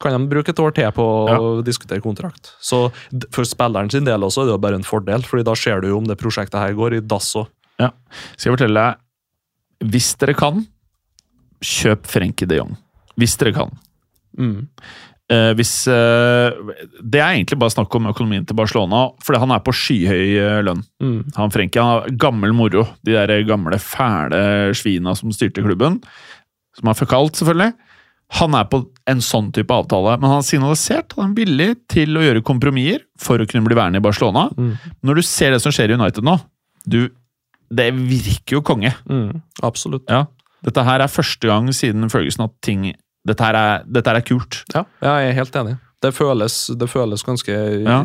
kan 0.00 0.16
de 0.18 0.26
bruke 0.34 0.48
et 0.50 0.58
år 0.58 0.72
til 0.74 0.90
på 0.90 1.04
å 1.28 1.62
diskutere 1.62 2.00
kontrakt. 2.00 2.54
Så 2.60 2.90
for 3.30 3.44
spilleren 3.44 3.90
sin 3.92 4.04
del 4.04 4.20
også 4.24 4.42
er 4.42 4.46
det 4.46 4.54
jo 4.56 4.58
bare 4.58 4.74
en 4.80 4.82
fordel, 4.88 5.22
fordi 5.22 5.44
da 5.44 5.54
ser 5.54 5.80
du 5.80 5.88
jo 5.92 5.98
om 5.98 6.04
det 6.08 6.16
prosjektet 6.18 6.58
her 6.58 6.72
går 6.74 6.96
i 6.96 7.00
dass 7.00 7.34
òg. 7.36 7.46
Ja. 7.78 7.90
Skal 8.36 8.50
jeg 8.52 8.58
fortelle 8.58 8.74
deg 9.82 9.90
Hvis 9.92 10.14
dere 10.18 10.34
kan, 10.34 10.66
kjøp 11.62 12.06
Frenkie 12.06 12.46
de 12.48 12.56
Jong. 12.60 12.76
Hvis 13.18 13.36
dere 13.38 13.52
kan. 13.52 13.70
Mm. 14.38 14.68
Eh, 15.32 15.52
hvis 15.56 15.72
eh, 15.88 16.74
Det 17.00 17.20
er 17.20 17.36
egentlig 17.36 17.58
bare 17.60 17.72
snakk 17.72 17.94
om 17.96 18.10
økonomien 18.10 18.44
til 18.48 18.58
Barcelona, 18.58 19.06
fordi 19.24 19.40
han 19.42 19.54
er 19.54 19.62
på 19.64 19.74
skyhøy 19.76 20.26
eh, 20.40 20.58
lønn. 20.66 20.82
Mm. 21.02 21.20
Han 21.38 21.54
Frenkie 21.54 21.86
har 21.86 22.10
gammel 22.20 22.54
moro. 22.56 22.84
De 23.06 23.16
der 23.16 23.46
gamle, 23.48 23.78
fæle 23.80 24.74
svina 24.78 25.16
som 25.18 25.32
styrte 25.34 25.64
klubben. 25.64 26.00
Som 26.78 26.90
har 26.90 26.98
fucka 26.98 27.18
alt, 27.18 27.38
selvfølgelig. 27.40 27.72
Han 28.40 28.56
er 28.56 28.68
på 28.72 28.80
en 29.12 29.20
sånn 29.20 29.50
type 29.52 29.74
avtale, 29.76 30.14
men 30.16 30.30
han 30.30 30.38
har 30.40 30.46
signalisert 30.46 31.10
at 31.12 31.18
han 31.18 31.32
er 31.34 31.40
villig 31.42 31.70
til 31.92 32.16
å 32.16 32.22
gjøre 32.24 32.44
kompromisser 32.48 33.02
for 33.20 33.42
å 33.42 33.48
kunne 33.48 33.66
bli 33.66 33.76
værende 33.76 34.00
i 34.00 34.04
Barcelona. 34.04 34.46
Mm. 34.56 34.94
Når 35.04 35.20
du 35.20 35.24
ser 35.28 35.52
det 35.52 35.60
som 35.64 35.74
skjer 35.74 35.92
i 35.92 35.98
United 36.00 36.24
nå 36.24 36.38
du, 36.88 37.12
Det 37.72 37.88
virker 37.94 38.58
jo 38.58 38.62
konge. 38.64 38.90
Mm. 39.08 39.42
Absolutt. 39.64 40.08
Ja. 40.10 40.26
Dette 40.64 40.82
her 40.86 41.02
er 41.02 41.10
første 41.10 41.48
gang 41.48 41.68
siden 41.74 42.10
Ferguson 42.12 42.46
at 42.46 42.56
ting 42.64 42.90
Dette 43.28 43.44
her 43.46 43.54
er, 43.54 43.84
dette 43.86 44.10
her 44.10 44.18
er 44.18 44.26
kult. 44.26 44.62
Ja, 44.74 44.84
jeg 45.04 45.30
er 45.30 45.36
helt 45.38 45.56
enig. 45.60 45.76
Det 46.02 46.10
føles, 46.16 46.54
det 46.76 46.88
føles 46.90 47.22
ganske 47.22 47.54
Ja. 47.84 48.02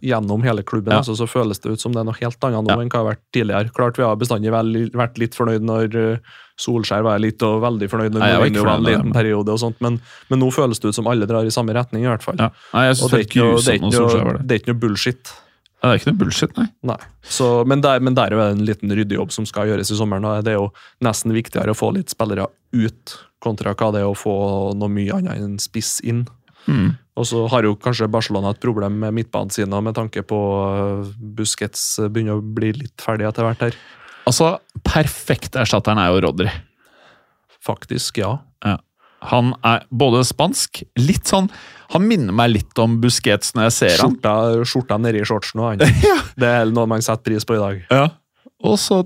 Gjennom 0.00 0.44
hele 0.46 0.62
klubben 0.62 0.92
Ja. 0.92 1.00
altså, 1.00 1.16
så 1.18 1.26
føles 1.26 1.58
det 1.58 1.72
ut 1.72 1.80
som 1.82 1.90
det 1.90 1.98
er 1.98 2.04
noe 2.06 2.14
helt 2.20 2.38
annet 2.46 2.68
nå 2.70 2.76
enn 2.78 2.86
hva 2.86 3.00
det 3.00 3.00
har 3.00 3.08
vært 3.08 3.24
tidligere. 3.34 3.72
Klart 3.74 3.96
Vi 3.98 4.04
har 4.06 4.14
bestandig 4.14 4.52
vært 4.52 5.18
litt 5.18 5.34
fornøyd 5.34 5.64
når 5.66 5.96
uh, 5.98 6.36
Solskjær 6.56 7.02
var 7.02 7.18
litt 7.18 7.42
og 7.42 7.60
veldig 7.62 7.88
fornøyd 7.90 8.14
når 8.14 8.22
jeg 8.22 8.38
var 8.62 8.76
en 8.76 8.84
liten 8.86 9.12
periode, 9.12 9.50
og 9.50 9.58
sånt, 9.58 9.80
men, 9.80 9.98
men 10.30 10.38
nå 10.38 10.52
føles 10.54 10.78
det 10.78 10.92
ut 10.92 10.94
som 10.94 11.06
alle 11.10 11.26
drar 11.26 11.42
i 11.46 11.50
samme 11.50 11.74
retning. 11.74 12.04
i 12.04 12.10
hvert 12.10 12.22
fall. 12.22 12.38
Ja. 12.38 12.50
Nei, 12.74 12.86
Og 12.94 13.10
det 13.10 13.18
er 13.18 13.26
ikke 13.26 13.42
noe, 13.42 13.58
det 13.58 13.74
er 13.74 13.80
ikke 13.80 13.90
noe, 13.90 14.32
det. 14.38 14.46
det 14.46 14.54
er 14.54 14.62
ikke 14.62 14.72
noe 14.72 14.80
bullshit. 14.86 15.34
Ja, 15.78 15.88
det 15.88 15.92
er 15.92 16.00
ikke 16.00 16.10
noe 16.10 16.20
bullshit, 16.24 16.54
nei. 16.58 16.66
Nei. 16.90 16.98
Så, 17.22 17.48
men, 17.70 17.82
der, 17.84 18.00
men 18.02 18.16
der 18.18 18.34
er 18.34 18.38
jo 18.38 18.46
en 18.56 18.64
liten 18.66 18.90
ryddejobb 18.98 19.30
som 19.34 19.46
skal 19.46 19.70
gjøres 19.70 19.92
i 19.94 19.98
sommeren. 19.98 20.26
og 20.26 20.42
Det 20.46 20.54
er 20.54 20.58
jo 20.58 20.72
nesten 21.06 21.34
viktigere 21.36 21.74
å 21.74 21.78
få 21.78 21.92
litt 21.94 22.10
spillere 22.10 22.48
ut, 22.74 23.14
kontra 23.44 23.76
hva 23.78 23.92
det 23.94 24.02
er 24.02 24.08
å 24.10 24.16
få 24.18 24.34
noe 24.74 24.90
mye 24.90 25.20
annet 25.20 25.38
enn 25.38 25.54
spiss 25.62 26.00
inn. 26.02 26.24
Mm. 26.66 26.96
Og 27.18 27.28
så 27.30 27.44
har 27.52 27.66
jo 27.66 27.76
kanskje 27.78 28.10
Barcelona 28.10 28.50
et 28.52 28.62
problem 28.62 28.98
med 29.04 29.14
midtbanen 29.20 29.54
sin, 29.54 29.70
med 29.70 29.94
tanke 29.94 30.24
på 30.26 30.40
uh, 30.66 31.14
Busquets 31.38 31.84
begynner 32.10 32.40
å 32.40 32.42
bli 32.42 32.72
litt 32.74 32.98
ferdig 33.02 33.28
etter 33.30 33.46
hvert 33.46 33.62
her. 33.68 33.78
Altså, 34.28 34.56
perfekt 34.86 35.56
erstatteren 35.56 36.02
er 36.02 36.10
jo 36.10 36.26
Rodri. 36.26 36.50
Faktisk, 37.64 38.18
ja. 38.18 38.40
Han 39.26 39.54
er 39.66 39.86
både 39.90 40.22
spansk 40.26 40.84
Litt 41.00 41.26
sånn 41.26 41.48
Han 41.94 42.04
minner 42.04 42.34
meg 42.36 42.50
litt 42.52 42.80
om 42.82 42.98
Busquets 43.00 43.54
når 43.56 43.68
jeg 43.70 43.74
ser 43.78 43.94
han. 44.02 44.16
Skjorta, 44.18 44.32
skjorta 44.68 44.98
nedi 45.00 45.22
shortsen 45.24 45.62
og 45.62 45.70
annet. 45.72 45.88
Ja. 46.08 46.18
Det 46.38 46.50
er 46.60 46.68
noe 46.72 46.86
man 46.90 47.02
setter 47.04 47.24
pris 47.30 47.46
på 47.48 47.56
i 47.56 47.62
dag. 47.62 47.78
Ja. 47.90 48.06
Og 48.68 48.76
så 48.82 49.02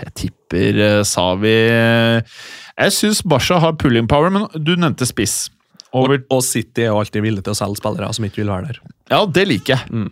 Jeg 0.00 0.10
tipper 0.18 0.78
Savi 1.06 1.52
eh, 1.70 2.34
Jeg 2.80 2.94
syns 2.96 3.20
Basha 3.22 3.58
har 3.62 3.76
pulling 3.80 4.08
power, 4.10 4.30
men 4.34 4.48
du 4.56 4.74
nevnte 4.76 5.06
spiss. 5.06 5.50
Over, 5.94 6.18
Og 6.34 6.42
City 6.42 6.82
er 6.82 6.90
jo 6.90 6.98
alltid 6.98 7.22
villig 7.22 7.44
til 7.46 7.54
å 7.54 7.58
selge 7.58 7.78
spillere 7.78 8.08
som 8.16 8.24
ikke 8.26 8.42
vil 8.42 8.50
være 8.50 8.72
der. 8.72 8.80
ja, 9.12 9.20
det 9.30 9.44
liker 9.46 9.76
jeg. 9.76 9.90
Mm. 9.94 10.10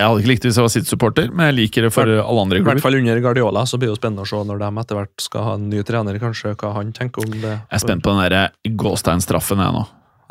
Jeg 0.00 0.08
hadde 0.08 0.22
ikke 0.24 0.30
likt 0.32 0.42
det 0.42 0.48
hvis 0.50 0.56
jeg 0.58 0.64
var 0.64 0.72
City-supporter, 0.72 1.26
men 1.30 1.50
jeg 1.50 1.56
liker 1.58 1.84
det 1.86 1.90
for 1.92 2.08
alle 2.08 2.42
andre 2.42 2.58
I 2.58 2.64
hvert 2.64 2.80
fall 2.82 2.96
under 2.96 3.18
Guardiola, 3.20 3.66
så 3.68 3.76
blir 3.76 3.90
det 3.90 3.94
jo 3.94 3.98
spennende 4.00 4.24
å 4.24 4.28
se 4.30 4.40
når 4.48 4.62
de 4.62 4.70
etter 4.82 4.96
hvert 4.96 5.24
skal 5.28 5.44
ha 5.44 5.54
en 5.58 5.66
ny 5.70 5.82
trener, 5.86 6.16
kanskje, 6.22 6.54
hva 6.56 6.70
han 6.78 6.90
tenker 6.96 7.26
om 7.28 7.34
det. 7.36 7.52
Jeg 7.60 7.76
er 7.76 7.82
spent 7.84 8.02
på 8.06 8.14
den 8.16 8.22
der 8.32 8.74
Gåstein-straffen, 8.80 9.60
jeg 9.60 9.76
nå. 9.76 9.82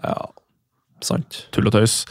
Ja, 0.04 0.30
sant. 1.06 1.46
Tull 1.56 1.70
og 1.70 1.76
tøys. 1.76 2.04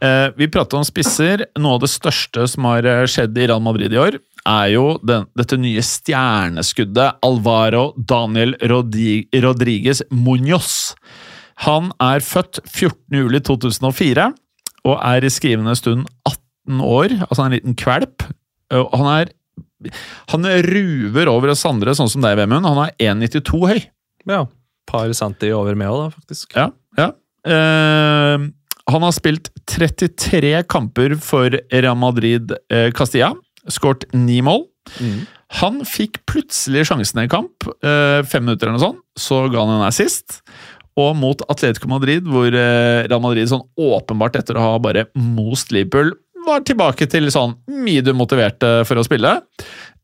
Eh, 0.00 0.28
vi 0.38 0.48
prater 0.52 0.80
om 0.80 0.86
spisser. 0.86 1.44
Noe 1.60 1.76
av 1.76 1.84
det 1.84 1.92
største 1.92 2.46
som 2.48 2.68
har 2.70 2.86
eh, 2.88 3.06
skjedd 3.10 3.36
i 3.36 3.48
Real 3.50 3.62
Madrid 3.64 3.92
i 3.92 4.00
år, 4.00 4.18
er 4.48 4.68
jo 4.72 4.84
den, 5.04 5.26
dette 5.36 5.58
nye 5.60 5.82
stjerneskuddet 5.84 7.20
Alvaro 7.26 7.90
Daniel 7.96 8.54
Rodi 8.70 9.26
Rodriguez 9.44 10.00
Muñoz. 10.08 10.94
Han 11.66 11.90
er 12.00 12.24
født 12.24 12.62
14.07.2004 12.64 14.30
og 14.88 14.96
er 14.96 15.26
i 15.26 15.32
skrivende 15.32 15.74
stund 15.76 16.06
18 16.24 16.80
år, 16.80 17.12
altså 17.26 17.44
en 17.44 17.56
liten 17.58 17.76
kvalp. 17.76 18.24
Han 18.72 19.10
er 19.10 19.34
han 20.30 20.44
ruver 20.44 21.28
over 21.32 21.52
oss 21.54 21.64
andre, 21.68 21.94
sånn 21.96 22.10
som 22.12 22.24
deg, 22.24 22.36
Vemund. 22.36 22.68
Han 22.68 22.82
er 22.84 23.14
1,92 23.14 23.60
høy. 23.70 23.78
Ja. 24.28 24.42
Par 24.90 25.12
centi 25.16 25.52
over 25.56 25.78
med 25.78 25.88
òg, 25.88 26.02
da, 26.02 26.18
faktisk. 26.18 26.56
Ja, 26.56 26.66
ja. 27.00 27.10
Eh, 27.46 28.46
han 28.90 29.04
har 29.06 29.14
spilt 29.14 29.50
33 29.70 30.62
kamper 30.68 31.14
for 31.22 31.54
Real 31.70 31.98
Madrid 32.00 32.52
eh, 32.72 32.90
Castilla. 32.96 33.32
Skåret 33.70 34.08
ni 34.16 34.40
mål. 34.42 34.64
Mm. 35.00 35.20
Han 35.60 35.80
fikk 35.86 36.22
plutselig 36.30 36.86
sjansen 36.88 37.22
i 37.24 37.28
kamp. 37.30 37.66
eh, 37.84 38.20
Fem 38.26 38.44
minutter 38.46 38.66
eller 38.68 38.78
noe 38.78 38.86
sånt. 38.88 39.04
Så 39.18 39.44
ga 39.52 39.64
han 39.64 39.76
en 39.78 39.86
assist. 39.88 40.40
Og 40.98 41.14
mot 41.16 41.42
Atletico 41.48 41.88
Madrid, 41.88 42.26
hvor 42.26 42.48
eh, 42.50 43.06
Real 43.06 43.22
Madrid 43.22 43.48
sånn 43.50 43.64
åpenbart 43.78 44.36
etter 44.40 44.58
å 44.58 44.64
ha 44.72 44.82
bare 44.82 45.06
most 45.14 45.70
Liverpool 45.72 46.12
var 46.46 46.62
tilbake 46.64 47.04
til 47.10 47.28
sånn 47.32 47.52
medium 47.68 48.16
motiverte 48.16 48.80
for 48.88 48.96
å 48.96 49.04
spille, 49.04 49.34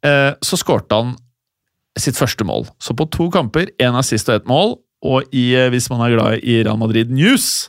eh, 0.05 0.33
så 0.45 0.59
skårte 0.61 0.99
han 0.99 1.15
sitt 1.99 2.19
første 2.19 2.45
mål. 2.45 2.67
Så 2.79 2.93
på 2.97 3.07
to 3.09 3.31
kamper, 3.33 3.71
én 3.81 3.97
assist 3.97 4.29
og 4.29 4.37
ett 4.37 4.51
mål, 4.51 4.77
og 5.05 5.27
i, 5.35 5.51
eh, 5.57 5.69
hvis 5.73 5.91
man 5.93 6.05
er 6.05 6.15
glad 6.17 6.45
i 6.45 6.63
Real 6.63 6.79
Madrid 6.81 7.11
News 7.13 7.69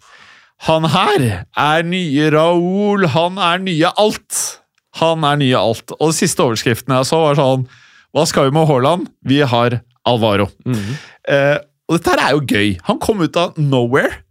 Han 0.65 0.87
her 0.89 1.43
er 1.43 1.83
nye 1.85 2.29
Raúl, 2.33 3.05
han 3.13 3.37
er 3.37 3.59
nye 3.61 3.91
alt! 3.97 4.61
Han 4.97 5.21
er 5.27 5.37
nye 5.37 5.57
alt. 5.59 5.91
Og 5.99 6.09
de 6.09 6.17
siste 6.17 6.41
overskriftene 6.41 6.97
jeg 6.97 7.09
så, 7.11 7.19
var 7.21 7.37
sånn 7.37 7.67
Hva 8.15 8.23
skal 8.25 8.47
vi 8.47 8.55
med 8.55 8.65
Haaland? 8.65 9.09
Vi 9.21 9.43
har 9.45 9.81
Alvaro. 10.07 10.47
Mm. 10.65 10.95
Eh, 11.29 11.57
og 11.87 11.99
dette 11.99 12.13
her 12.15 12.23
er 12.23 12.33
jo 12.33 12.45
gøy. 12.47 12.71
Han 12.87 12.97
kom 13.03 13.21
ut 13.21 13.37
av 13.37 13.59
nowhere. 13.59 14.23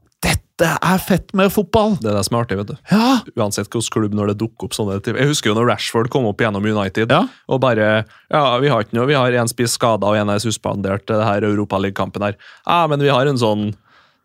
Dette 0.56 0.78
er 0.88 0.98
fett 1.04 1.34
med 1.36 1.50
fotball! 1.52 1.98
Det 2.00 2.08
er 2.08 2.14
det 2.16 2.24
som 2.24 2.36
er 2.38 2.44
artig, 2.46 2.56
vet 2.56 2.70
du. 2.70 2.76
Ja! 2.90 3.18
Uansett 3.36 3.68
hvilken 3.68 3.92
klubb 3.92 4.14
når 4.16 4.30
det 4.32 4.38
dukker 4.40 4.70
opp 4.70 4.76
sånne. 4.76 4.96
Jeg 5.04 5.28
husker 5.28 5.50
jo 5.52 5.56
når 5.58 5.68
Rashford 5.74 6.08
kom 6.12 6.24
opp 6.30 6.40
gjennom 6.40 6.64
United, 6.64 7.12
Ja. 7.12 7.26
og 7.48 7.60
bare 7.60 8.06
Ja, 8.32 8.58
vi 8.58 8.68
har 8.72 8.82
ikke 8.86 8.96
noe, 8.96 9.06
vi 9.06 9.14
har 9.18 9.30
én 9.36 9.48
spiss 9.52 9.76
skada 9.76 10.06
og 10.08 10.16
én 10.16 10.32
er 10.32 10.40
suspendert 10.40 11.04
til 11.06 11.16
det 11.20 11.26
her 11.28 11.42
Europaligakampen 11.44 12.22
her. 12.24 12.36
Ja, 12.66 12.86
men 12.86 13.00
vi 13.04 13.08
har 13.12 13.26
en 13.26 13.36
sånn 13.36 13.74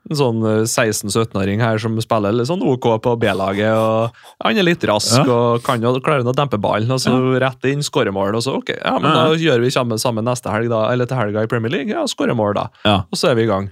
en 0.10 0.16
sånn 0.18 0.40
eh, 0.50 0.64
16-17-åring 0.66 1.60
her 1.62 1.78
som 1.78 1.94
spiller 2.02 2.34
litt 2.34 2.48
sånn 2.50 2.64
OK 2.66 2.88
på 3.04 3.12
B-laget. 3.22 3.70
og 3.76 4.10
Han 4.42 4.58
er 4.58 4.64
litt 4.66 4.82
rask 4.90 5.14
Ja. 5.20 5.28
og 5.30 5.62
kan 5.64 5.80
jo 5.80 5.92
klare 6.00 6.24
å 6.26 6.34
dempe 6.34 6.58
ballen. 6.58 6.90
og 6.90 6.98
så 7.04 7.12
Rett 7.40 7.64
inn, 7.70 7.84
skåremål. 7.86 8.34
og 8.36 8.42
så 8.42 8.56
ok, 8.58 8.70
ja, 8.84 8.98
men 8.98 9.12
Ja. 9.12 9.28
Da 9.28 9.36
gjør 9.36 9.60
vi 9.62 9.70
sammen, 9.70 10.00
sammen 10.00 10.26
neste 10.26 10.50
helg, 10.50 10.70
da, 10.70 10.90
eller 10.90 11.06
til 11.06 11.18
helga 11.18 11.44
i 11.44 11.46
Premier 11.46 11.70
League. 11.70 11.90
Ja, 11.94 12.06
skåremål 12.08 12.56
da. 12.56 12.68
Ja. 12.84 12.96
Og 13.12 13.14
så 13.20 13.30
er 13.30 13.36
vi 13.36 13.44
i 13.44 13.46
gang. 13.52 13.70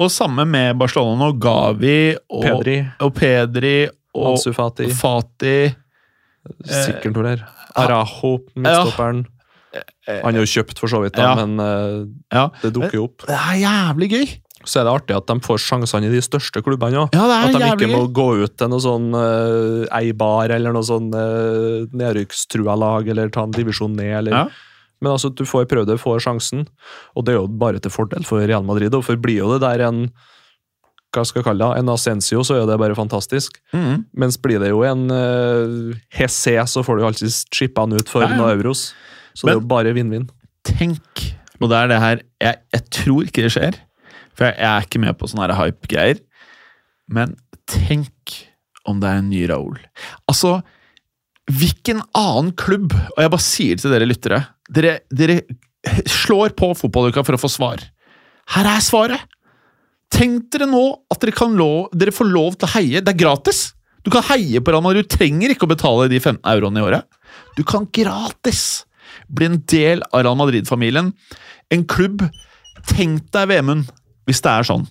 Og 0.00 0.08
samme 0.12 0.46
med 0.48 0.78
Barcelona 0.80 1.18
nå. 1.26 1.32
Gavi 1.42 2.14
og 2.32 2.42
Pedri, 2.46 2.76
og, 3.04 3.12
Pedri 3.18 3.74
og 4.16 4.30
Ansu 4.32 4.50
Fati, 4.56 4.88
Fati 4.96 5.56
sikkert 6.64 7.12
noe 7.14 7.26
der. 7.34 7.42
Araho, 7.78 8.38
midtstopperen. 8.56 9.24
Han 10.10 10.34
er 10.34 10.40
jo 10.42 10.48
kjøpt, 10.50 10.80
for 10.82 10.90
så 10.90 10.98
vidt, 11.04 11.14
da, 11.14 11.28
Ja. 11.28 11.34
men 11.44 11.60
uh, 11.60 12.06
Ja. 12.34 12.48
det 12.62 12.72
dukker 12.74 12.96
jo 12.96 13.04
opp. 13.04 13.26
Det 13.28 13.36
er 13.36 13.60
jævlig 13.60 14.08
gøy! 14.10 14.30
Så 14.64 14.80
er 14.80 14.84
det 14.84 14.92
artig 14.92 15.14
at 15.16 15.26
de 15.30 15.36
får 15.40 15.60
sjansene 15.62 16.08
i 16.10 16.12
de 16.12 16.20
største 16.20 16.60
klubbene 16.64 16.98
òg. 17.06 17.14
Ja, 17.14 17.24
At 17.46 17.54
de 17.54 17.60
ikke 17.70 17.88
må 17.92 18.02
gøy. 18.08 18.12
gå 18.18 18.26
ut 18.44 18.56
til 18.60 18.68
noe 18.68 18.82
sånn 18.82 19.06
uh, 19.14 19.86
Eibar 19.96 20.50
eller 20.52 20.74
noe 20.74 20.84
sånn 20.84 21.06
uh, 21.14 21.86
nedrykkstrua 21.96 22.74
lag, 22.76 23.08
eller 23.08 23.30
ta 23.32 23.46
en 23.46 23.54
divisjon 23.54 23.94
ned, 23.96 24.16
eller. 24.26 24.50
Men 25.00 25.14
altså, 25.14 25.30
du 25.32 25.46
får 25.48 25.68
prøvd 25.70 25.88
det, 25.88 26.00
får 26.00 26.20
sjansen, 26.26 26.66
og 27.16 27.24
det 27.24 27.34
er 27.34 27.40
jo 27.40 27.46
bare 27.60 27.80
til 27.80 27.92
fordel 27.92 28.26
for 28.28 28.44
Real 28.44 28.66
Madrid. 28.66 28.92
Og 28.96 29.04
for 29.06 29.20
blir 29.20 29.40
jo 29.40 29.54
det 29.54 29.62
der 29.64 29.86
en 29.88 30.04
hva 31.10 31.24
skal 31.26 31.40
jeg 31.40 31.46
kalle 31.48 31.66
det, 31.66 31.80
en 31.80 31.90
Ascencio, 31.90 32.42
så 32.46 32.54
er 32.54 32.68
det 32.68 32.76
bare 32.78 32.94
fantastisk. 32.94 33.56
Mm. 33.74 34.04
Mens 34.22 34.36
blir 34.38 34.60
det 34.62 34.68
jo 34.70 34.84
en 34.86 35.08
uh, 35.10 35.96
Hesse, 36.14 36.54
så 36.70 36.84
får 36.86 37.00
du 37.00 37.06
alltid 37.08 37.34
chippa 37.50 37.82
han 37.82 37.96
ut 37.98 38.10
for 38.10 38.22
noen 38.22 38.52
euros. 38.52 38.92
Så 39.34 39.46
Men- 39.46 39.50
det 39.50 39.56
er 39.56 39.60
jo 39.60 39.70
bare 39.72 39.94
vinn-vinn. 39.96 40.28
Tenk, 40.62 41.24
og 41.58 41.70
det 41.72 41.76
er 41.78 41.88
det 41.88 41.98
her 42.02 42.18
Jeg, 42.20 42.56
jeg 42.74 42.82
tror 42.92 43.24
ikke 43.24 43.42
det 43.46 43.50
skjer, 43.54 43.78
for 44.36 44.44
jeg, 44.44 44.58
jeg 44.60 44.68
er 44.68 44.86
ikke 44.86 45.00
med 45.00 45.16
på 45.18 45.30
sånne 45.32 45.56
hype-greier. 45.56 46.20
Men 47.10 47.34
tenk 47.66 48.36
om 48.86 49.00
det 49.00 49.08
er 49.10 49.22
en 49.22 49.30
ny 49.32 49.42
Raoul. 49.50 49.80
Altså, 50.30 50.60
hvilken 51.50 52.04
annen 52.14 52.52
klubb 52.54 52.92
Og 52.94 53.18
jeg 53.18 53.32
bare 53.32 53.42
sier 53.42 53.74
det 53.74 53.82
til 53.82 53.94
dere 53.94 54.06
lyttere. 54.06 54.40
Dere, 54.70 55.00
dere 55.10 55.40
slår 56.06 56.54
på 56.58 56.70
fotballuka 56.78 57.24
for 57.26 57.36
å 57.36 57.42
få 57.42 57.50
svar. 57.50 57.82
Her 58.54 58.68
er 58.76 58.84
svaret! 58.84 59.36
Tenk 60.10 60.48
dere 60.50 60.66
nå 60.66 60.82
at 61.12 61.22
dere, 61.22 61.46
lov, 61.54 61.90
dere 61.94 62.14
får 62.14 62.28
lov 62.28 62.56
til 62.58 62.66
å 62.66 62.72
heie. 62.74 63.02
Det 63.02 63.14
er 63.14 63.20
gratis! 63.20 63.70
Du 64.04 64.10
kan 64.12 64.24
heie 64.30 64.62
på 64.64 64.72
Real 64.72 64.82
Madrid. 64.84 65.06
Du 65.06 65.16
trenger 65.16 65.52
ikke 65.52 65.66
å 65.68 65.70
betale 65.70 66.08
de 66.10 66.18
15 66.18 66.40
euroene 66.50 66.80
i 66.80 66.86
året. 66.86 67.18
Du 67.56 67.62
kan 67.68 67.86
gratis 67.92 68.84
bli 69.28 69.50
en 69.50 69.60
del 69.70 70.02
av 70.10 70.24
Real 70.24 70.38
Madrid-familien. 70.38 71.12
En 71.70 71.84
klubb 71.86 72.24
Tenk 72.88 73.26
deg, 73.34 73.50
Vemund, 73.50 73.90
hvis 74.24 74.40
det 74.40 74.52
er 74.52 74.64
sånn. 74.64 74.86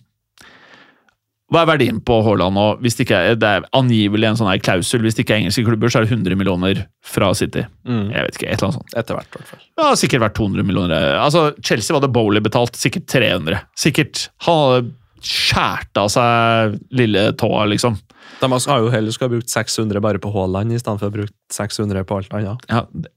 Hva 1.49 1.63
er 1.63 1.69
verdien 1.71 1.97
på 2.05 2.19
Haaland 2.25 2.53
nå? 2.53 2.65
Hvis 2.83 2.99
det, 2.99 3.07
ikke 3.07 3.19
er, 3.31 3.37
det 3.41 3.49
er 3.49 3.63
angivelig 3.77 4.27
en 4.29 4.37
sånn 4.37 4.51
her 4.51 4.61
klausul. 4.61 5.01
Hvis 5.01 5.17
det 5.17 5.23
ikke 5.25 5.33
er 5.33 5.41
engelske 5.43 5.63
klubber, 5.65 5.89
så 5.89 5.99
er 5.99 6.05
det 6.05 6.13
100 6.13 6.37
millioner 6.37 6.83
fra 7.01 7.31
City. 7.37 7.63
Jeg 7.89 8.27
vet 8.27 8.37
ikke, 8.37 8.51
et 8.51 8.59
eller 8.59 8.67
annet 8.67 8.77
sånt. 8.77 8.95
Etter 9.01 9.17
hvert, 9.17 9.31
i 9.33 9.41
hvert 9.41 9.51
fall. 9.55 9.63
Ja, 9.81 9.89
sikkert 9.97 10.23
vært 10.27 10.37
200 10.37 10.67
millioner. 10.67 11.07
Altså, 11.17 11.47
Chelsea 11.65 11.97
hadde 11.97 12.11
Bowley 12.13 12.45
betalt 12.45 12.77
sikkert 12.77 13.09
300. 13.09 13.63
Sikkert. 13.81 14.27
Han 14.45 14.61
hadde 14.61 14.93
skjært 15.25 15.99
av 15.99 16.13
seg 16.13 16.77
lille 16.95 17.31
tåa, 17.39 17.65
liksom. 17.73 17.97
De 18.39 18.47
har 18.53 18.83
jo 18.85 18.91
heller 18.93 19.11
skulle 19.11 19.33
ha 19.33 19.37
brukt 19.39 19.51
600 19.51 20.03
bare 20.05 20.21
på 20.21 20.31
Haaland, 20.35 20.71
i 20.71 20.79
stedet 20.79 21.01
for 21.01 21.09
å 21.09 21.11
ha 21.11 21.17
brukt 21.17 21.35
600 21.55 22.05
på 22.07 22.21
alt 22.21 22.35
annet. 22.37 22.69
Ja, 22.69 22.85
det, 22.93 23.09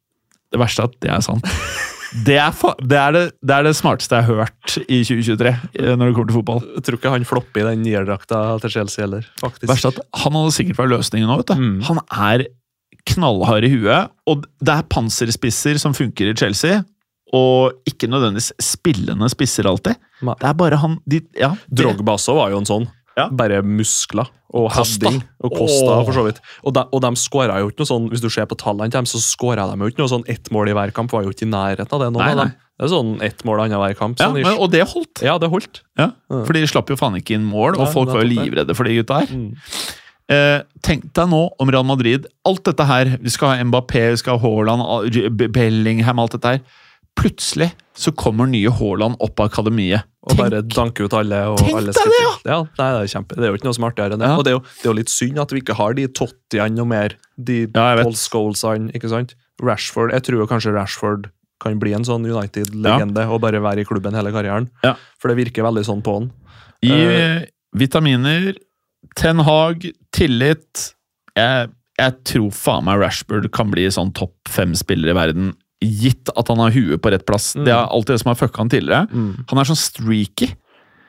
det 0.52 0.60
verste 0.60 0.86
er 0.86 0.90
at 0.90 1.02
det 1.04 1.12
er 1.12 1.26
sant. 1.28 1.46
Det 2.26 2.36
er, 2.36 2.52
det, 2.84 2.98
er 3.00 3.14
det, 3.16 3.22
det 3.40 3.54
er 3.56 3.64
det 3.64 3.72
smarteste 3.78 4.18
jeg 4.18 4.26
har 4.28 4.42
hørt 4.44 4.74
i 4.84 4.98
2023 5.00 5.52
eh, 5.80 5.92
når 5.96 6.10
det 6.10 6.14
kommer 6.16 6.28
til 6.32 6.36
fotball. 6.38 6.60
Jeg 6.76 6.84
tror 6.86 6.98
ikke 6.98 7.12
han 7.14 7.24
flopper 7.28 7.62
i 7.62 7.68
den 7.70 7.84
nierdrakta 7.86 8.40
til 8.62 8.74
Chelsea 8.74 9.04
heller, 9.06 9.24
faktisk. 9.40 9.68
Verst 9.70 9.88
at 9.88 10.00
Han 10.24 10.36
hadde 10.36 10.52
sikkert 10.58 10.80
vært 10.82 10.92
løsningen 10.92 11.30
nå. 11.30 11.38
vet 11.40 11.52
du. 11.54 11.62
Mm. 11.62 11.78
Han 11.88 12.02
er 12.28 12.44
knallhard 13.08 13.64
i 13.66 13.72
huet, 13.72 14.12
og 14.30 14.44
det 14.62 14.74
er 14.76 14.84
panserspisser 14.92 15.80
som 15.80 15.96
funker 15.96 16.30
i 16.30 16.36
Chelsea. 16.38 16.82
Og 17.32 17.78
ikke 17.88 18.10
nødvendigvis 18.12 18.50
spillende 18.60 19.24
spisser 19.32 19.64
alltid. 19.70 19.96
Nei. 20.20 20.34
Det 20.36 20.50
er 20.50 20.56
bare 20.60 20.76
han 20.82 20.98
de, 21.08 21.22
ja, 21.40 21.54
det- 21.64 21.80
Drogba 21.80 22.18
også 22.18 22.34
var 22.36 22.50
jo 22.52 22.58
en 22.60 22.68
sånn. 22.68 22.84
Ja. 23.18 23.26
Bare 23.28 23.60
muskler 23.66 24.30
og 24.52 24.70
Costa. 24.72 25.08
heading. 25.08 25.22
Og 25.44 25.54
Kosta, 25.56 25.92
oh. 25.98 26.02
for 26.06 26.16
så 26.16 26.24
vidt. 26.26 26.40
Og 26.64 26.74
de, 26.76 26.84
og 26.92 27.02
de 27.04 27.10
skåra 27.20 27.58
jo 27.60 27.70
ikke 27.70 27.82
noe 27.82 27.90
sånn, 27.90 28.08
hvis 28.12 28.24
du 28.24 28.28
ser 28.32 28.48
på 28.48 28.58
tallene 28.60 28.92
til 28.92 29.00
dem, 29.00 29.08
så 29.08 29.20
skåra 29.24 29.66
de 29.70 29.78
jo 29.80 29.92
ikke 29.92 30.02
noe 30.02 30.12
sånn 30.12 30.26
ett 30.32 30.50
mål 30.54 30.72
i 30.72 30.76
hver 30.76 30.92
kamp. 30.96 31.12
Var 31.12 31.26
jo 31.26 31.32
ikke 31.34 31.46
i 31.46 31.52
nærheten 31.52 31.88
av 31.92 32.04
det. 32.04 32.10
noen 32.12 32.24
Nei, 32.24 32.32
av 32.32 32.42
dem. 32.44 32.52
Det 32.82 32.86
er 32.88 32.92
sånn 32.92 33.10
ett 33.24 33.44
mål 33.48 33.64
annenhver 33.64 33.96
kamp. 33.98 34.20
ja, 34.20 34.28
Sånn, 34.28 34.40
men. 34.40 34.58
Og 34.58 34.70
det 34.72 34.84
holdt. 34.92 35.24
ja, 35.24 35.36
det 35.40 35.50
holdt. 35.52 35.82
Ja. 36.00 36.10
For 36.32 36.56
de 36.56 36.64
slapp 36.68 36.92
jo 36.92 36.98
faen 37.00 37.18
ikke 37.20 37.36
inn 37.36 37.44
mål, 37.48 37.76
og 37.76 37.86
Nei, 37.86 37.92
folk 37.94 38.12
var 38.12 38.24
jo 38.24 38.30
livredde 38.32 38.76
for 38.76 38.88
de 38.88 39.00
gutta 39.00 39.22
her. 39.22 39.32
Mm. 39.32 39.50
Eh, 40.32 40.58
tenk 40.84 41.08
deg 41.16 41.28
nå 41.28 41.42
om 41.60 41.72
Real 41.72 41.84
Madrid. 41.86 42.26
Alt 42.48 42.64
dette 42.68 42.86
her. 42.88 43.16
Vi 43.20 43.32
skal 43.34 43.52
ha 43.52 43.66
Mbappé, 43.68 44.06
vi 44.14 44.22
skal 44.22 44.38
ha 44.38 44.42
Haaland, 44.46 45.20
Bellingham, 45.52 46.22
alt 46.22 46.36
dette 46.38 46.56
her. 46.56 46.62
Plutselig 47.18 47.70
så 47.98 48.12
kommer 48.16 48.48
nye 48.48 48.70
Haaland 48.72 49.18
opp 49.20 49.40
av 49.40 49.50
akademiet. 49.50 50.08
Og 50.22 50.38
bare 50.38 50.62
danke 50.62 51.04
ut 51.04 51.14
alle. 51.18 51.40
Og 51.50 51.58
Tenk 51.60 51.76
alle 51.80 51.92
deg 51.94 52.10
det, 52.12 52.18
ja! 52.22 52.32
ja! 52.46 52.58
Nei, 52.78 52.88
det 52.94 53.00
er 53.00 53.10
kjempe. 53.10 53.36
Det 53.36 53.46
er 53.46 53.50
jo 53.50 53.58
ikke 53.58 53.68
noe 53.68 53.76
som 53.76 53.86
er 53.86 53.92
artigere 53.92 54.16
enn 54.16 54.22
det. 54.22 54.30
Ja. 54.30 54.38
Og 54.38 54.46
det 54.46 54.52
er, 54.52 54.56
jo, 54.56 54.62
det 54.78 54.86
er 54.86 54.90
jo 54.90 54.96
litt 55.00 55.12
synd 55.12 55.40
at 55.42 55.54
vi 55.54 55.62
ikke 55.64 55.76
har 55.78 55.96
de 55.98 56.06
Tottiene 56.20 56.82
og 56.84 56.88
mer. 56.92 57.16
De 57.36 57.58
Ja. 57.66 57.86
Paul 58.00 58.14
Scholesene, 58.18 58.92
ikke 58.96 59.10
sant? 59.12 59.34
Rashford. 59.62 60.14
Jeg 60.14 60.26
tror 60.28 60.46
kanskje 60.50 60.74
Rashford 60.76 61.28
kan 61.62 61.78
bli 61.82 61.92
en 61.94 62.06
sånn 62.06 62.26
United-legende 62.26 63.26
og 63.30 63.42
bare 63.44 63.60
være 63.62 63.84
i 63.84 63.88
klubben 63.88 64.16
hele 64.18 64.32
karrieren. 64.34 64.70
Ja. 64.86 64.96
For 65.22 65.30
det 65.30 65.38
virker 65.42 65.66
veldig 65.66 65.84
sånn 65.86 66.02
på 66.06 66.16
han. 66.18 66.30
I 66.82 66.90
uh, 66.90 67.44
vitaminer, 67.78 68.52
Ten 69.18 69.42
Hag, 69.46 69.86
tillit. 70.14 70.88
Jeg, 71.38 71.70
jeg 72.00 72.16
tror 72.30 72.50
faen 72.56 72.86
meg 72.88 73.02
Rashford 73.02 73.50
kan 73.54 73.70
bli 73.74 73.86
sånn 73.94 74.14
topp 74.16 74.50
fem 74.50 74.74
spiller 74.78 75.12
i 75.12 75.18
verden. 75.18 75.52
Gitt 75.82 76.30
at 76.36 76.48
han 76.52 76.62
har 76.62 76.70
huet 76.74 77.02
på 77.02 77.10
rett 77.12 77.26
plass. 77.26 77.52
Mm. 77.58 77.64
Det 77.66 77.72
er 77.74 77.84
alltid 77.86 78.14
det 78.16 78.20
som 78.22 78.30
har 78.34 78.38
fucka 78.40 78.62
han 78.62 78.70
tidligere. 78.72 79.06
Han 79.50 79.58
er 79.62 79.68
sånn 79.72 79.80
streaky. 79.82 80.52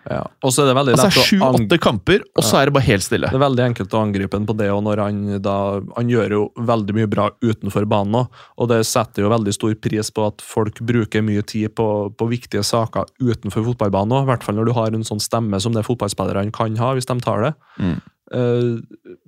Ja. 0.03 0.25
Og 0.43 0.51
så 0.51 0.65
er 0.65 0.67
det 0.67 0.75
veldig 0.75 0.93
Altså 0.97 1.05
lett 1.07 1.15
å 1.15 1.21
ang- 1.47 1.53
Sju-åtte 1.63 1.77
kamper, 1.79 2.23
og 2.35 2.43
så 2.43 2.57
er 2.59 2.65
det 2.67 2.73
bare 2.75 2.83
helt 2.89 3.03
stille. 3.05 3.29
Det 3.31 3.37
er 3.37 3.43
veldig 3.45 3.63
enkelt 3.69 3.93
å 3.95 4.01
angripe 4.03 4.35
ham 4.35 4.45
på 4.49 4.55
det, 4.59 4.67
og 4.75 4.81
når 4.83 4.99
han 4.99 5.41
da 5.41 5.53
Han 5.95 6.09
gjør 6.11 6.29
jo 6.35 6.41
veldig 6.59 6.93
mye 6.97 7.07
bra 7.07 7.29
utenfor 7.41 7.85
banen 7.87 8.17
òg, 8.19 8.27
og 8.59 8.67
det 8.67 8.81
setter 8.85 9.23
jo 9.23 9.29
veldig 9.31 9.53
stor 9.55 9.73
pris 9.79 10.11
på 10.11 10.27
at 10.27 10.41
folk 10.43 10.81
bruker 10.83 11.23
mye 11.23 11.41
tid 11.47 11.71
på, 11.79 11.87
på 12.19 12.27
viktige 12.27 12.65
saker 12.67 13.05
utenfor 13.23 13.63
fotballbanen 13.69 14.11
òg. 14.11 14.23
I 14.27 14.31
hvert 14.33 14.43
fall 14.43 14.55
når 14.59 14.65
du 14.65 14.73
har 14.73 14.87
en 14.91 15.07
sånn 15.07 15.23
stemme 15.23 15.61
som 15.63 15.71
det 15.71 15.85
fotballspillerne 15.87 16.51
kan 16.51 16.75
ha, 16.83 16.91
hvis 16.99 17.07
de 17.07 17.19
tar 17.23 17.41
det. 17.47 17.53
Mm. 17.79 18.01
Uh, 18.33 18.81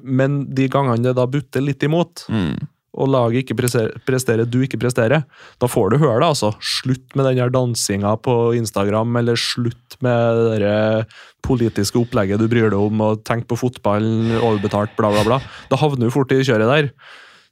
men 0.04 0.42
de 0.56 0.68
gangene 0.68 1.04
det 1.08 1.16
da 1.16 1.26
butter 1.26 1.62
litt 1.62 1.80
imot, 1.88 2.26
Mm. 2.28 2.68
Og 2.96 3.12
laget 3.12 3.44
ikke 3.44 3.58
presterer, 3.60 4.46
du 4.48 4.62
ikke 4.64 4.80
presterer, 4.80 5.26
da 5.60 5.70
får 5.70 5.92
du 5.92 5.98
høre 6.00 6.22
det, 6.22 6.30
altså. 6.32 6.54
Slutt 6.64 7.16
med 7.16 7.28
den 7.28 7.42
her 7.44 7.54
dansinga 7.54 8.16
på 8.24 8.56
Instagram, 8.56 9.16
eller 9.20 9.40
slutt 9.40 9.98
med 10.06 10.62
det 10.64 11.06
politiske 11.46 12.00
opplegget 12.02 12.42
du 12.42 12.48
bryr 12.52 12.72
deg 12.72 12.80
om, 12.80 13.04
og 13.04 13.24
tenk 13.28 13.50
på 13.50 13.60
fotballen, 13.60 14.38
overbetalt, 14.40 14.96
bla, 14.98 15.12
bla, 15.14 15.26
bla. 15.28 15.42
Da 15.72 15.80
havner 15.82 16.08
du 16.08 16.16
fort 16.16 16.32
i 16.32 16.44
kjøret 16.46 16.72
der. 16.72 16.92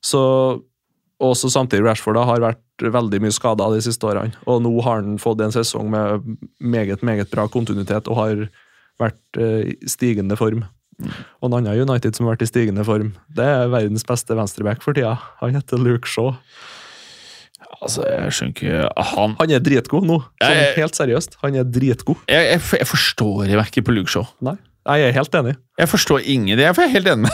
Så 0.04 0.24
også 1.24 1.52
samtidig 1.52 1.86
Rashford 1.86 2.20
har 2.20 2.44
vært 2.44 2.88
veldig 2.94 3.22
mye 3.24 3.34
skada 3.36 3.70
de 3.72 3.82
siste 3.86 4.08
årene. 4.08 4.36
Og 4.50 4.64
nå 4.66 4.74
har 4.84 5.04
han 5.04 5.20
fått 5.22 5.44
en 5.44 5.54
sesong 5.56 5.92
med 5.94 6.26
meget, 6.60 7.04
meget 7.06 7.32
bra 7.32 7.48
kontinuitet 7.52 8.10
og 8.12 8.20
har 8.20 8.46
vært 9.02 9.40
eh, 9.40 9.74
i 9.74 9.90
stigende 9.90 10.38
form. 10.40 10.66
Og 11.42 11.50
en 11.50 11.56
annen 11.58 11.82
United 11.90 12.16
som 12.16 12.26
har 12.28 12.36
vært 12.36 12.46
i 12.46 12.52
stigende 12.52 12.84
form, 12.88 13.14
det 13.34 13.44
er 13.46 13.68
verdens 13.74 14.06
beste 14.08 14.36
venstreback 14.38 14.84
for 14.86 14.94
tida. 14.94 15.16
Han 15.42 15.56
heter 15.58 15.82
Luke 15.82 16.08
Shaw. 16.08 16.36
Altså, 17.84 18.04
jeg 18.08 18.32
skjønner 18.36 18.54
ikke 18.54 19.06
Han 19.16 19.34
Han 19.40 19.52
er 19.52 19.60
dritgod 19.64 20.06
nå. 20.08 20.20
Sånn, 20.22 20.52
Jeg- 20.54 20.60
jeg- 20.68 20.76
helt 20.78 20.96
seriøst. 20.96 21.38
Han 21.42 21.56
er 21.56 21.64
dritgod. 21.64 22.16
Jeg, 22.30 22.46
jeg, 22.52 22.62
jeg 22.80 22.88
forstår 22.88 23.48
jo 23.50 23.60
ikke 23.60 23.82
på 23.84 23.92
Luke 23.96 24.10
Shaw. 24.12 24.26
Nei, 24.42 24.56
jeg 24.86 25.10
er 25.10 25.12
helt 25.18 25.32
enig. 25.36 25.56
Jeg 25.80 25.90
forstår 25.90 26.22
ingen 26.26 26.58
det. 26.58 26.64
Jeg 26.64 26.78
er 26.78 26.88
helt 26.88 27.08
enig 27.08 27.22
med 27.24 27.32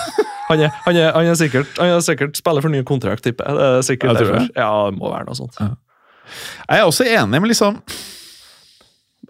Han 0.50 0.60
er, 0.66 0.70
han 0.86 0.96
er, 0.98 1.12
han 1.14 1.26
er 1.30 1.36
sikkert, 1.38 1.68
han 1.78 1.88
er 1.94 2.00
sikkert 2.02 2.36
spiller 2.36 2.62
for 2.62 2.70
ny 2.74 2.82
kontrakt, 2.82 3.22
tipper 3.22 3.46
jeg. 3.46 3.54
Det 3.56 3.66
er 3.78 3.82
sikkert 3.86 4.10
jeg 4.10 4.18
tror 4.18 4.26
derfor. 4.34 4.40
det? 4.48 4.52
Ja, 4.58 4.90
det 4.90 4.98
må 4.98 5.12
være 5.14 5.26
noe 5.28 5.36
sånt. 5.38 5.60
Jeg 5.60 6.80
er 6.80 6.86
også 6.90 7.06
enig, 7.06 7.42
men 7.42 7.50
liksom 7.52 7.78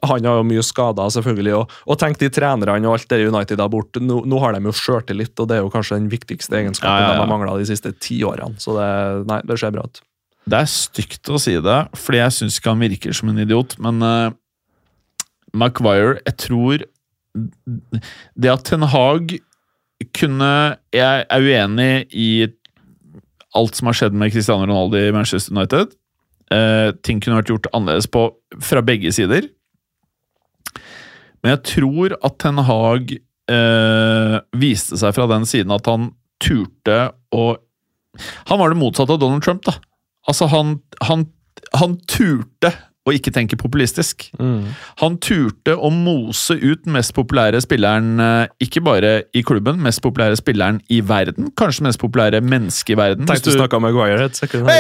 Han 0.07 0.25
har 0.25 0.37
jo 0.39 0.43
mye 0.47 0.63
skader, 0.63 1.09
selvfølgelig. 1.11 1.55
Og, 1.57 1.73
og 1.91 1.99
tenk 1.99 2.19
de 2.21 2.29
trenerne 2.31 2.87
og 2.87 2.95
alt 2.95 3.09
det 3.11 3.23
United 3.27 3.59
har 3.59 3.71
bort. 3.71 3.99
Nå, 3.99 4.21
nå 4.29 4.41
har 4.43 4.55
de 4.55 4.61
jo 4.69 4.75
sjøltillit, 4.75 5.33
og 5.35 5.49
det 5.49 5.57
er 5.57 5.65
jo 5.65 5.71
kanskje 5.73 5.99
den 5.99 6.11
viktigste 6.11 6.59
egenskapen 6.61 6.93
Ja, 6.93 7.01
ja, 7.01 7.09
ja. 7.09 7.17
de 7.17 7.23
har 7.23 7.31
mangla 7.31 7.57
de 7.59 7.67
siste 7.67 7.91
ti 7.99 8.21
årene. 8.27 8.55
Så 8.61 8.77
det, 8.77 8.91
nei, 9.29 9.41
det 9.47 9.59
ser 9.59 9.75
bra 9.75 9.87
ut. 9.87 10.03
Det 10.49 10.61
er 10.63 10.71
stygt 10.71 11.29
å 11.29 11.41
si 11.41 11.57
det, 11.61 11.79
fordi 11.99 12.21
jeg 12.21 12.37
syns 12.37 12.59
ikke 12.59 12.73
han 12.73 12.85
virker 12.85 13.17
som 13.17 13.31
en 13.31 13.43
idiot, 13.43 13.75
men 13.83 13.99
uh, 14.05 14.31
Maguire 15.53 16.19
Jeg 16.25 16.37
tror 16.45 16.85
det 18.33 18.49
at 18.51 18.65
Ten 18.65 18.85
Hag 18.89 19.35
kunne 20.17 20.49
Jeg 20.95 21.25
er 21.29 21.45
uenig 21.45 22.07
i 22.15 22.29
alt 23.57 23.77
som 23.77 23.89
har 23.89 23.97
skjedd 23.97 24.17
med 24.17 24.33
Cristiano 24.33 24.65
Ronaldo 24.65 24.99
i 24.99 25.13
Manchester 25.13 25.55
United. 25.55 25.95
Uh, 26.53 26.93
ting 27.05 27.21
kunne 27.21 27.39
vært 27.39 27.49
gjort 27.49 27.69
annerledes 27.73 28.05
på, 28.09 28.27
fra 28.61 28.83
begge 28.85 29.11
sider. 29.13 29.47
Men 31.43 31.55
jeg 31.55 31.63
tror 31.73 32.15
at 32.19 32.37
Ten 32.41 32.61
Hag 32.67 33.13
eh, 33.15 34.37
viste 34.59 34.99
seg 34.99 35.15
fra 35.15 35.27
den 35.31 35.47
siden 35.49 35.73
at 35.75 35.87
han 35.89 36.11
turte 36.43 36.99
å 37.35 37.49
Han 38.49 38.59
var 38.59 38.71
det 38.71 38.79
motsatte 38.79 39.15
av 39.15 39.19
Donald 39.21 39.43
Trump, 39.45 39.61
da. 39.67 39.75
Altså, 40.27 40.47
han, 40.51 40.79
han, 41.05 41.27
han 41.77 41.93
turte 42.09 42.71
å 43.07 43.13
ikke 43.15 43.31
tenke 43.33 43.57
populistisk. 43.59 44.27
Han 45.01 45.17
turte 45.23 45.75
å 45.75 45.89
mose 45.93 46.57
ut 46.59 46.83
den 46.85 46.93
mest 46.97 47.13
populære 47.17 47.61
spilleren, 47.63 48.19
eh, 48.19 48.47
ikke 48.67 48.83
bare 48.85 49.13
i 49.33 49.43
klubben, 49.45 49.79
mest 49.81 50.01
populære 50.05 50.37
spilleren 50.39 50.81
i 50.89 51.01
verden. 51.01 51.51
Kanskje 51.57 51.87
mest 51.87 51.99
populære 52.01 52.41
menneske 52.41 52.93
i 52.93 52.99
verden. 52.99 53.25
Tenkte 53.25 53.49
du 53.49 53.55
Hvis 53.55 53.59
snakka 53.59 53.79
med 53.79 53.93
Maguire 53.93 54.29
et 54.29 54.35
sekund. 54.35 54.69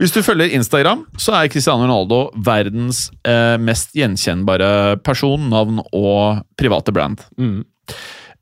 Hvis 0.00 0.14
du 0.14 0.22
følger 0.24 0.54
Instagram, 0.56 1.04
så 1.20 1.36
er 1.36 1.50
Cristiano 1.52 1.84
Ronaldo 1.84 2.24
verdens 2.42 3.10
eh, 3.28 3.58
mest 3.60 3.92
gjenkjennbare 3.94 4.96
person, 5.04 5.50
navn 5.52 5.82
og 5.92 6.42
private 6.58 6.94
brand. 6.94 7.22
Mm. 7.38 7.60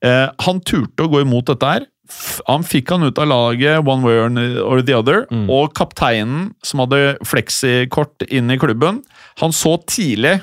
Eh, 0.00 0.26
han 0.46 0.60
turte 0.64 1.04
å 1.04 1.10
gå 1.12 1.24
imot 1.26 1.50
dette 1.50 1.72
her. 1.74 1.84
Han 2.48 2.62
fikk 2.62 2.90
han 2.90 3.02
ut 3.02 3.18
av 3.18 3.28
laget 3.28 3.86
one 3.86 4.02
way 4.02 4.18
or- 4.60 4.82
the 4.82 4.94
other, 4.96 5.26
Mm. 5.30 5.48
og 5.50 5.74
kapteinen, 5.74 6.54
som 6.62 6.80
hadde 6.80 7.16
fleksikort 7.24 8.22
inn 8.30 8.50
i 8.50 8.58
klubben, 8.58 9.02
han 9.38 9.50
så 9.52 9.76
tidlig 9.86 10.42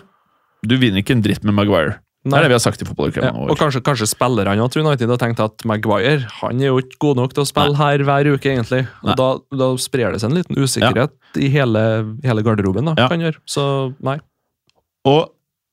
Du 0.65 0.76
vinner 0.78 1.03
ikke 1.03 1.11
en 1.13 1.22
dritt 1.22 1.43
med 1.43 1.53
Maguire. 1.53 1.99
Det 2.26 2.34
er 2.34 2.41
det 2.41 2.49
vi 2.49 2.55
har 2.57 2.59
sagt 2.59 2.82
i 2.82 2.86
Ja, 3.24 3.30
og 3.32 3.55
kanskje, 3.57 3.80
kanskje 3.82 4.07
spillerne 4.09 4.57
òg, 4.59 4.70
tror 4.72 4.84
United 4.86 5.07
har 5.09 5.18
tenkt 5.18 5.39
at 5.39 5.63
Maguire 5.63 6.26
han 6.41 6.59
er 6.59 6.65
jo 6.74 6.80
ikke 6.82 6.97
god 6.99 7.15
nok 7.15 7.34
til 7.34 7.43
å 7.43 7.47
spille 7.47 7.76
her 7.78 7.99
hver 7.99 8.26
uke, 8.34 8.49
egentlig. 8.51 8.88
Og 9.03 9.15
da, 9.15 9.38
da 9.55 9.70
sprer 9.78 10.11
det 10.11 10.20
seg 10.20 10.32
en 10.32 10.38
liten 10.38 10.57
usikkerhet 10.57 11.11
i 11.38 11.47
hele, 11.47 12.18
hele 12.26 12.43
garderoben. 12.43 12.86
da, 12.86 12.95
Ja. 12.97 13.07
kan 13.07 13.20
gjøre. 13.22 13.38
Så 13.47 13.93
nei. 14.01 14.18
Og 15.05 15.30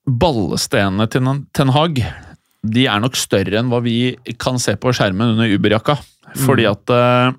ballestenene 0.07 1.09
til 1.11 1.23
Ten 1.55 1.69
Hag 1.75 1.99
de 2.65 2.87
er 2.89 3.01
nok 3.03 3.17
større 3.19 3.61
enn 3.61 3.71
hva 3.73 3.83
vi 3.85 4.15
kan 4.41 4.61
se 4.63 4.77
på 4.81 4.93
skjermen 4.97 5.35
under 5.35 5.51
Uber-jakka. 5.53 5.99
Fordi 6.45 6.65
at 6.67 6.91
eh, 6.91 7.35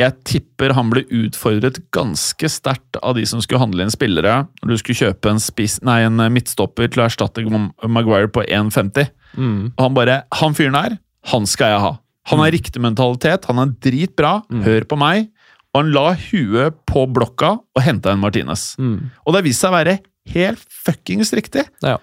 jeg 0.00 0.14
tipper 0.28 0.74
han 0.76 0.90
ble 0.92 1.02
utfordret 1.24 1.80
ganske 1.94 2.48
sterkt 2.52 2.98
av 3.00 3.16
de 3.16 3.24
som 3.28 3.40
skulle 3.42 3.62
handle 3.62 3.86
inn 3.86 3.92
spillere 3.92 4.42
når 4.60 4.72
du 4.72 4.80
skulle 4.80 5.08
kjøpe 5.08 5.32
en, 5.32 5.40
spis, 5.42 5.78
nei, 5.86 6.02
en 6.06 6.20
midtstopper 6.32 6.90
til 6.92 7.02
å 7.02 7.06
erstatte 7.08 7.44
Maguire 7.48 8.30
på 8.32 8.44
1,50. 8.44 9.08
Mm. 9.36 9.62
Og 9.74 9.80
han 9.82 9.96
bare 9.96 10.18
Han 10.40 10.56
fyren 10.56 10.76
her, 10.78 10.98
han 11.32 11.48
skal 11.48 11.74
jeg 11.74 11.84
ha. 11.84 11.94
Han 12.30 12.42
har 12.42 12.52
riktig 12.54 12.82
mentalitet, 12.82 13.46
han 13.46 13.62
er 13.62 13.72
dritbra, 13.84 14.40
hør 14.66 14.86
på 14.88 14.98
meg. 14.98 15.30
Og 15.72 15.82
han 15.82 15.92
la 15.94 16.06
huet 16.16 16.76
på 16.88 17.04
blokka 17.12 17.52
og 17.60 17.84
henta 17.84 18.14
en 18.14 18.22
Martinez. 18.22 18.74
Mm. 18.80 19.12
Og 19.24 19.32
det 19.32 19.40
har 19.40 19.46
vist 19.46 19.62
seg 19.62 19.72
å 19.72 19.76
være 19.76 19.98
helt 20.32 20.62
fuckings 20.72 21.32
riktig. 21.36 21.66
Ja. 21.84 21.98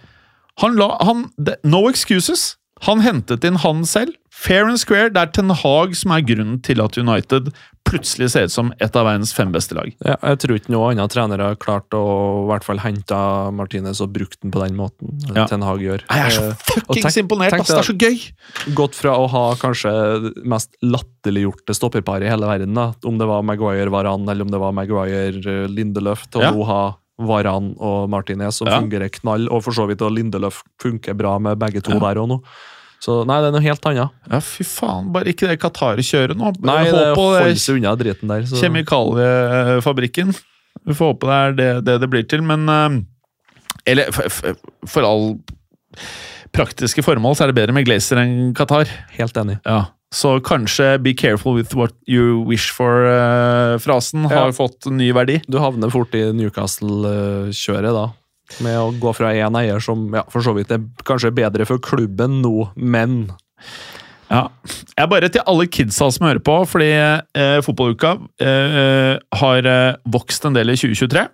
Han 0.61 0.75
la, 0.77 0.97
han, 1.01 1.29
no 1.63 1.87
excuses. 1.89 2.57
Han 2.83 2.99
hentet 2.99 3.45
inn 3.47 3.55
han 3.63 3.85
selv. 3.87 4.11
Fair 4.33 4.65
and 4.67 4.79
square. 4.81 5.09
Det 5.13 5.21
er 5.21 5.29
Ten 5.31 5.49
Hag 5.55 5.93
som 5.95 6.11
er 6.11 6.23
grunnen 6.25 6.57
til 6.65 6.81
at 6.83 6.97
United 6.99 7.51
plutselig 7.87 8.31
ser 8.33 8.47
ut 8.49 8.51
som 8.51 8.71
et 8.81 8.95
av 8.97 9.05
verdens 9.05 9.31
fem 9.35 9.51
beste 9.53 9.75
lag. 9.77 9.91
Ja, 10.03 10.15
jeg 10.23 10.39
tror 10.41 10.57
ikke 10.57 10.71
noen 10.73 10.97
andre 10.97 11.05
trenere 11.11 11.47
har 11.51 11.57
klart 11.61 11.93
å 11.95 12.01
i 12.43 12.47
hvert 12.49 12.65
fall 12.65 12.81
hente 12.83 13.19
Martinez 13.55 14.01
og 14.03 14.11
brukt 14.15 14.39
den 14.41 14.51
på 14.51 14.61
den 14.63 14.75
måten 14.79 15.13
Ja. 15.35 15.45
Ten 15.47 15.61
Hag 15.63 15.79
gjør. 15.83 16.03
Jeg 16.09 16.25
er 16.25 16.33
så 16.33 16.43
Eh, 16.49 16.55
fuckings 16.73 17.17
imponert! 17.21 17.53
tenk. 17.55 17.67
Det 17.67 17.77
er 17.77 17.87
så 17.87 17.95
gøy! 17.95 18.17
gått 18.75 18.95
fra 18.99 19.15
å 19.19 19.29
ha 19.31 19.43
kanskje 19.61 19.93
mest 20.43 20.75
latterliggjorte 20.83 21.75
stopperparet 21.77 22.27
i 22.27 22.31
hele 22.33 22.49
verden, 22.49 22.73
da. 22.73 22.89
om 23.05 23.17
det 23.21 23.27
var 23.29 23.43
Maguire 23.47 23.89
Varan 23.93 24.27
eller 24.27 24.43
om 24.43 24.51
det 24.51 24.59
var 24.59 24.73
Maguire 24.75 25.31
Lindeløft 25.69 25.77
Lindelöf, 25.77 26.27
til 26.31 26.41
å 26.41 26.43
Ja. 26.43 26.65
ha 26.73 26.81
Varan 27.27 27.73
og 27.79 28.09
Martinez 28.09 28.55
som 28.61 28.67
Ja. 28.67 28.79
fungerer 28.79 29.09
knall, 29.09 29.47
og 29.51 29.63
for 29.63 29.71
så 29.75 29.87
vidt 29.89 30.01
og 30.01 30.11
Lindeløf 30.15 30.61
funker 30.81 31.13
bra 31.17 31.37
med 31.39 31.57
begge 31.59 31.81
to 31.83 31.91
Ja. 31.93 31.99
der 31.99 32.21
òg 32.21 32.27
nå. 32.29 32.39
Så 33.03 33.25
nei, 33.27 33.41
det 33.41 33.47
er 33.49 33.51
noe 33.51 33.61
helt 33.65 33.85
annet. 33.89 34.09
Ja, 34.31 34.39
fy 34.39 34.63
faen. 34.63 35.11
Bare 35.11 35.25
ikke 35.27 35.47
det 35.49 35.59
Qatar-kjøret 35.59 36.37
nå. 36.39 36.53
Nei, 36.63 36.83
det 36.85 36.93
Håp 36.93 37.17
holder 37.19 37.55
seg 37.59 37.75
unna 37.81 37.95
driten 37.99 38.27
der. 38.31 38.43
Så. 38.47 38.61
kjemikaliefabrikken. 38.63 40.33
Vi 40.85 40.93
får 40.93 41.13
håpe 41.13 41.27
det 41.27 41.35
er 41.35 41.51
det 41.57 41.85
det, 41.85 41.97
det 42.01 42.09
blir 42.09 42.23
til, 42.27 42.41
men 42.43 42.67
eh, 42.69 43.01
Eller 43.85 44.11
for, 44.15 44.29
for, 44.31 44.55
for 44.87 45.03
all 45.03 45.25
praktiske 46.53 47.03
formål 47.03 47.35
så 47.35 47.43
er 47.43 47.51
det 47.51 47.57
bedre 47.57 47.73
med 47.75 47.85
Glazer 47.87 48.21
enn 48.21 48.53
Qatar. 48.55 48.87
Helt 49.17 49.33
enig. 49.41 49.59
Ja, 49.65 49.87
Så 50.13 50.35
kanskje 50.45 50.99
'be 51.01 51.13
careful 51.17 51.55
with 51.57 51.73
what 51.75 51.93
you 52.07 52.43
wish 52.45 52.69
for'-frasen 52.71 54.27
har 54.29 54.47
Ja. 54.47 54.51
fått 54.51 54.85
ny 54.91 55.11
verdi. 55.11 55.41
Du 55.49 55.57
havner 55.59 55.89
fort 55.89 56.13
i 56.13 56.21
Newcastle-kjøret 56.31 57.93
da. 57.93 58.11
Med 58.61 58.77
å 58.77 58.91
gå 58.99 59.13
fra 59.15 59.31
én 59.33 59.55
eier 59.57 59.79
som 59.81 60.13
ja, 60.13 60.23
for 60.29 60.41
så 60.45 60.53
vidt 60.53 60.69
er 60.71 60.83
kanskje 61.03 61.31
bedre 61.33 61.65
for 61.65 61.79
klubben 61.79 62.41
nå, 62.43 62.69
men 62.75 63.31
Ja. 64.31 64.47
Jeg 64.97 65.09
bare 65.09 65.29
til 65.29 65.41
alle 65.45 65.67
kidsa 65.67 66.11
som 66.11 66.25
hører 66.27 66.39
på, 66.41 66.55
fordi 66.65 66.87
eh, 67.35 67.59
fotballuka 67.61 68.15
eh, 68.41 69.19
har 69.35 69.65
eh, 69.67 69.95
vokst 70.09 70.45
en 70.45 70.53
del 70.53 70.69
i 70.69 70.75
2023. 70.75 71.27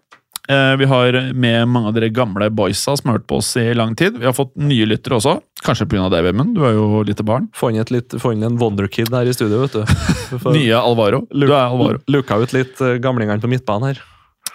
Eh, 0.50 0.76
vi 0.78 0.86
har 0.86 1.34
med 1.34 1.68
mange 1.70 1.92
av 1.92 1.94
dere 1.94 2.10
gamle 2.10 2.48
boysa 2.50 2.96
som 2.98 3.12
har 3.12 3.20
hørt 3.20 3.28
på 3.30 3.38
oss 3.38 3.52
i 3.62 3.68
lang 3.78 3.94
tid. 3.96 4.16
Vi 4.18 4.26
har 4.26 4.34
fått 4.34 4.56
nye 4.58 4.88
lyttere 4.90 5.20
også. 5.20 5.36
Kanskje 5.62 5.86
pga. 5.92 6.08
deg, 6.10 6.24
Vemund. 6.26 6.56
Du 6.58 6.64
er 6.66 6.74
jo 6.74 7.04
lite 7.06 7.24
barn. 7.24 7.50
få 7.54 7.70
inn, 7.70 7.78
et 7.80 7.92
litt, 7.94 8.16
få 8.18 8.34
inn 8.34 8.44
en 8.44 8.58
wonderkid 8.58 9.14
her 9.14 9.30
i 9.30 9.36
studio, 9.36 9.62
vet 9.62 9.78
du. 9.78 9.84
Nye 10.58 10.80
Alvaro. 10.80 11.28
Du 11.30 11.46
er 11.46 11.60
Alvaro. 11.60 12.02
Luka 12.10 12.40
ut 12.42 12.56
litt 12.56 12.82
eh, 12.82 12.98
gamlingene 12.98 13.42
på 13.44 13.52
midtbanen 13.52 13.92
her. 13.92 14.02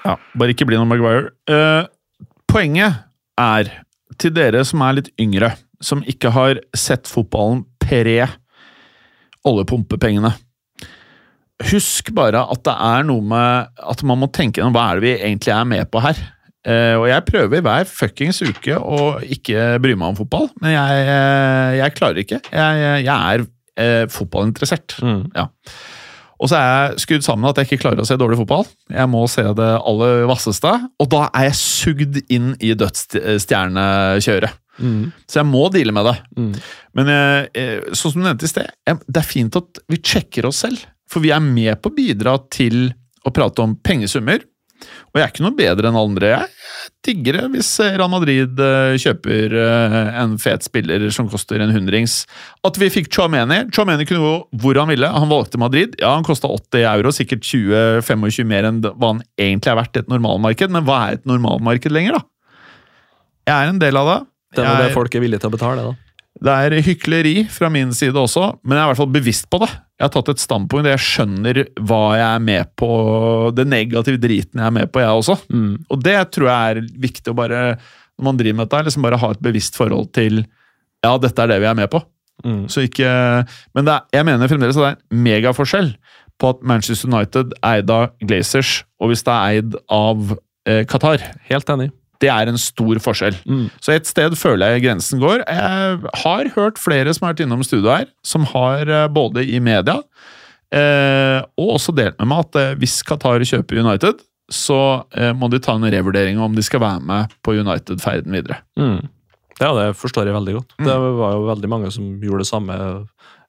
Ja, 0.05 0.16
bare 0.34 0.51
ikke 0.57 0.66
bli 0.66 0.80
noen 0.80 0.90
Maguire. 0.90 1.30
Eh, 1.47 1.86
poenget 2.51 3.05
er, 3.38 3.70
til 4.18 4.34
dere 4.34 4.64
som 4.66 4.82
er 4.82 4.99
litt 4.99 5.12
yngre, 5.14 5.53
som 5.78 6.03
ikke 6.11 6.34
har 6.34 6.59
sett 6.74 7.07
fotballen 7.07 7.62
pre 7.78 8.24
oljepumpepengene 9.47 10.32
Husk 11.62 12.11
bare 12.16 12.42
at 12.50 12.64
det 12.66 12.74
er 12.74 13.05
noe 13.07 13.22
med 13.22 13.82
at 13.92 14.02
man 14.07 14.18
må 14.22 14.30
tenke 14.34 14.59
gjennom 14.59 14.74
hva 14.74 14.88
er 14.90 14.98
det 14.98 15.07
vi 15.07 15.14
egentlig 15.16 15.55
er 15.55 15.68
med 15.70 15.90
på 15.92 16.02
her. 16.02 16.18
Uh, 16.64 16.96
og 16.96 17.09
jeg 17.11 17.26
prøver 17.28 17.61
hver 17.61 17.84
fuckings 17.84 18.40
uke 18.40 18.78
å 18.80 19.18
ikke 19.20 19.74
bry 19.84 19.92
meg 20.00 20.14
om 20.14 20.16
fotball, 20.16 20.46
men 20.64 20.72
jeg, 20.72 21.02
uh, 21.11 21.74
jeg 21.76 21.94
klarer 21.98 22.22
ikke. 22.22 22.40
Jeg, 22.48 22.86
jeg 23.05 23.12
er 23.12 23.44
uh, 23.44 24.07
fotballinteressert. 24.11 24.96
Ja. 25.36 25.50
Og 26.40 26.50
så 26.50 26.59
er 26.59 26.66
jeg 26.66 27.05
skrudd 27.05 27.24
sammen 27.26 27.48
at 27.48 27.61
jeg 27.61 27.68
ikke 27.68 27.82
klarer 27.84 28.02
å 28.02 28.09
se 28.09 28.16
dårlig 28.20 28.40
fotball. 28.40 28.66
Jeg 28.90 29.11
må 29.12 29.22
se 29.30 29.44
det 29.61 29.70
aller 29.76 30.24
vasseste, 30.28 30.72
og 31.00 31.11
da 31.12 31.28
er 31.30 31.48
jeg 31.50 31.61
sugd 31.61 32.18
inn 32.32 32.52
i 32.59 32.74
dødsstjernekjøret. 32.80 34.61
Mm. 34.82 35.12
Så 35.30 35.38
jeg 35.40 35.46
må 35.46 35.68
deale 35.72 35.94
med 35.94 36.09
det. 36.09 36.14
Mm. 36.36 36.50
Men 36.98 37.12
eh, 37.12 37.46
eh, 37.55 37.92
sånn 37.92 38.14
som 38.14 38.22
du 38.22 38.26
nevnte 38.26 38.48
i 38.48 38.50
sted, 38.50 38.72
eh, 38.88 38.98
det 39.07 39.20
er 39.20 39.28
fint 39.28 39.59
at 39.61 39.80
vi 39.90 40.00
sjekker 40.02 40.48
oss 40.50 40.64
selv. 40.64 40.82
For 41.15 41.23
vi 41.23 41.31
er 41.31 41.45
med 41.45 41.79
på 41.79 41.93
å 41.93 41.95
bidra 41.95 42.35
til 42.51 42.89
å 43.25 43.33
prate 43.35 43.62
om 43.62 43.79
pengesummer. 43.79 44.43
Og 45.15 45.17
jeg 45.17 45.25
er 45.25 45.31
ikke 45.31 45.45
noe 45.45 45.57
bedre 45.57 45.89
enn 45.89 45.97
andre. 45.97 46.31
Jeg 46.35 46.89
digger 47.07 47.39
det 47.39 47.45
hvis 47.55 47.71
Real 47.85 48.11
Madrid 48.12 48.59
eh, 48.61 48.97
kjøper 49.01 49.55
eh, 49.61 49.97
en 50.21 50.35
fet 50.43 50.67
spiller 50.67 51.07
som 51.15 51.31
koster 51.31 51.62
en 51.62 51.73
hundrings. 51.73 52.25
At 52.67 52.77
vi 52.81 52.91
fikk 52.93 53.09
Chouameni. 53.15 53.62
Chouameni 53.73 54.09
kunne 54.09 54.25
gå 54.25 54.35
hvor 54.65 54.81
han 54.83 54.91
ville. 54.91 55.09
Han 55.15 55.31
valgte 55.31 55.61
Madrid. 55.62 55.95
Ja, 56.03 56.17
han 56.17 56.27
kosta 56.27 56.51
80 56.51 56.89
euro, 56.91 57.15
sikkert 57.15 57.47
20-25 57.47 58.51
mer 58.51 58.69
enn 58.69 58.83
hva 58.85 59.15
han 59.15 59.23
egentlig 59.39 59.73
er 59.73 59.81
verdt 59.81 60.01
i 60.01 60.05
et 60.05 60.12
normalmarked. 60.12 60.75
Men 60.75 60.89
hva 60.89 61.01
er 61.07 61.21
et 61.21 61.29
normalmarked 61.31 61.95
lenger, 61.95 62.19
da? 62.19 62.27
Jeg 63.45 63.55
er 63.55 63.71
en 63.71 63.81
del 63.81 64.01
av 64.01 64.11
det. 64.11 64.21
Det 64.59 64.65
er 64.65 64.73
jeg... 64.73 64.89
det 64.89 64.97
folk 64.99 65.15
er 65.15 65.25
villige 65.25 65.45
til 65.45 65.53
å 65.53 65.55
betale, 65.55 65.87
da. 65.93 66.14
Det 66.43 66.51
er 66.51 66.82
hykleri 66.82 67.35
fra 67.53 67.68
min 67.70 67.93
side 67.95 68.18
også, 68.18 68.49
men 68.64 68.74
jeg 68.74 68.82
er 68.82 68.89
i 68.89 68.91
hvert 68.91 69.01
fall 69.01 69.12
bevisst 69.14 69.47
på 69.53 69.61
det. 69.62 69.68
Jeg 69.95 70.05
har 70.09 70.12
tatt 70.16 70.32
et 70.32 70.43
standpunkt, 70.43 70.82
der 70.82 70.97
jeg 70.97 71.05
skjønner 71.05 71.61
hva 71.87 72.01
jeg 72.18 72.26
er 72.26 72.43
med 72.43 72.72
på, 72.80 72.89
det 73.55 73.68
negative 73.70 74.18
driten 74.20 74.59
jeg 74.61 74.66
er 74.66 74.74
med 74.74 74.91
på, 74.91 75.03
jeg 75.05 75.20
også. 75.20 75.39
Mm. 75.55 75.76
Og 75.95 76.03
det 76.03 76.16
tror 76.35 76.51
jeg 76.51 76.72
er 76.72 76.91
viktig 77.07 77.30
å 77.30 77.39
bare, 77.39 77.62
når 78.18 78.28
man 78.28 78.41
driver 78.41 78.59
med 78.59 78.66
dette, 78.66 78.82
liksom 78.89 79.07
bare 79.07 79.22
ha 79.22 79.30
et 79.30 79.47
bevisst 79.47 79.78
forhold 79.78 80.11
til 80.16 80.43
ja, 81.05 81.14
dette 81.22 81.39
er 81.39 81.53
det 81.53 81.62
vi 81.62 81.70
er 81.70 81.78
med 81.78 81.91
på. 81.93 82.03
Mm. 82.43 82.64
Så 82.72 82.82
ikke, 82.89 83.09
men 83.76 83.89
er, 83.89 84.05
jeg 84.12 84.26
mener 84.26 84.51
fremdeles 84.51 84.78
at 84.80 84.82
det 84.82 84.91
er 84.91 84.99
en 84.99 85.24
megaforskjell 85.28 85.93
på 86.43 86.51
at 86.51 86.64
Manchester 86.66 87.12
United 87.12 87.55
er 87.61 87.78
eid 87.78 87.93
av 87.95 88.09
Glazers, 88.26 88.80
og 88.99 89.12
hvis 89.12 89.22
det 89.22 89.35
er 89.35 89.61
eid 89.61 89.76
av 89.93 90.35
eh, 90.66 90.82
Qatar. 90.91 91.22
Helt 91.47 91.70
enig. 91.70 91.93
Det 92.25 92.31
er 92.33 92.51
en 92.51 92.61
stor 92.61 93.01
forskjell. 93.05 93.37
Mm. 93.45 93.66
Så 93.85 93.95
et 93.95 94.09
sted 94.09 94.37
føler 94.41 94.75
jeg 94.75 94.87
grensen 94.87 95.20
går. 95.22 95.45
Jeg 95.45 96.14
har 96.25 96.53
hørt 96.57 96.81
flere 96.81 97.12
som 97.12 97.27
har 97.27 97.35
vært 97.35 97.45
innom 97.45 97.64
studio 97.66 97.93
her, 97.93 98.09
som 98.25 98.49
har 98.55 98.89
eh, 98.89 99.09
både 99.12 99.45
i 99.45 99.61
media 99.62 100.01
eh, 100.75 101.41
og 101.61 101.75
også 101.79 101.95
delt 101.97 102.16
med 102.20 102.31
meg 102.31 102.47
at 102.47 102.61
eh, 102.61 102.77
hvis 102.81 103.01
Qatar 103.07 103.45
kjøper 103.45 103.83
United, 103.85 104.22
så 104.53 104.79
eh, 105.16 105.33
må 105.37 105.49
de 105.53 105.61
ta 105.62 105.77
en 105.77 105.89
revurdering 105.93 106.41
om 106.43 106.57
de 106.57 106.64
skal 106.64 106.83
være 106.85 107.05
med 107.05 107.35
på 107.45 107.57
United-ferden 107.61 108.35
videre. 108.35 108.61
Mm. 108.81 109.07
Ja, 109.61 109.70
det 109.77 109.95
forstår 110.01 110.29
jeg 110.29 110.37
veldig 110.37 110.57
godt. 110.59 110.77
Mm. 110.79 110.87
Det 110.89 110.97
var 111.20 111.37
jo 111.37 111.49
veldig 111.49 111.70
mange 111.70 111.91
som 111.95 112.09
gjorde 112.22 112.43
det 112.43 112.51
samme. 112.51 112.79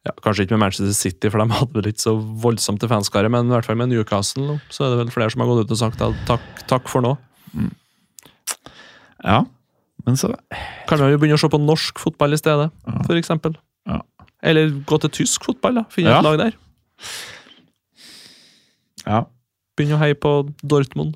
Ja, 0.06 0.14
kanskje 0.22 0.46
ikke 0.46 0.54
med 0.54 0.68
Manchester 0.68 0.94
City, 0.94 1.32
for 1.34 1.42
de 1.42 1.58
hadde 1.58 1.80
vel 1.80 1.90
ikke 1.90 2.04
så 2.04 2.14
voldsomt 2.44 2.84
til 2.84 2.92
fanskare, 2.92 3.32
men 3.34 3.50
i 3.50 3.56
hvert 3.56 3.66
fall 3.66 3.80
med 3.80 3.90
Newcastle 3.90 4.46
nå, 4.46 4.60
så 4.70 4.86
er 4.86 4.94
det 4.94 5.00
vel 5.02 5.16
flere 5.16 5.34
som 5.34 5.42
har 5.42 5.50
gått 5.50 5.66
ut 5.66 5.74
og 5.74 5.82
sagt 5.82 6.04
at 6.06 6.22
takk, 6.30 6.46
takk 6.70 6.92
for 6.92 7.06
nå. 7.06 7.16
Ja, 9.26 9.44
men 10.06 10.18
så 10.20 10.30
Kan 10.90 11.00
man 11.02 11.12
jo 11.14 11.18
begynne 11.18 11.38
å 11.40 11.42
se 11.42 11.50
på 11.50 11.60
norsk 11.62 11.98
fotball 12.02 12.36
i 12.36 12.40
stedet, 12.40 12.70
Ja. 12.86 13.16
eksempel. 13.18 13.56
Ja. 13.90 14.02
Eller 14.44 14.70
gå 14.86 15.00
til 15.02 15.10
tysk 15.10 15.46
fotball, 15.48 15.82
da. 15.82 15.84
Finne 15.90 16.12
Ja. 16.14 16.20
et 16.20 16.24
lag 16.28 16.38
der. 16.38 16.54
Ja. 19.06 19.26
Begynne 19.78 19.98
å 19.98 20.02
heie 20.02 20.16
på 20.16 20.32
Dortmund. 20.64 21.16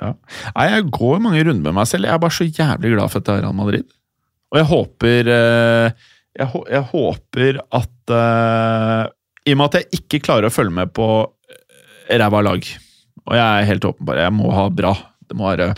Ja. 0.00 0.14
Nei, 0.56 0.68
jeg 0.72 0.90
går 0.94 1.20
mange 1.22 1.42
runder 1.44 1.62
med 1.68 1.74
meg 1.74 1.86
selv. 1.90 2.08
Jeg 2.08 2.14
er 2.14 2.22
bare 2.22 2.30
så 2.34 2.46
jævlig 2.48 2.94
glad 2.96 3.10
for 3.12 3.18
at 3.22 3.24
det 3.28 3.34
er 3.36 3.42
Real 3.44 3.56
Madrid. 3.58 3.84
Og 4.52 4.58
jeg 4.60 4.68
håper 4.68 5.30
eh, 5.32 5.92
Jeg, 6.32 6.48
jeg 6.72 6.82
håper 6.88 7.58
at 7.76 8.12
uh, 8.12 9.04
I 9.44 9.52
og 9.52 9.58
med 9.60 9.66
at 9.66 9.74
jeg 9.82 10.00
ikke 10.00 10.22
klarer 10.24 10.48
å 10.48 10.54
følge 10.54 10.72
med 10.72 10.92
på 10.96 11.06
eh, 11.28 12.14
ræva 12.16 12.40
lag, 12.40 12.64
og 13.26 13.34
jeg 13.36 13.42
er 13.44 13.68
helt 13.68 13.84
åpenbar, 13.84 14.16
jeg 14.22 14.32
må 14.32 14.48
ha 14.56 14.64
bra. 14.72 14.94
Det 15.28 15.36
må 15.36 15.50
være 15.50 15.74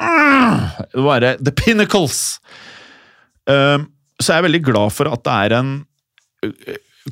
Det 0.00 1.02
Bare 1.04 1.36
the 1.42 1.52
pinnacles! 1.52 2.38
Um, 3.46 3.88
så 4.22 4.32
jeg 4.36 4.42
er 4.42 4.46
veldig 4.48 4.62
glad 4.64 4.92
for 4.94 5.10
at 5.10 5.22
det 5.26 5.32
er 5.48 5.54
en 5.58 5.70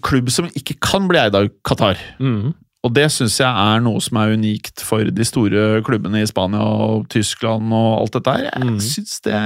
klubb 0.07 0.29
som 0.31 0.47
ikke 0.55 0.77
kan 0.83 1.09
bli 1.11 1.19
eid 1.19 1.35
av 1.35 1.49
Qatar. 1.67 1.99
Mm. 2.23 2.53
Og 2.87 2.93
det 2.97 3.09
syns 3.13 3.35
jeg 3.43 3.51
er 3.51 3.83
noe 3.85 4.01
som 4.01 4.17
er 4.23 4.33
unikt 4.39 4.81
for 4.87 5.05
de 5.05 5.25
store 5.27 5.83
klubbene 5.85 6.23
i 6.23 6.29
Spania 6.31 6.63
og 6.63 7.09
Tyskland 7.13 7.75
og 7.77 7.91
alt 8.07 8.15
dette 8.17 8.37
her. 8.37 8.47
Jeg 8.55 8.63
Mm. 8.71 8.79
syns 8.81 9.21
det 9.27 9.41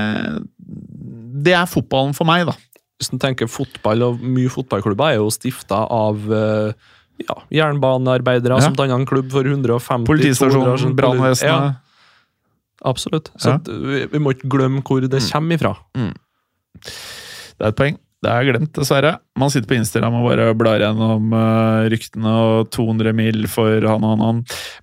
Det 1.44 1.52
er 1.52 1.66
fotballen 1.66 2.14
for 2.14 2.24
meg, 2.24 2.46
da. 2.46 2.52
Hvis 3.00 3.10
du 3.10 3.18
tenker 3.18 3.48
fotball, 3.50 4.02
og 4.02 4.20
mye 4.22 4.48
fotballklubber 4.48 5.10
er 5.12 5.16
jo 5.16 5.28
stifta 5.30 5.80
av 5.90 6.16
eh, 6.32 6.72
ja, 7.26 7.34
jernbanearbeidere 7.50 8.54
Ja. 8.56 8.60
som 8.60 8.74
danna 8.74 8.94
en 8.94 9.04
klubb 9.06 9.30
for 9.32 9.42
150 9.42 9.58
200 9.66 9.74
år 9.74 10.06
Politistasjonen, 10.06 10.94
brannvesenet. 10.96 11.42
Ja. 11.42 11.74
Absolutt. 12.84 13.32
Så 13.40 13.54
Ja. 13.54 13.58
vi, 13.64 14.04
vi 14.12 14.22
må 14.22 14.34
ikke 14.34 14.50
glemme 14.52 14.82
hvor 14.84 15.02
det 15.02 15.22
kommer 15.30 15.58
ifra. 15.58 15.74
Det 16.84 17.62
er 17.62 17.70
et 17.70 17.78
poeng. 17.78 17.98
Det 18.24 18.32
er 18.32 18.46
glemt, 18.48 18.72
dessverre. 18.72 19.18
Man 19.36 19.50
sitter 19.52 19.68
på 19.68 19.76
Instagram 19.76 20.14
og 20.16 20.30
bare 20.30 20.46
blar 20.56 20.80
gjennom 20.80 21.32
uh, 21.36 21.84
ryktene 21.92 22.30
og 22.32 22.70
200 22.72 23.12
mil 23.16 23.44
for 23.52 23.84
han 23.84 24.00
og 24.06 24.14
han. 24.14 24.22
og 24.24 24.30
han. 24.30 24.38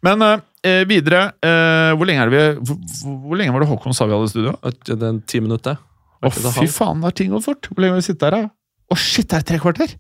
Men 0.05 0.25
uh, 0.27 0.83
videre 0.89 1.23
uh, 1.41 1.95
hvor, 1.97 2.05
lenge 2.05 2.21
er 2.21 2.29
det 2.29 2.37
vi, 2.37 2.43
hvor, 2.69 3.15
hvor 3.25 3.41
lenge 3.41 3.55
var 3.55 3.65
det 3.65 3.71
Håkon 3.71 3.97
sa 3.97 4.05
vi 4.05 4.13
hadde 4.13 4.29
i 4.29 4.33
studio? 4.35 4.53
At 4.61 4.77
Det 4.85 4.99
er 5.01 5.19
ti 5.25 5.41
minutter. 5.41 5.79
Å, 6.21 6.29
oh, 6.29 6.49
fy 6.53 6.67
faen, 6.69 7.01
har 7.01 7.15
ting 7.17 7.31
gått 7.33 7.47
fort! 7.47 7.65
Hvor 7.71 7.81
lenge 7.81 7.95
har 7.95 8.03
vi 8.03 8.05
sittet 8.11 8.27
her, 8.27 8.35
da? 8.35 8.51
Å, 8.93 8.97
shit, 8.99 9.25
det 9.31 9.39
er 9.39 9.47
tre 9.49 9.57
kvarter! 9.63 9.95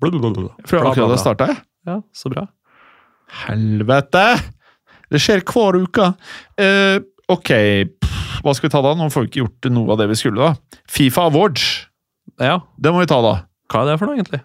Blablabla. 0.00 0.54
Fra 0.64 0.80
akkurat 0.86 1.02
det 1.02 1.10
bla. 1.10 1.18
starta, 1.20 1.48
jeg. 1.50 1.60
Ja, 1.90 1.98
så 2.16 2.32
bra. 2.32 2.46
Helvete! 3.44 4.24
Det 5.12 5.20
skjer 5.24 5.44
hver 5.48 5.78
uke. 5.82 6.10
Uh, 6.60 6.98
ok, 7.32 7.50
pff, 7.98 8.40
hva 8.44 8.54
skal 8.54 8.68
vi 8.68 8.74
ta 8.76 8.82
da? 8.84 8.94
Nå 8.98 9.08
får 9.12 9.24
vi 9.26 9.30
ikke 9.32 9.44
gjort 9.46 9.70
noe 9.74 9.94
av 9.94 10.02
det 10.02 10.10
vi 10.12 10.18
skulle, 10.20 10.50
da. 10.52 10.80
Fifa 10.90 11.28
Awards. 11.30 11.66
Ja, 12.38 12.60
Det 12.78 12.92
må 12.94 13.00
vi 13.02 13.08
ta, 13.10 13.18
da. 13.24 13.36
hva 13.72 13.82
er 13.82 13.92
det 13.92 13.98
for 14.00 14.10
noe, 14.10 14.18
egentlig? 14.20 14.42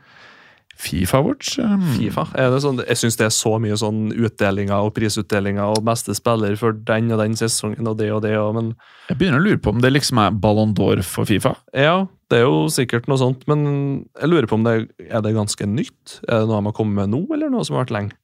Fifa 0.84 1.20
Awards? 1.22 1.52
um, 1.62 1.84
Fifa. 1.96 2.24
Det 2.34 2.62
sånn, 2.64 2.80
jeg 2.82 2.98
syns 2.98 3.16
det 3.20 3.28
er 3.28 3.34
så 3.36 3.52
mye 3.62 3.76
sånn 3.78 4.08
utdelinger 4.18 4.88
og 4.88 4.96
prisutdelinger 4.96 5.76
og 5.76 5.84
beste 5.86 6.16
spiller 6.18 6.56
for 6.60 6.74
den 6.74 7.12
og 7.14 7.22
den 7.22 7.38
sesongen 7.40 7.88
og 7.88 8.00
det 8.02 8.10
og 8.12 8.24
det, 8.26 8.34
og, 8.42 8.56
men 8.58 8.72
Jeg 9.12 9.20
begynner 9.20 9.40
å 9.40 9.46
lure 9.46 9.62
på 9.62 9.70
om 9.76 9.84
det 9.84 9.94
liksom 9.94 10.20
er 10.24 10.34
Ballon 10.44 10.74
d'Or 10.76 11.04
for 11.06 11.30
Fifa. 11.30 11.54
Ja, 11.78 12.08
det 12.34 12.42
er 12.42 12.48
jo 12.48 12.66
sikkert 12.74 13.06
noe 13.08 13.22
sånt, 13.22 13.46
men 13.48 13.64
jeg 14.18 14.32
lurer 14.34 14.50
på 14.50 14.58
om 14.58 14.66
det 14.66 14.76
er 15.06 15.22
det 15.24 15.36
ganske 15.38 15.70
nytt? 15.70 16.18
Er 16.26 16.42
det 16.42 16.50
noe 16.50 16.58
de 16.64 16.72
har 16.72 16.78
kommet 16.82 17.04
med 17.04 17.14
nå, 17.14 17.22
eller 17.38 17.54
noe 17.54 17.64
som 17.68 17.78
har 17.78 17.86
vært 17.86 17.94
lenge? 18.00 18.18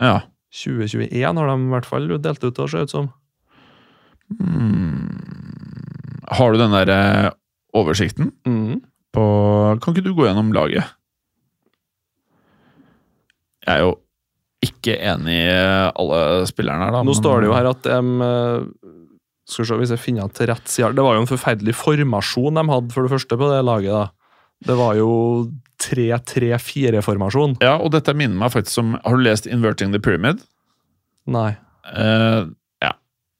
Ja. 0.00 0.22
2021 0.52 1.38
har 1.40 1.46
de 1.48 1.56
i 1.64 1.70
hvert 1.72 1.86
fall 1.88 2.08
delt 2.20 2.44
ut, 2.44 2.58
og 2.60 2.68
ser 2.70 2.84
ut 2.84 2.92
som. 2.92 3.06
Mm. 4.36 6.20
Har 6.32 6.52
du 6.52 6.58
den 6.60 6.72
der 6.76 6.88
eh, 6.92 7.30
oversikten 7.76 8.32
Mm. 8.46 8.80
på 9.12 9.24
Kan 9.82 9.94
ikke 9.94 10.04
du 10.04 10.14
gå 10.14 10.26
gjennom 10.28 10.52
laget? 10.52 10.84
Jeg 13.66 13.76
er 13.76 13.82
jo 13.84 13.92
ikke 14.62 14.94
enig 14.98 15.36
i 15.42 15.90
alle 15.98 16.46
spillerne 16.50 16.84
her, 16.86 16.92
da. 16.94 17.02
Nå 17.02 17.12
men- 17.12 17.20
står 17.20 17.40
det 17.42 17.48
jo 17.50 17.54
her 17.56 17.66
at 17.70 17.82
de 17.82 18.70
Skal 19.46 19.64
vi 19.64 19.68
se 19.68 19.74
hvis 19.80 19.90
jeg 19.90 19.98
finner 19.98 20.28
til 20.32 20.46
rett 20.46 20.68
side 20.68 20.94
Det 20.94 21.02
var 21.02 21.14
jo 21.16 21.20
en 21.22 21.26
forferdelig 21.26 21.74
formasjon 21.74 22.54
de 22.54 22.62
hadde, 22.70 22.92
for 22.92 23.02
det 23.02 23.10
første, 23.10 23.36
på 23.36 23.48
det 23.50 23.64
laget. 23.64 23.90
da. 23.92 24.10
Det 24.66 24.76
var 24.78 24.94
jo 24.94 25.50
3-3-4-formasjon. 25.82 27.56
Ja, 27.62 27.76
og 27.82 27.92
dette 27.94 28.14
minner 28.14 28.38
meg 28.38 28.52
faktisk 28.54 28.78
om 28.82 28.92
Har 29.04 29.16
du 29.16 29.22
lest 29.24 29.46
'Inverting 29.46 29.92
the 29.92 29.98
Pyramid'? 29.98 30.42
Nei. 31.26 31.56
Uh, 31.86 32.50
ja. 32.82 32.92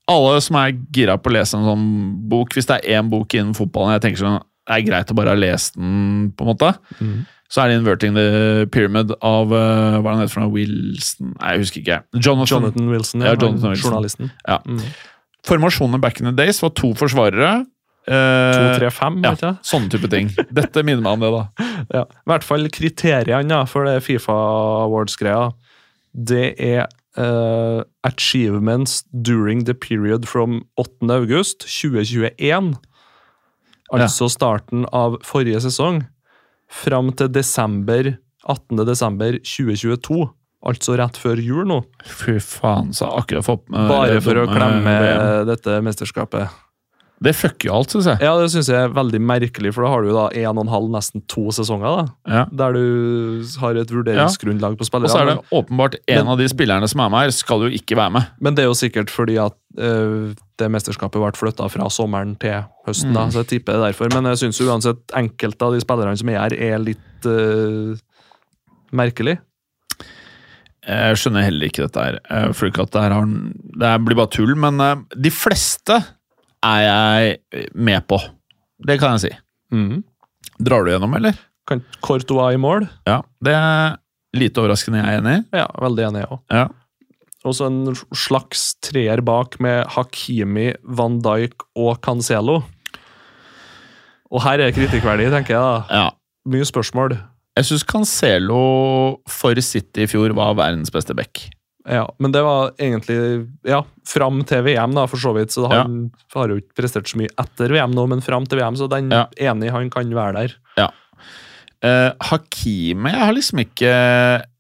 Alle 0.09 0.41
som 0.41 0.57
er 0.57 0.73
gira 0.93 1.17
på 1.19 1.31
å 1.31 1.35
lese 1.37 1.55
en 1.59 1.65
sånn 1.67 2.29
bok, 2.29 2.55
hvis 2.55 2.67
det 2.67 2.81
er 2.85 2.99
én 3.03 3.11
bok 3.11 3.35
innen 3.35 3.55
fotballen 3.55 3.93
jeg 3.95 4.03
tenker 4.03 4.23
sånn, 4.23 4.41
det 4.67 4.75
er 4.77 4.87
greit 4.87 5.11
å 5.11 5.15
bare 5.15 5.29
ha 5.35 5.35
lest 5.39 5.75
den, 5.75 6.33
på 6.37 6.43
en 6.45 6.51
måte, 6.55 6.75
Mm. 7.01 7.27
så 7.51 7.63
er 7.63 7.69
det 7.69 7.79
'Inverting 7.81 8.15
the 8.15 8.67
Pyramid' 8.71 9.15
av 9.23 9.53
uh, 9.53 10.01
hva 10.01 10.07
er 10.11 10.15
han 10.15 10.21
heter 10.23 10.31
for 10.35 10.41
noe? 10.41 10.53
Wilson 10.53 11.35
Nei, 11.41 11.51
jeg 11.53 11.59
husker 11.61 11.81
ikke. 11.83 12.03
Jonathan. 12.15 12.63
Jonathan 12.63 12.89
Wilson, 12.91 13.21
Ja, 13.21 13.27
ja, 13.27 13.35
Jonathan 13.35 13.71
Wilson. 13.71 13.91
journalisten. 13.93 14.31
Ja. 14.49 14.59
Mm. 14.67 14.81
Formasjonen 15.45 16.01
back 16.01 16.21
in 16.21 16.27
the 16.27 16.33
days 16.33 16.61
var 16.63 16.71
to 16.71 16.95
forsvarere. 16.95 17.67
Eh, 18.09 18.79
2-3-5, 18.79 19.21
ja, 19.25 19.35
jeg. 19.41 19.59
sånne 19.67 19.93
type 19.93 20.11
ting. 20.13 20.31
Dette 20.51 20.85
minner 20.87 21.05
meg 21.05 21.19
om 21.19 21.27
det, 21.27 21.33
da. 21.35 21.69
Ja. 21.99 22.07
I 22.07 22.31
hvert 22.31 22.47
fall 22.47 22.69
kriteriene 22.73 23.57
ja, 23.59 23.63
for 23.69 23.89
det 23.89 24.03
Fifa 24.07 24.35
Awards-greia. 24.87 25.51
Det 26.13 26.53
er 26.63 26.87
uh, 27.19 27.83
achievements 28.07 29.03
during 29.11 29.65
the 29.65 29.75
period 29.75 30.29
from 30.29 30.63
8. 30.77 31.11
august 31.11 31.67
2021. 31.67 32.77
Altså 33.93 34.29
starten 34.33 34.87
av 34.93 35.19
forrige 35.27 35.61
sesong. 35.67 36.05
Fram 36.73 37.13
til 37.17 37.29
desember 37.33 38.15
18. 38.49 38.87
desember 38.89 39.37
2022. 39.43 40.23
Altså 40.63 40.95
rett 40.97 41.19
før 41.19 41.41
jul 41.43 41.67
nå. 41.69 41.81
Fy 42.07 42.39
faen, 42.41 42.93
så 42.95 43.11
akkurat 43.19 43.45
fått 43.45 43.65
med 43.73 43.91
Bare 43.91 44.21
for 44.23 44.39
å 44.39 44.47
klemme 44.49 44.95
dette 45.49 45.81
mesterskapet. 45.85 46.63
Det 47.23 47.33
fucker 47.39 47.69
jo 47.69 47.75
alt, 47.77 47.93
syns 47.95 48.07
jeg. 48.11 48.19
Ja, 48.25 48.33
det 48.41 48.49
syns 48.51 48.67
jeg 48.73 48.77
er 48.83 48.89
veldig 48.97 49.21
merkelig, 49.23 49.71
for 49.77 49.85
da 49.87 49.91
har 49.93 50.03
du 50.03 50.09
da 50.17 50.25
en 50.43 50.59
og 50.59 50.65
en 50.65 50.71
halv, 50.73 50.89
nesten 50.91 51.23
to 51.31 51.45
sesonger. 51.55 51.87
da. 52.01 52.33
Ja. 52.35 52.45
Der 52.51 52.73
du 52.75 53.45
har 53.61 53.77
et 53.79 53.93
vurderingsgrunnlag 53.95 54.75
på 54.77 54.83
Og 54.83 54.89
så 54.91 54.99
er 54.99 55.07
spillerne. 55.09 55.37
det 55.39 55.53
åpenbart 55.61 55.95
en 56.09 56.19
Men- 56.25 56.29
av 56.35 56.39
de 56.39 56.49
spillerne 56.51 56.89
som 56.91 57.01
er 57.01 57.09
med 57.15 57.21
her, 57.21 57.31
skal 57.31 57.61
jo 57.63 57.69
ikke 57.79 57.95
være 57.97 58.11
med. 58.11 58.27
Men 58.41 58.55
det 58.57 58.65
er 58.65 58.69
jo 58.73 58.75
sikkert 58.75 59.09
fordi 59.11 59.37
at 59.39 59.55
øh, 59.79 60.35
det 60.59 60.71
mesterskapet 60.71 61.21
ble 61.23 61.33
flytta 61.39 61.69
fra 61.71 61.89
sommeren 61.89 62.35
til 62.39 62.65
høsten. 62.87 63.13
da, 63.15 63.25
Mm. 63.27 63.31
så 63.31 63.39
jeg 63.45 63.47
tipper 63.47 63.73
det 63.73 63.81
er 63.81 63.87
derfor. 63.93 64.09
Men 64.15 64.25
jeg 64.33 64.39
syns 64.43 64.61
uansett 64.61 65.07
enkelte 65.15 65.63
av 65.63 65.73
de 65.73 65.81
spillerne 65.81 66.19
som 66.19 66.29
er 66.29 66.39
her, 66.41 66.53
er 66.75 66.79
litt 66.79 67.25
øh, 67.27 67.97
merkelig. 68.93 69.39
Jeg 70.83 71.15
skjønner 71.21 71.45
heller 71.47 71.69
ikke 71.71 71.85
dette 71.87 72.03
her. 72.03 72.17
Føler 72.53 72.73
ikke 72.73 72.83
at 72.89 72.91
det 72.91 73.03
her 73.05 73.13
har 73.15 73.27
Det 73.27 74.05
blir 74.05 74.17
bare 74.19 74.33
tull, 74.35 74.55
men 74.59 74.81
eh, 74.81 74.97
de 75.17 75.31
fleste 75.31 76.01
er 76.65 76.83
jeg 76.87 77.67
med 77.75 78.07
på. 78.09 78.19
Det 78.87 78.99
kan 79.01 79.17
jeg 79.17 79.25
si. 79.27 79.33
Mm. 79.75 80.03
Drar 80.63 80.85
du 80.85 80.93
gjennom, 80.93 81.15
eller? 81.19 81.39
Kan 81.69 81.83
Courtois 82.03 82.55
i 82.57 82.61
mål? 82.61 82.87
Ja. 83.09 83.21
Det 83.43 83.55
er 83.55 83.99
lite 84.37 84.63
overraskende 84.63 85.03
jeg 85.03 85.09
er 85.11 85.21
enig 85.23 85.35
i. 85.39 85.43
Ja, 85.63 85.67
veldig 85.83 86.07
enig, 86.09 86.25
jeg 86.25 86.33
òg. 86.37 86.43
Ja. 86.53 86.69
Og 87.43 87.57
så 87.59 87.67
en 87.67 87.97
slags 88.15 88.69
treer 88.85 89.23
bak 89.27 89.59
med 89.63 89.89
Hakimi, 89.97 90.71
Van 90.83 91.19
Dijk 91.25 91.65
og 91.75 91.99
Cancelo. 92.05 92.61
Og 94.33 94.43
her 94.47 94.63
er 94.63 94.75
kritikkverdig, 94.75 95.27
tenker 95.35 95.57
jeg. 95.57 95.63
da. 95.63 95.83
Ja. 95.91 96.07
Mye 96.49 96.67
spørsmål. 96.67 97.17
Jeg 97.59 97.69
syns 97.69 97.85
Cancelo 97.85 98.63
for 99.29 99.59
City 99.61 100.07
i 100.07 100.09
fjor 100.09 100.33
var 100.39 100.55
verdens 100.57 100.91
beste 100.95 101.15
back. 101.19 101.43
Ja, 101.89 102.05
Men 102.23 102.31
det 102.33 102.43
var 102.47 102.73
egentlig 102.79 103.49
ja, 103.67 103.81
fram 104.07 104.45
til 104.47 104.63
VM, 104.63 104.93
da, 104.95 105.07
for 105.11 105.19
så 105.19 105.33
vidt. 105.35 105.51
Så 105.51 105.67
han 105.71 106.13
har 106.35 106.49
jo 106.53 106.61
ikke 106.61 106.77
prestert 106.79 107.09
så 107.11 107.19
mye 107.19 107.33
etter 107.43 107.73
VM 107.75 107.91
nå, 107.97 108.05
men 108.13 108.23
fram 108.23 108.47
til 108.47 108.61
VM, 108.61 108.77
så 108.79 108.87
den 108.91 109.11
Ja. 109.11 109.25
enig 109.51 109.71
han 109.75 109.91
kan 109.91 110.13
være 110.15 110.33
der. 110.37 110.55
Ja. 110.79 110.91
Eh, 111.83 112.13
Hakime 112.31 113.11
jeg 113.11 113.19
har 113.27 113.33
liksom 113.35 113.59
ikke 113.59 113.93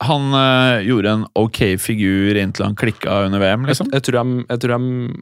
Han 0.03 0.25
eh, 0.35 0.81
gjorde 0.89 1.12
en 1.12 1.27
ok 1.39 1.61
figur 1.79 2.35
inntil 2.35 2.64
han 2.66 2.75
klikka 2.75 3.20
under 3.29 3.39
VM, 3.39 3.68
liksom. 3.68 3.93
Jeg, 3.95 4.03
tror 4.03 4.18
de, 4.25 4.45
jeg 4.51 4.59
tror 4.64 4.75
de 4.75 5.20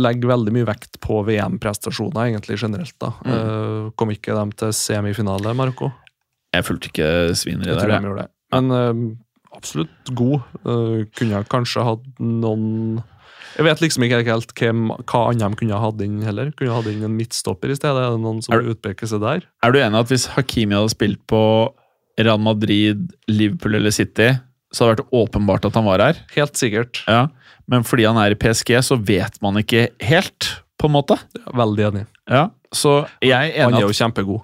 legger 0.00 0.30
veldig 0.32 0.54
mye 0.56 0.66
vekt 0.66 0.96
på 1.04 1.20
VM-prestasjoner, 1.28 2.30
egentlig 2.32 2.56
generelt. 2.58 2.96
da. 2.98 3.12
Mm. 3.26 3.34
Eh, 3.34 3.90
kom 4.00 4.10
ikke 4.10 4.34
de 4.34 4.56
til 4.64 4.72
semifinale, 4.74 5.52
Marco? 5.54 5.92
Jeg 6.54 6.64
fulgte 6.66 6.88
ikke 6.90 7.10
svineri 7.36 7.68
Jeg 7.74 7.78
tror 7.82 7.92
de 7.92 8.00
gjorde 8.08 8.24
det. 8.24 8.30
Men 8.54 8.72
eh, 8.78 9.04
absolutt 9.56 10.12
god. 10.18 10.40
Uh, 10.66 11.04
kunne 11.16 11.42
kanskje 11.50 11.84
hatt 11.86 12.04
noen 12.20 13.02
Jeg 13.56 13.66
vet 13.68 13.80
liksom 13.84 14.02
ikke 14.02 14.22
helt 14.26 14.52
hvem, 14.58 14.88
hva 15.06 15.20
annet 15.30 15.54
de 15.54 15.58
kunne 15.60 15.78
hatt 15.78 16.00
inn 16.02 16.16
heller. 16.26 16.50
Kunne 16.58 16.74
hatt 16.74 16.88
inn 16.90 17.04
en 17.06 17.14
midtstopper 17.14 17.70
i 17.70 17.76
stedet. 17.78 18.00
Er 18.02 18.16
det 18.16 18.22
noen 18.24 18.42
som 18.42 18.54
Er- 18.56 18.66
utpeker 18.74 19.06
seg 19.06 19.20
der? 19.22 19.44
Er 19.62 19.72
du 19.72 19.78
enig 19.78 20.00
at 20.00 20.10
hvis 20.10 20.26
Hakimi 20.34 20.74
hadde 20.74 20.90
spilt 20.90 21.20
på 21.30 21.42
Real 22.18 22.38
Madrid, 22.42 23.12
Liverpool 23.30 23.74
eller 23.78 23.90
City, 23.94 24.32
så 24.74 24.88
hadde 24.88 24.96
det 24.96 25.04
vært 25.06 25.14
åpenbart 25.28 25.64
at 25.70 25.74
han 25.78 25.86
var 25.86 26.02
her? 26.02 26.18
Helt 26.34 26.58
sikkert. 26.58 27.04
Ja. 27.06 27.28
Men 27.70 27.82
fordi 27.86 28.04
han 28.08 28.18
er 28.18 28.34
i 28.34 28.38
PSG, 28.38 28.74
så 28.82 28.98
vet 28.98 29.38
man 29.42 29.54
ikke 29.62 29.88
helt, 30.02 30.50
på 30.78 30.90
en 30.90 30.96
måte. 30.98 31.16
Veldig 31.54 31.86
enig. 31.92 32.06
Ja, 32.28 32.48
Så 32.74 33.06
jeg 33.22 33.52
er 33.54 33.64
Han 33.70 33.74
er 33.78 33.86
jo 33.86 33.92
at 33.94 33.94
kjempegod. 34.00 34.42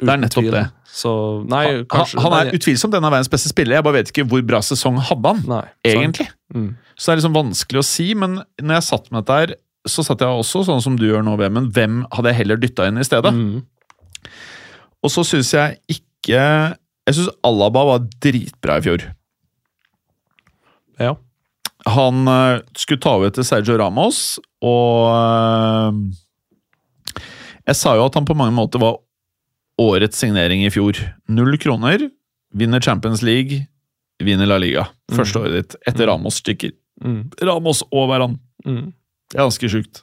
Det 0.00 0.12
er 0.14 0.20
nettopp 0.24 0.50
det. 0.52 0.66
Så 0.90 1.10
nei, 1.46 1.64
Han, 1.66 1.84
kanskje 1.92 2.22
han 2.24 2.34
er 2.34 2.48
nei, 2.48 2.58
utvilsomt 2.58 2.94
en 2.98 3.06
av 3.06 3.12
verdens 3.14 3.30
beste 3.30 3.52
spillere. 3.52 3.78
Jeg 3.78 3.86
bare 3.86 3.98
vet 4.00 4.12
ikke 4.12 4.26
hvor 4.32 4.42
bra 4.46 4.60
sesong 4.64 4.98
hadde 5.10 5.34
han, 5.34 5.42
nei, 5.48 5.64
egentlig. 5.86 6.26
Mm. 6.54 6.70
Så 6.96 7.04
det 7.04 7.12
er 7.12 7.20
liksom 7.20 7.36
vanskelig 7.36 7.82
å 7.82 7.86
si, 7.86 8.08
men 8.18 8.40
når 8.40 8.74
jeg 8.80 8.86
satt 8.88 9.10
med 9.10 9.22
dette 9.22 9.38
her, 9.38 9.54
så 9.88 10.04
satt 10.04 10.20
jeg 10.20 10.42
også 10.42 10.64
sånn 10.68 10.82
som 10.84 10.98
du 10.98 11.06
gjør 11.06 11.22
nå, 11.24 11.36
Vemund. 11.40 11.70
Hvem 11.76 12.02
hadde 12.12 12.32
jeg 12.32 12.40
heller 12.42 12.60
dytta 12.60 12.88
inn 12.90 13.00
i 13.00 13.06
stedet? 13.06 13.32
Mm. 13.32 13.62
Og 15.00 15.12
så 15.12 15.24
syns 15.24 15.54
jeg 15.54 15.78
ikke 15.88 16.40
Jeg 17.08 17.16
syns 17.16 17.30
Alaba 17.46 17.86
var 17.88 18.02
dritbra 18.20 18.76
i 18.78 18.84
fjor. 18.84 19.06
Ja. 21.00 21.14
Han 21.88 22.28
uh, 22.28 22.60
skulle 22.76 23.00
ta 23.00 23.14
over 23.16 23.32
til 23.32 23.46
Sergio 23.46 23.78
Ramos, 23.80 24.36
og 24.60 25.08
uh, 25.08 25.96
Jeg 27.64 27.78
sa 27.80 27.96
jo 27.96 28.04
at 28.04 28.18
han 28.18 28.28
på 28.28 28.36
mange 28.36 28.52
måter 28.58 28.82
var 28.82 29.00
årets 29.80 30.18
signering 30.20 30.64
i 30.66 30.70
fjor. 30.74 30.98
Null 31.32 31.56
kroner, 31.62 32.04
vinner 32.54 32.80
Champions 32.84 33.22
League, 33.24 33.62
vinner 34.22 34.46
La 34.50 34.58
Liga. 34.60 34.86
Første 35.12 35.38
Mm. 35.38 35.42
året 35.46 35.52
ditt, 35.62 35.76
etter 35.88 36.04
Mm. 36.06 36.10
Ramos 36.12 36.40
stykker. 36.42 36.72
Mm. 37.02 37.30
Ramos 37.42 37.82
og 37.90 38.08
Varan. 38.10 38.38
Mm. 38.66 38.92
Ganske 39.34 39.68
sjukt. 39.70 40.02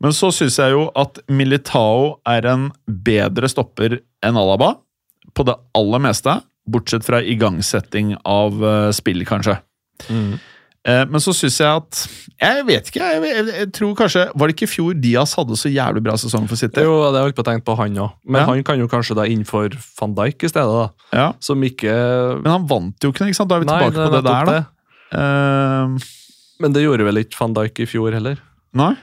Men 0.00 0.10
så 0.12 0.32
syns 0.34 0.56
jeg 0.58 0.72
jo 0.74 0.90
at 0.98 1.18
Militao 1.30 2.18
er 2.26 2.44
en 2.50 2.70
bedre 2.88 3.48
stopper 3.48 4.00
enn 4.22 4.36
Alaba. 4.36 4.76
På 5.34 5.44
det 5.46 5.54
aller 5.74 5.98
meste. 6.02 6.42
Bortsett 6.68 7.04
fra 7.04 7.20
igangsetting 7.22 8.16
av 8.26 8.62
eh, 8.62 8.90
spill, 8.92 9.24
kanskje. 9.24 9.60
Mm. 10.10 10.38
Eh, 10.84 11.04
men 11.06 11.20
så 11.22 11.30
syns 11.30 11.60
jeg 11.62 11.68
at 11.78 11.98
Jeg 12.42 12.64
vet 12.66 12.88
ikke. 12.90 12.98
Jeg, 13.06 13.22
jeg, 13.22 13.44
jeg 13.54 13.68
tror 13.76 13.92
kanskje 14.00 14.24
Var 14.34 14.50
det 14.50 14.54
ikke 14.56 14.66
i 14.66 14.70
fjor 14.72 14.96
Diaz 14.98 15.34
hadde 15.38 15.54
så 15.60 15.70
jævlig 15.70 16.02
bra 16.02 16.16
sesong 16.18 16.48
for 16.50 16.58
City? 16.58 16.82
Jo, 16.82 16.96
det 17.14 17.20
holdt 17.22 17.36
på 17.38 17.44
å 17.44 17.46
tenke 17.46 17.62
på 17.68 17.76
han 17.78 17.94
òg. 18.02 18.16
Men 18.26 18.40
Ja. 18.42 18.46
han 18.50 18.64
kan 18.66 18.80
jo 18.82 18.88
kanskje 18.90 19.14
da 19.14 19.22
innenfor 19.30 19.76
van 20.00 20.16
Dijk 20.18 20.42
i 20.42 20.50
stedet, 20.50 20.74
da. 20.74 20.88
Ja, 21.14 21.28
Som 21.38 21.62
ikke 21.62 21.94
Men 22.42 22.50
han 22.50 22.66
vant 22.66 22.98
jo 23.06 23.12
ikke, 23.14 23.28
ikke 23.30 23.38
sant? 23.38 23.52
Da 23.52 23.60
er 23.60 23.62
vi 23.62 23.70
Nei, 23.70 23.78
tilbake 23.78 24.08
på 24.08 24.16
det 24.16 24.24
der, 24.26 24.50
da. 24.50 24.64
Eh, 25.14 26.10
Men 26.66 26.72
det 26.74 26.82
gjorde 26.82 27.06
vel 27.06 27.22
ikke 27.22 27.38
van 27.44 27.54
Dijk 27.60 27.84
i 27.84 27.86
fjor 27.86 28.12
heller? 28.18 28.42
nei? 28.74 28.94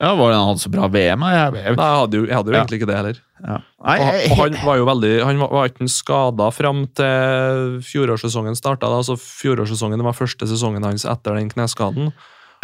Ja, 0.00 0.14
Var 0.16 0.30
det 0.32 0.36
han 0.38 0.46
hadde 0.48 0.62
så 0.62 0.70
bra 0.72 0.86
VM? 0.88 1.24
Jeg, 1.28 1.54
jeg, 1.60 1.76
Nei, 1.76 1.86
jeg 1.90 1.98
hadde 2.00 2.16
jo, 2.16 2.22
jeg 2.26 2.36
hadde 2.38 2.48
jo 2.50 2.54
Ja. 2.56 2.60
egentlig 2.62 2.78
ikke 2.80 2.88
det 2.88 2.96
heller. 2.96 3.18
ja. 3.44 3.56
Nei, 3.84 3.96
Og, 4.00 4.06
jeg, 4.06 4.30
og 4.32 4.38
han 4.40 4.56
var 4.64 4.76
jo 4.80 4.84
veldig 4.88 5.10
Han 5.24 5.38
var, 5.42 5.50
var 5.58 5.68
ikke 5.68 5.88
skada 5.92 6.46
fram 6.56 6.80
til 6.96 7.80
fjorårssesongen 7.84 8.56
starta. 8.56 8.88
Altså, 8.88 9.16
fjorårssesongen 9.20 10.02
var 10.04 10.16
første 10.16 10.48
sesongen 10.48 10.84
hans 10.88 11.04
etter 11.04 11.36
den 11.36 11.50
kneskaden. 11.52 12.12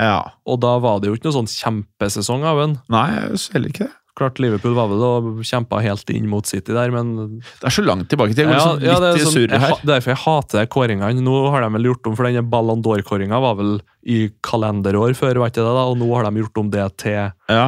ja. 0.01 0.23
Og 0.47 0.61
da 0.65 0.79
var 0.79 1.01
det 1.01 1.09
jo 1.11 1.15
ikke 1.19 1.29
noe 1.29 1.37
sånn 1.43 1.53
kjempesesong 1.53 2.45
av 2.45 2.61
han. 2.65 2.79
Nei, 2.93 3.07
jeg 3.17 3.45
heller 3.53 3.69
ikke 3.75 3.87
det. 3.89 3.95
Klart 4.17 4.39
Liverpool 4.41 4.73
var 4.77 4.89
vel 4.89 5.03
og 5.05 5.43
kjempa 5.45 5.79
helt 5.85 6.09
inn 6.15 6.25
mot 6.33 6.47
City 6.49 6.73
der, 6.73 6.89
men 6.95 7.11
Det 7.41 7.67
er 7.69 7.75
så 7.75 7.83
langt 7.85 8.09
tilbake 8.09 8.33
til. 8.33 8.47
Jeg 8.47 8.55
går 8.55 8.57
Ja, 8.57 8.71
liksom 8.73 8.87
ja, 8.87 8.95
litt 8.95 9.03
det 9.03 9.11
er 9.11 9.25
sånn, 9.27 9.35
surr 9.37 9.53
her. 9.61 9.75
Jeg, 9.75 9.87
derfor 9.91 10.13
jeg 10.15 10.21
hater 10.25 10.71
kåringene. 10.73 11.21
Nå 11.27 11.35
har 11.53 11.67
de 11.67 11.69
vel 11.77 11.91
gjort 11.91 12.09
om, 12.09 12.17
for 12.17 12.25
denne 12.31 12.45
Ballon 12.49 12.81
d'Or-kåringa 12.87 13.41
var 13.45 13.59
vel 13.61 13.75
i 14.09 14.23
kalenderår 14.47 15.13
før, 15.19 15.43
var 15.43 15.53
ikke 15.53 15.61
det 15.67 15.75
da? 15.77 15.85
og 15.91 15.99
nå 16.01 16.09
har 16.15 16.25
de 16.31 16.41
gjort 16.45 16.63
om 16.65 16.71
det 16.73 16.87
til, 17.05 17.31
Ja, 17.53 17.67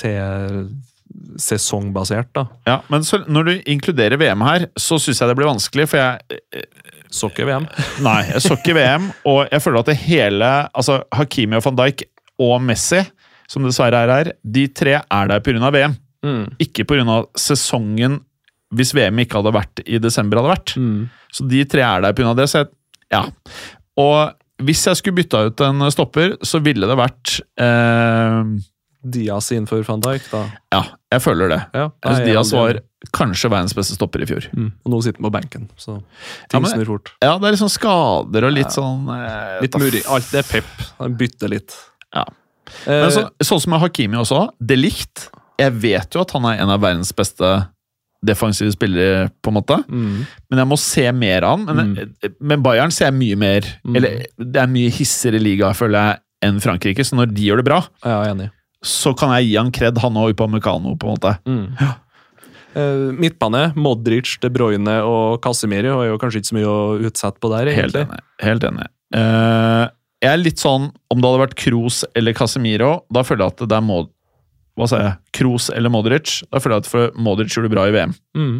til 0.00 0.70
sesongbasert. 1.38 2.32
da. 2.34 2.46
ja. 2.66 2.78
Men 2.88 3.04
så, 3.04 3.20
når 3.28 3.44
du 3.48 3.52
inkluderer 3.70 4.16
VM 4.20 4.42
her, 4.46 4.66
så 4.78 4.98
syns 5.02 5.20
jeg 5.20 5.30
det 5.30 5.36
blir 5.38 5.50
vanskelig, 5.50 5.88
for 5.90 6.00
jeg 6.00 6.64
Så 7.14 7.28
ikke 7.30 7.46
VM. 7.46 7.66
Nei, 8.06 8.22
jeg 8.32 8.42
så 8.42 8.56
ikke 8.56 8.74
VM, 8.74 9.10
og 9.30 9.44
jeg 9.52 9.62
føler 9.62 9.84
at 9.84 9.90
det 9.92 9.98
hele 10.02 10.48
Altså, 10.74 10.96
Hakimi 11.14 11.60
og 11.60 11.62
van 11.68 11.76
Dijk 11.78 12.02
og 12.42 12.56
Messi, 12.66 13.04
som 13.48 13.62
dessverre 13.66 13.94
er 14.04 14.12
her, 14.14 14.32
de 14.44 14.66
tre 14.68 15.00
er 15.02 15.28
der 15.28 15.40
pga. 15.44 15.70
VM. 15.74 15.96
Mm. 16.24 16.44
Ikke 16.58 16.84
pga. 16.88 17.18
sesongen, 17.36 18.20
hvis 18.74 18.94
VM 18.96 19.18
ikke 19.24 19.40
hadde 19.42 19.52
vært 19.54 19.82
i 19.86 19.98
desember. 19.98 20.38
hadde 20.40 20.54
vært. 20.54 20.76
Mm. 20.80 21.10
Så 21.32 21.48
de 21.48 21.64
tre 21.64 21.82
er 21.82 22.00
der 22.06 22.12
pga. 22.16 22.34
det. 22.34 22.48
Så 22.50 22.62
jeg, 22.64 22.68
ja. 23.12 23.24
Og 23.96 24.32
hvis 24.64 24.84
jeg 24.86 24.96
skulle 24.96 25.18
bytta 25.22 25.46
ut 25.50 25.60
en 25.66 25.90
stopper, 25.90 26.36
så 26.42 26.60
ville 26.62 26.86
det 26.86 26.96
vært 26.96 27.40
eh, 27.60 28.44
Diaz 29.04 29.50
innenfor 29.52 29.82
van 29.84 30.00
Dijk, 30.00 30.30
da. 30.32 30.42
Ja, 30.72 30.82
jeg 31.12 31.20
føler 31.20 31.50
det. 31.52 31.60
Ja, 31.76 31.88
nei, 32.06 32.14
Diaz 32.24 32.52
jeg 32.54 32.58
er 32.60 32.78
var 32.78 32.78
kanskje 33.12 33.50
verdens 33.52 33.74
beste 33.76 33.94
stopper 33.98 34.22
i 34.24 34.28
fjor. 34.30 34.46
mm. 34.54 34.70
Og 34.86 34.94
nå 34.94 35.00
sitter 35.04 35.20
han 35.20 35.26
på 35.28 35.32
benken, 35.34 35.66
så 35.76 35.98
Ja, 35.98 36.46
ting 36.48 36.62
men- 36.64 36.70
snur 36.72 36.86
fort. 36.86 37.12
Ja, 37.20 37.34
det 37.38 37.50
er 37.50 37.52
liksom 37.58 37.68
skader 37.74 38.46
og 38.48 38.52
litt 38.56 38.70
Ja. 38.72 38.76
sånn 38.80 39.04
eh, 39.12 39.60
Litt 39.60 39.76
murring. 39.76 40.06
Alt 40.08 40.32
er 40.34 40.42
pep. 40.42 40.64
Han 40.98 41.14
bytter 41.20 41.48
litt. 41.52 41.74
Ja. 42.14 42.24
Eh, 42.86 43.00
Men 43.04 43.10
så, 43.14 43.22
sånn 43.42 43.60
som 43.64 43.70
med 43.74 43.80
Hakimi 43.84 44.18
også, 44.20 44.48
det 44.60 44.78
likt. 44.80 45.28
Jeg 45.60 45.72
vet 45.82 46.14
jo 46.16 46.20
at 46.24 46.32
han 46.34 46.44
er 46.50 46.60
en 46.64 46.72
av 46.74 46.80
verdens 46.82 47.12
beste 47.14 47.52
defensive 48.24 48.72
spillere, 48.72 49.28
på 49.44 49.50
en 49.52 49.58
måte. 49.58 49.76
mm. 49.84 50.26
Men 50.50 50.58
jeg 50.62 50.68
må 50.70 50.78
se 50.80 51.04
mer 51.12 51.44
av 51.44 51.58
han. 51.66 51.76
Men, 51.76 52.14
men 52.40 52.62
Bayern 52.64 52.90
ser 52.94 53.10
jeg 53.10 53.18
mye 53.20 53.36
mer 53.36 53.66
Mm. 53.84 53.96
Eller 53.98 54.22
det 54.40 54.60
er 54.62 54.70
mye 54.72 54.90
hissigere 54.90 55.38
liga, 55.42 55.68
føler 55.76 55.98
jeg, 56.08 56.20
enn 56.48 56.60
Frankrike. 56.64 57.04
Så 57.04 57.16
når 57.18 57.34
de 57.36 57.42
gjør 57.50 57.60
det 57.60 57.66
bra, 57.68 57.82
Ja, 58.04 58.22
enig. 58.32 58.50
så 58.82 59.12
kan 59.16 59.30
jeg 59.36 59.50
gi 59.50 59.56
han 59.60 59.70
kred, 59.72 59.98
han 60.00 60.16
òg, 60.16 60.32
på 60.36 60.48
Mekano, 60.50 60.96
på 60.96 61.06
en 61.12 61.18
måte. 61.18 61.34
Mm. 61.44 61.94
Uh, 62.74 63.12
midtbane, 63.14 63.68
Modric, 63.78 64.32
De 64.42 64.48
Bruyne 64.50 64.96
og 65.06 65.36
Casemiro 65.44 65.92
har 66.00 66.08
jo 66.08 66.16
kanskje 66.18 66.40
ikke 66.42 66.50
så 66.50 66.56
mye 66.56 66.72
å 66.72 66.80
utsette 67.06 67.38
på 67.44 67.50
der, 67.52 67.70
Helt 67.76 67.94
enig. 68.00 68.18
Helt 68.42 68.64
enig. 68.66 68.88
Jeg 69.14 69.90
er 70.34 70.42
litt 70.42 70.60
sånn 70.62 70.90
Om 71.10 71.20
det 71.22 71.30
hadde 71.30 71.42
vært 71.46 71.56
Kroos 71.62 72.02
eller 72.14 72.36
Casemiro, 72.36 72.92
da 73.12 73.22
føler 73.26 73.46
jeg 73.46 73.56
at 73.56 73.64
det 73.70 73.78
er 73.80 73.86
Mod... 73.86 74.10
Hva 74.74 74.88
sa 74.90 74.98
jeg? 74.98 75.16
Kroos 75.38 75.68
eller 75.70 75.92
Modric? 75.94 76.40
Da 76.50 76.58
føler 76.62 76.80
jeg 76.80 76.84
at 76.86 76.88
for 76.90 77.12
Modric 77.22 77.52
gjorde 77.54 77.68
det 77.70 77.74
bra 77.76 77.84
i 77.86 77.92
VM. 77.94 78.14
Mm. 78.34 78.54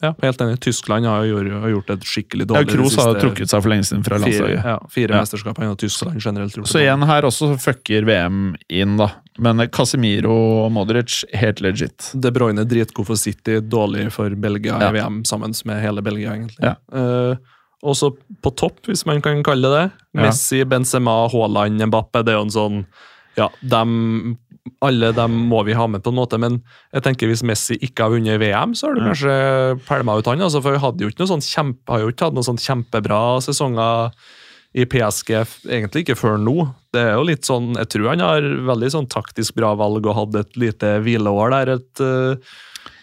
Ja, 0.00 0.14
helt 0.22 0.40
enig. 0.40 0.54
Tyskland 0.64 1.04
har, 1.04 1.26
jo 1.28 1.34
gjort, 1.42 1.58
har 1.60 1.68
gjort 1.74 1.90
et 1.92 2.06
skikkelig 2.08 2.46
Ja, 2.46 2.48
dårlig 2.54 2.70
Kroos 2.72 2.94
har 2.96 3.18
trukket 3.20 3.50
seg 3.52 3.60
for 3.60 3.68
lenge 3.68 3.84
siden 3.84 4.00
fra 4.06 4.16
fire, 4.16 4.24
landslaget. 4.30 4.64
ja, 4.70 4.76
fire 4.94 5.12
Ja. 5.12 5.20
mesterskap 5.20 5.58
har 5.60 5.74
Tyskland 5.76 6.22
generelt 6.24 6.56
gjort. 6.56 6.70
Så 6.72 6.78
det 6.80 6.86
igjen 6.86 7.04
her 7.10 7.28
også 7.28 7.50
fucker 7.60 8.06
VM 8.08 8.38
inn, 8.72 8.96
da. 8.96 9.10
Men 9.38 9.60
Casemiro 9.68 10.32
og 10.64 10.72
Modric, 10.72 11.18
helt 11.36 11.60
legit. 11.60 12.08
De 12.16 12.32
Bruyne 12.32 12.64
dritgod 12.64 13.04
for 13.10 13.20
City, 13.20 13.60
dårlig 13.60 14.08
for 14.16 14.32
Belgia 14.40 14.80
Ja. 14.80 14.88
i 14.88 14.92
VM, 14.96 15.20
sammen 15.28 15.52
med 15.68 15.82
hele 15.84 16.00
Belgia, 16.00 16.32
egentlig. 16.32 16.64
Ja. 16.64 16.76
Eh, 17.82 17.88
også 17.88 18.12
på 18.42 18.52
topp, 18.56 18.80
hvis 18.88 19.06
man 19.06 19.20
kan 19.24 19.42
kalle 19.42 19.68
det. 19.72 19.84
Ja. 20.14 20.22
Messi, 20.26 20.64
Benzema, 20.64 21.28
Haaland, 21.32 21.80
Mbappe. 21.88 22.24
Det 22.24 22.32
er 22.34 22.38
jo 22.40 22.46
en 22.48 22.50
sånn 22.56 22.86
Ja, 23.38 23.46
dem, 23.62 24.36
alle 24.82 25.12
dem 25.14 25.30
må 25.48 25.62
vi 25.64 25.72
ha 25.72 25.86
med, 25.86 26.02
på 26.02 26.10
en 26.10 26.16
måte. 26.18 26.38
Men 26.38 26.62
jeg 26.92 27.02
tenker 27.02 27.28
hvis 27.30 27.44
Messi 27.46 27.78
ikke 27.80 28.02
har 28.04 28.10
vunnet 28.10 28.40
VM, 28.42 28.74
så 28.74 28.88
har 28.88 28.94
du 28.94 29.00
Ja. 29.00 29.06
kanskje 29.12 29.86
pælma 29.86 30.18
ut 30.18 30.26
han. 30.26 30.40
Altså, 30.40 30.60
for 30.60 30.72
han 30.72 30.80
hadde 30.80 31.00
jo 31.00 31.08
ikke 31.08 31.20
noe 31.20 31.30
sånn 31.38 31.46
kjempe, 31.46 31.88
har 31.88 32.00
jo 32.00 32.08
ikke 32.10 32.24
hatt 32.26 32.34
noen 32.34 32.48
sånn 32.50 32.58
kjempebra 32.60 33.40
sesonger 33.40 34.10
i 34.74 34.84
PSG, 34.84 35.30
egentlig 35.66 36.04
ikke 36.04 36.18
før 36.18 36.36
nå. 36.38 36.74
Det 36.92 37.00
er 37.00 37.14
jo 37.14 37.22
litt 37.22 37.42
sånn, 37.42 37.74
Jeg 37.76 37.88
tror 37.88 38.08
han 38.10 38.20
har 38.20 38.40
veldig 38.42 38.90
sånn 38.90 39.08
taktisk 39.08 39.54
bra 39.54 39.74
valg 39.74 40.04
og 40.06 40.14
hadde 40.16 40.40
et 40.40 40.56
lite 40.56 41.00
hvileår 41.02 41.50
der. 41.50 41.74
et 41.74 42.00
Uh, 42.00 42.36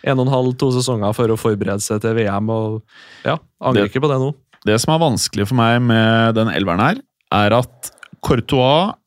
En 0.04 0.20
og 0.20 0.28
en 0.28 0.32
halv, 0.34 0.58
to 0.58 0.72
sesonger 0.72 1.14
for 1.14 1.28
å 1.28 1.36
forberede 1.36 1.82
seg 1.82 2.00
til 2.02 2.14
VM. 2.16 2.50
og 2.50 2.84
ja, 3.26 3.38
Angrer 3.62 3.90
ikke 3.90 4.00
på 4.02 4.08
det 4.08 4.20
nå. 4.22 4.34
Det 4.68 4.78
som 4.84 4.93
er 4.93 5.03
vanskelig 5.03 5.47
for 5.49 5.59
meg 5.59 5.80
med 5.88 6.36
den 6.38 6.51
elveren 6.51 6.84
her, 6.84 7.01
er 7.34 7.55
at 7.55 7.91
Courtois, 8.26 8.97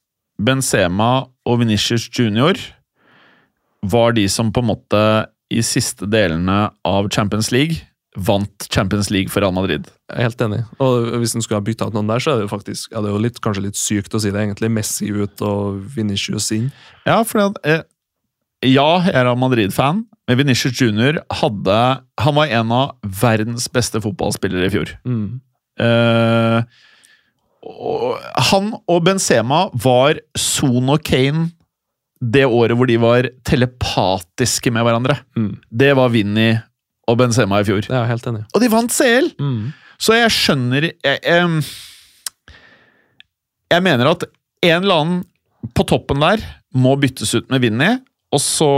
Benzema 0.40 1.26
og 1.44 1.60
Venitius 1.60 2.06
Junior 2.08 2.56
var 3.84 4.14
de 4.16 4.26
som 4.32 4.52
på 4.52 4.62
en 4.62 4.70
måte 4.72 5.02
i 5.50 5.60
siste 5.66 6.06
delene 6.08 6.70
av 6.86 7.10
Champions 7.12 7.50
League 7.52 7.82
vant 8.16 8.66
Champions 8.72 9.10
League 9.10 9.30
for 9.30 9.42
Real 9.42 9.54
Madrid. 9.54 9.86
Jeg 10.10 10.18
er 10.18 10.26
helt 10.26 10.42
enig. 10.42 10.60
Og 10.82 11.12
hvis 11.22 11.34
en 11.36 11.44
skulle 11.44 11.60
ha 11.60 11.66
bytta 11.66 11.86
ut 11.90 11.96
noen 11.96 12.10
der, 12.10 12.22
så 12.22 12.32
er 12.32 12.40
det 12.40 12.48
jo 12.48 12.52
faktisk 12.52 12.90
ja, 12.90 13.02
det 13.02 13.10
er 13.10 13.14
jo 13.14 13.22
litt, 13.22 13.38
kanskje 13.44 13.64
litt 13.68 13.78
sykt 13.78 14.16
å 14.16 14.20
si 14.22 14.32
det, 14.32 14.40
egentlig. 14.42 14.70
Messi 14.74 15.10
ut 15.14 15.44
og 15.46 15.78
Vinicius 15.94 16.50
inn. 16.56 16.70
Ja, 17.06 17.20
for 17.26 17.54
eh, 17.62 17.84
ja, 18.66 18.88
jeg 19.06 19.14
er 19.14 19.28
Real 19.28 19.38
Madrid-fan, 19.40 20.02
men 20.28 20.40
Vinicius 20.40 20.76
Junior 20.78 21.22
hadde 21.40 21.76
Han 22.22 22.36
var 22.36 22.50
en 22.52 22.74
av 22.74 23.14
verdens 23.22 23.70
beste 23.72 24.02
fotballspillere 24.02 24.68
i 24.68 24.74
fjor. 24.74 24.92
Mm. 25.06 25.40
Eh, 25.80 26.62
og 27.70 28.20
han 28.50 28.70
og 28.88 29.02
Benzema 29.04 29.66
var 29.84 30.20
Son 30.38 30.92
og 30.92 31.02
Kane 31.06 31.50
det 32.20 32.44
året 32.44 32.76
hvor 32.76 32.88
de 32.88 32.98
var 33.00 33.28
telepatiske 33.48 34.72
med 34.74 34.84
hverandre. 34.84 35.16
Mm. 35.36 35.54
Det 35.72 35.94
var 35.96 36.12
Vinni 36.12 36.50
og 37.08 37.16
Benzema 37.20 37.62
i 37.62 37.66
fjor. 37.66 37.86
Er 37.88 38.10
helt 38.10 38.26
enig. 38.28 38.44
Og 38.52 38.62
de 38.62 38.68
vant 38.72 38.92
CL! 38.92 39.32
Mm. 39.40 39.70
Så 40.00 40.16
jeg 40.16 40.32
skjønner 40.32 40.86
jeg, 40.88 41.18
jeg, 41.20 41.64
jeg 43.72 43.84
mener 43.84 44.12
at 44.12 44.24
en 44.64 44.76
eller 44.78 45.02
annen 45.02 45.18
på 45.76 45.84
toppen 45.88 46.22
der 46.22 46.44
må 46.76 46.94
byttes 47.00 47.34
ut 47.36 47.50
med 47.52 47.64
Vinni. 47.64 47.90
Og 48.30 48.38
så 48.38 48.68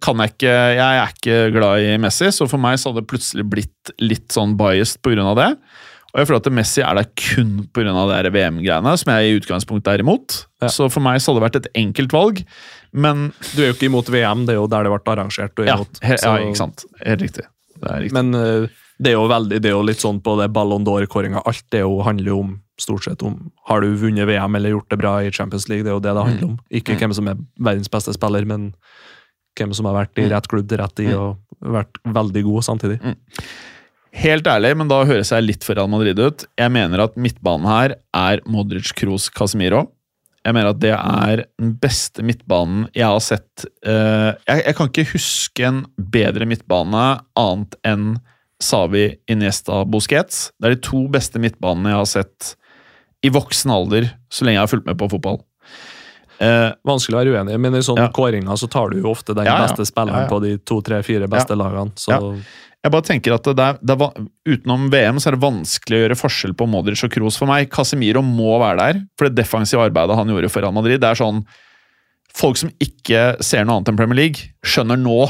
kan 0.00 0.22
jeg 0.22 0.32
ikke 0.32 0.52
Jeg 0.78 1.00
er 1.00 1.10
ikke 1.12 1.40
glad 1.52 1.84
i 1.84 1.96
Messi, 2.00 2.30
så 2.32 2.46
for 2.48 2.62
meg 2.62 2.78
så 2.80 2.90
hadde 2.90 3.02
det 3.02 3.10
plutselig 3.10 3.44
blitt 3.44 3.92
litt 4.00 4.32
sånn 4.32 4.56
biased 4.56 5.02
pga. 5.04 5.34
det. 5.36 5.50
Og 6.14 6.20
jeg 6.22 6.28
føler 6.28 6.40
at 6.44 6.52
Messi 6.54 6.82
er 6.86 6.94
der 6.94 7.08
kun 7.18 7.48
pga. 7.74 7.90
VM-greiene, 8.30 8.92
som 9.00 9.10
jeg 9.12 9.32
i 9.32 9.38
utgangspunktet 9.40 9.88
er 9.96 10.04
imot. 10.04 10.44
Ja. 10.62 10.68
Så 10.70 10.86
for 10.92 11.02
meg 11.02 11.18
så 11.20 11.32
hadde 11.32 11.40
det 11.42 11.46
vært 11.48 11.58
et 11.64 11.70
enkelt 11.74 12.12
valg, 12.14 12.44
men 12.94 13.32
Du 13.56 13.62
er 13.62 13.72
jo 13.72 13.74
ikke 13.74 13.88
imot 13.90 14.06
VM, 14.14 14.44
det 14.46 14.54
er 14.54 14.60
jo 14.60 14.68
der 14.70 14.84
det 14.86 14.92
ble 14.94 15.12
arrangert. 15.16 15.58
Er 15.58 15.66
Ja, 15.66 15.74
imot. 15.80 15.98
ja 16.00 16.36
ikke 16.38 16.56
sant. 16.60 16.84
Helt 17.04 17.20
riktig. 17.26 17.44
Det 17.82 17.96
riktig. 18.04 18.12
Men 18.14 18.34
eh, 18.38 18.68
det 19.02 19.10
er 19.10 19.16
jo 19.18 19.26
veldig, 19.26 19.58
det 19.60 19.66
er 19.72 19.74
jo 19.74 19.82
litt 19.82 19.98
sånn 19.98 20.22
på 20.22 20.36
det 20.38 20.52
Ballon 20.54 20.84
d'Or-kåringa. 20.86 21.42
Alt 21.44 21.64
det 21.74 21.80
jo 21.82 21.98
handler 22.06 22.30
jo 22.30 22.38
om 22.44 22.52
stort 22.78 23.04
sett 23.04 23.22
om 23.26 23.50
har 23.66 23.82
du 23.82 23.90
vunnet 23.98 24.26
VM 24.30 24.54
eller 24.54 24.70
gjort 24.76 24.88
det 24.90 24.98
bra 25.02 25.16
i 25.22 25.30
Champions 25.34 25.68
League. 25.68 25.82
Det 25.82 25.90
er 25.90 25.98
jo 25.98 26.00
det 26.06 26.14
det 26.14 26.24
handler 26.30 26.44
om. 26.52 26.56
Ikke 26.70 26.94
Mm. 26.94 26.98
hvem 27.02 27.14
som 27.14 27.28
er 27.28 27.36
verdens 27.58 27.88
beste 27.90 28.14
spiller, 28.14 28.46
men 28.46 28.74
hvem 29.58 29.74
som 29.74 29.86
har 29.86 29.94
vært 30.06 30.18
i 30.18 30.22
Mm. 30.28 30.30
rett 30.30 30.48
klubb 30.48 30.70
rett 30.78 30.94
tid 30.94 31.12
og 31.14 31.38
vært 31.60 31.98
veldig 32.06 32.42
god 32.44 32.62
samtidig. 32.62 33.00
Helt 34.14 34.46
ærlig, 34.46 34.70
men 34.78 34.88
da 34.90 35.00
høres 35.08 35.32
jeg 35.34 35.42
litt 35.44 35.64
for 35.66 35.74
Real 35.74 35.90
Madrid 35.90 36.20
ut. 36.22 36.44
Jeg 36.60 36.70
mener 36.70 37.02
at 37.02 37.16
midtbanen 37.18 37.66
her 37.66 37.96
er 38.14 38.42
Modric, 38.46 38.92
Kroos, 38.94 39.26
Casemiro. 39.34 39.88
Jeg 40.44 40.54
mener 40.54 40.70
at 40.74 40.80
det 40.82 40.92
er 40.92 41.42
den 41.58 41.72
beste 41.80 42.22
midtbanen 42.22 42.84
jeg 42.94 43.06
har 43.08 43.22
sett 43.24 43.64
eh, 43.80 44.34
jeg, 44.44 44.60
jeg 44.66 44.74
kan 44.76 44.90
ikke 44.90 45.06
huske 45.14 45.64
en 45.64 45.78
bedre 45.96 46.44
midtbane 46.46 47.04
annet 47.40 47.78
enn 47.88 48.10
Savi, 48.62 49.06
Iniesta, 49.32 49.80
Busquets. 49.88 50.50
Det 50.60 50.68
er 50.68 50.76
de 50.76 50.82
to 50.84 51.06
beste 51.12 51.40
midtbanene 51.42 51.90
jeg 51.94 52.00
har 52.02 52.10
sett 52.12 52.52
i 53.24 53.32
voksen 53.32 53.72
alder, 53.72 54.10
så 54.28 54.44
lenge 54.44 54.58
jeg 54.60 54.66
har 54.66 54.70
fulgt 54.74 54.86
med 54.90 54.98
på 55.00 55.08
fotball. 55.16 55.40
Eh, 56.44 56.70
Vanskelig 56.86 57.16
å 57.16 57.22
være 57.22 57.34
uenig, 57.38 57.56
men 57.64 57.78
i 57.78 57.82
sånne 57.86 58.10
Ja. 58.10 58.12
kåringer 58.14 58.60
så 58.60 58.68
tar 58.70 58.92
du 58.92 59.00
jo 59.00 59.10
ofte 59.10 59.34
den 59.34 59.48
Ja, 59.48 59.56
ja. 59.58 59.64
beste 59.66 59.86
spilleren 59.88 60.28
på 60.28 60.42
de 60.44 60.58
to, 60.60 60.82
tre, 60.84 61.00
fire 61.02 61.26
beste 61.30 61.56
lagene. 61.56 61.92
Så. 61.96 62.20
Jeg 62.84 62.92
bare 62.92 63.06
tenker 63.06 63.32
at 63.32 63.46
det 63.48 63.64
er, 63.64 63.78
det 63.80 63.94
er, 63.96 64.24
Utenom 64.44 64.90
VM 64.92 65.16
så 65.16 65.30
er 65.30 65.36
det 65.38 65.44
vanskelig 65.44 65.96
å 65.96 66.02
gjøre 66.02 66.18
forskjell 66.20 66.52
på 66.58 66.66
Modric 66.68 67.00
og 67.06 67.12
Kroos 67.14 67.38
for 67.40 67.48
meg. 67.48 67.70
Casemiro 67.72 68.20
må 68.20 68.58
være 68.60 68.76
der, 68.82 68.98
for 69.16 69.28
det 69.30 69.38
defensive 69.40 69.86
arbeidet 69.86 70.18
han 70.18 70.28
gjorde 70.28 70.50
for 70.52 70.60
Real 70.60 70.74
Madrid. 70.76 71.00
Det 71.00 71.08
er 71.12 71.20
sånn 71.22 71.44
Folk 72.34 72.58
som 72.58 72.72
ikke 72.82 73.36
ser 73.46 73.62
noe 73.62 73.76
annet 73.78 73.92
enn 73.92 73.98
Premier 74.00 74.18
League, 74.18 74.48
skjønner 74.66 74.98
nå 74.98 75.20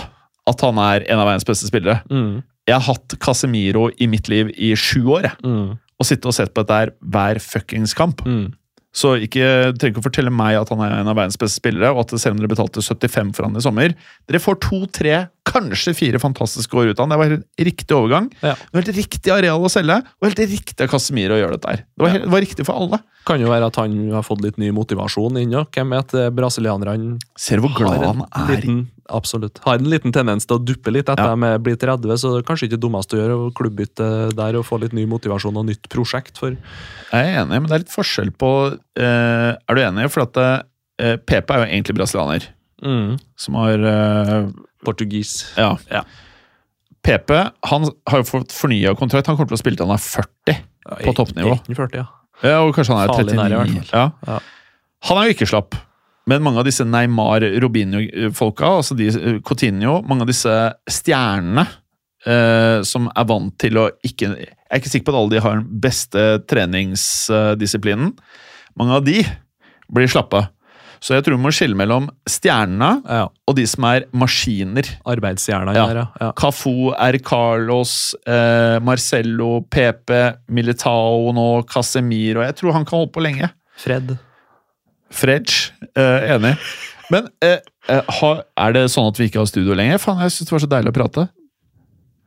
at 0.49 0.63
han 0.65 0.79
er 0.81 1.05
en 1.13 1.21
av 1.21 1.27
verdens 1.29 1.45
beste 1.45 1.69
spillere. 1.69 1.99
mm, 2.09 2.39
Jeg 2.65 2.75
har 2.79 2.87
hatt 2.87 3.17
Casemiro 3.21 3.91
i 4.01 4.09
mitt 4.09 4.31
liv 4.33 4.49
i 4.57 4.71
sju 4.73 5.03
år, 5.13 5.29
mm, 5.45 5.79
Og 6.01 6.07
sittet 6.09 6.27
og 6.27 6.33
sett 6.35 6.55
på 6.55 6.65
dette 6.65 6.79
her 6.81 6.93
hver 7.05 7.39
fuckings 7.45 7.93
kamp. 7.95 8.25
mm. 8.25 8.47
Så 8.95 9.17
ikke, 9.19 9.75
trenger 9.75 9.91
ikke 9.97 10.03
å 10.05 10.07
fortelle 10.07 10.31
meg 10.31 10.55
at 10.61 10.69
han 10.71 10.83
er 10.87 10.93
en 11.01 11.09
av 11.11 11.17
verdens 11.19 11.39
beste 11.41 11.59
spillere, 11.59 11.91
og 11.91 12.05
at 12.05 12.13
selv 12.15 12.37
om 12.37 12.43
dere 12.43 12.53
betalte 12.53 12.79
75 12.85 13.33
for 13.35 13.49
han 13.49 13.59
i 13.59 13.63
sommer 13.65 13.95
Dere 14.31 14.39
får 14.39 14.61
to, 14.63 14.79
tre, 14.95 15.17
kanskje 15.51 15.97
fire 15.99 16.21
fantastiske 16.23 16.79
år 16.79 16.93
ut 16.93 17.01
av 17.01 17.05
han. 17.09 17.11
Det 17.11 17.19
var 17.19 17.33
helt 17.33 17.65
riktig 17.69 17.97
overgang. 17.97 18.29
Ja. 18.39 18.55
Det 18.55 18.71
var 18.79 18.85
helt 18.87 18.97
riktig 19.01 19.35
areal 19.35 19.67
å 19.67 19.73
selge, 19.73 19.99
og 19.99 20.29
helt 20.31 20.45
riktig 20.47 20.87
av 20.87 20.93
Casemiro 20.95 21.35
å 21.35 21.41
gjøre 21.43 21.59
dette 21.59 21.75
her. 21.75 21.83
Det 21.91 22.07
var, 22.07 22.15
helt, 22.15 22.29
det 22.29 22.35
var 22.37 22.45
riktig 22.47 22.69
for 22.71 22.79
alle. 22.85 23.03
Kan 23.27 23.43
jo 23.43 23.51
være 23.51 23.67
at 23.73 23.81
han 23.83 23.99
har 24.15 24.25
fått 24.27 24.47
litt 24.47 24.63
ny 24.63 24.71
motivasjon 24.77 25.43
inn 25.43 25.59
òg. 25.59 25.69
Hvem 25.75 25.91
vet? 25.97 26.15
eh, 26.21 26.31
Brasilianerne 26.39 27.19
Ser 27.41 27.59
du 27.59 27.67
hvor 27.67 27.75
glad 27.77 28.05
han 28.05 28.23
er? 28.31 28.55
liten, 28.61 28.83
absolutt. 29.11 29.59
Har 29.65 29.79
en 29.79 29.89
liten 29.91 30.13
tendens 30.13 30.47
til 30.47 30.57
å 30.59 30.65
duppe 30.65 30.93
litt 30.93 31.09
etter 31.09 31.25
Ja. 31.25 31.35
jeg 31.35 31.63
blir 31.63 31.77
blitt 31.77 31.81
30, 31.85 32.17
så 32.21 32.33
det 32.35 32.43
er 32.45 32.49
kanskje 32.49 32.69
ikke 32.69 32.81
dummest 32.81 33.13
å 33.13 33.19
gjøre 33.21 33.37
å 33.39 33.53
klubbbytte 33.55 34.35
der 34.35 34.57
og 34.57 34.65
få 34.65 34.81
litt 34.81 34.93
ny 34.93 35.07
motivasjon 35.07 35.57
og 35.57 35.67
nytt 35.67 35.89
prosjekt. 35.89 36.39
For 36.39 36.51
Jeg 36.51 36.59
er 37.13 37.43
enig, 37.45 37.61
men 37.61 37.67
det 37.67 37.73
er 37.73 37.85
litt 37.85 37.95
forskjell 37.95 38.31
på 38.33 38.51
eh, 38.97 39.53
Er 39.69 39.75
du 39.75 39.81
enig? 39.83 40.11
For 40.11 40.23
at 40.23 40.37
eh, 40.37 41.17
PP 41.17 41.51
er 41.51 41.65
jo 41.65 41.71
egentlig 41.73 41.97
brasilianer, 41.99 42.49
som 43.37 43.55
har 43.55 43.79
eh, 43.79 44.49
portugis. 44.85 45.55
Ja. 45.57 45.77
Ja. 45.91 46.05
PP 47.05 47.31
han 47.69 47.89
har 48.09 48.23
jo 48.23 48.25
fått 48.25 48.53
fornya 48.53 48.95
kontrakt. 48.97 49.27
Han 49.29 49.37
kommer 49.37 49.53
til 49.53 49.59
å 49.59 49.63
spille 49.63 49.77
til 49.77 49.87
han 49.87 49.97
er 49.97 50.05
40. 50.05 50.61
På 51.05 51.15
toppnivå. 51.17 51.59
40, 51.69 51.97
ja. 52.01 52.07
Ja, 52.45 52.61
og 52.65 52.75
kanskje 52.77 52.97
han 52.97 53.09
er 53.09 53.13
39. 53.13 53.37
nær 53.37 53.91
Ja. 53.93 54.05
Ja. 54.27 54.39
Han 55.09 55.19
er 55.21 55.29
jo 55.29 55.35
ikke 55.37 55.49
slapp. 55.49 55.77
Men 56.31 56.45
mange 56.45 56.63
av 56.63 56.69
disse 56.69 56.87
Neymar, 56.89 57.45
Robinho-folka, 57.61 58.71
altså 58.81 58.97
de, 58.97 59.11
Coutinho, 59.45 59.99
mange 60.09 60.25
av 60.25 60.31
disse 60.31 60.55
stjernene 60.89 61.67
eh, 62.25 62.81
som 62.87 63.11
er 63.13 63.29
vant 63.29 63.53
til 63.61 63.81
å 63.81 63.91
ikke 64.07 64.33
Jeg 64.33 64.49
er 64.49 64.81
ikke 64.81 64.93
sikker 64.95 65.11
på 65.11 65.15
at 65.15 65.21
alle 65.21 65.35
de 65.35 65.45
har 65.45 65.61
den 65.61 65.81
beste 65.85 66.25
treningsdisiplinen. 66.51 68.15
Mange 68.81 68.97
av 68.97 69.05
de 69.07 69.21
blir 69.93 70.11
slappe. 70.11 70.41
Så 71.05 71.13
jeg 71.13 71.27
tror 71.27 71.37
vi 71.37 71.45
må 71.45 71.53
skille 71.53 71.77
mellom 71.77 72.07
stjernene 72.31 73.03
ja. 73.05 73.27
og 73.29 73.57
de 73.59 73.67
som 73.69 73.85
er 73.91 74.07
maskiner. 74.17 74.89
Arbeidsstjerna. 75.13 75.75
Ja. 75.77 75.85
der, 75.91 76.01
ja. 76.01 76.07
ja. 76.23 76.31
Cafu, 76.41 76.95
R. 76.97 77.19
Carlos, 77.23 78.15
eh, 78.25 78.81
Marcello, 78.83 79.59
PP, 79.69 80.15
Militao 80.57 81.29
nå, 81.37 81.49
Casemiro 81.69 82.43
Jeg 82.47 82.57
tror 82.57 82.79
han 82.79 82.89
kan 82.89 83.03
holde 83.03 83.13
på 83.13 83.25
lenge. 83.27 83.53
Fred. 83.85 84.17
Fredge, 85.15 85.71
eh, 85.95 86.35
enig. 86.35 86.55
Men 87.13 87.29
eh, 87.45 87.61
eh, 87.93 88.13
er 88.59 88.77
det 88.77 88.89
sånn 88.93 89.11
at 89.11 89.21
vi 89.21 89.29
ikke 89.29 89.43
har 89.43 89.51
studio 89.51 89.77
lenger? 89.79 90.01
Faen, 90.03 90.23
jeg 90.25 90.35
synes 90.35 90.51
det 90.51 90.57
var 90.57 90.65
så 90.65 90.71
deilig 90.75 90.93
å 90.95 90.99
prate. 90.99 91.27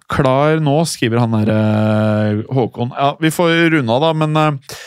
Klar 0.08 0.62
nå, 0.64 0.78
skriver 0.88 1.20
han 1.20 1.36
der 1.36 1.52
eh, 1.52 2.44
Håkon. 2.56 2.94
Ja, 2.96 3.12
vi 3.20 3.32
får 3.34 3.56
runde 3.76 3.98
av, 3.98 4.06
da, 4.06 4.12
men 4.16 4.40
eh, 4.40 4.78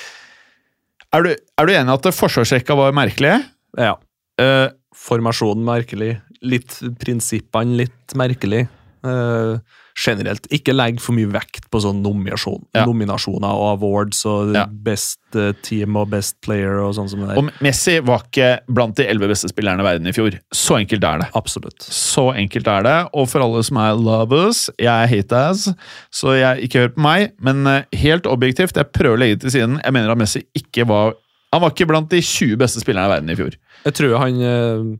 er, 1.10 1.26
du, 1.26 1.32
er 1.34 1.68
du 1.68 1.74
enig 1.74 1.96
at 1.96 2.08
forsvarsrekka 2.16 2.76
var 2.78 2.96
merkelig? 2.96 3.36
Ja. 3.78 3.96
Eh, 4.40 4.68
Formasjonen 5.00 5.64
merkelig. 5.66 6.14
Litt 6.40 6.78
prinsippene 7.00 7.76
litt 7.82 8.14
merkelig. 8.18 8.64
Eh, 9.04 9.52
generelt. 9.96 10.46
Ikke 10.52 10.74
legg 10.74 11.00
for 11.00 11.12
mye 11.16 11.26
vekt 11.30 11.68
på 11.70 11.80
sånn 11.82 12.02
nominasjon, 12.02 12.64
Ja. 12.74 12.84
nominasjoner 12.86 13.50
og 13.50 13.78
awards 13.82 14.24
og 14.26 14.54
Ja. 14.54 14.66
best 14.66 15.18
eh, 15.34 15.52
team 15.62 15.96
og 15.96 16.10
best 16.10 16.40
player 16.42 16.78
og 16.80 16.94
sånn 16.94 17.08
som 17.08 17.20
det 17.20 17.28
der. 17.28 17.38
og 17.38 17.50
Messi 17.60 18.00
var 18.02 18.22
ikke 18.26 18.60
blant 18.68 18.96
de 18.96 19.04
elleve 19.06 19.28
beste 19.28 19.48
spillerne 19.48 19.80
i 19.80 19.84
verden 19.84 20.06
i 20.06 20.12
fjor. 20.12 20.38
Så 20.52 20.76
enkelt 20.80 21.04
er 21.04 21.18
det. 21.20 21.28
Absolutt. 21.34 21.78
Så 21.80 22.32
enkelt 22.34 22.66
er 22.66 22.82
det. 22.82 23.10
Og 23.14 23.28
for 23.28 23.40
alle 23.40 23.62
som 23.62 23.76
er 23.76 23.94
lovers, 23.94 24.68
jeg 24.78 24.86
er 24.88 25.06
hate-ass, 25.06 25.72
så 26.12 26.34
jeg 26.38 26.68
ikke 26.68 26.80
hør 26.80 26.88
på 26.96 27.02
meg. 27.02 27.32
Men 27.40 27.66
eh, 27.66 27.82
helt 27.94 28.24
objektivt, 28.24 28.74
jeg 28.74 28.92
prøver 28.92 29.16
å 29.16 29.18
legge 29.20 29.38
det 29.38 29.40
til 29.50 29.60
siden, 29.60 29.80
jeg 29.84 29.92
mener 29.92 30.10
at 30.10 30.18
Messi 30.18 30.42
ikke 30.56 30.86
var 30.86 31.14
Han 31.52 31.62
var 31.62 31.70
ikke 31.72 31.88
blant 31.88 32.08
de 32.08 32.20
20 32.22 32.56
beste 32.56 32.78
spillerne 32.80 33.06
i 33.06 33.10
verden 33.10 33.30
i 33.30 33.34
fjor. 33.34 33.54
Jeg 33.84 33.94
tror 33.94 34.18
han 34.20 34.40
eh, 34.40 34.98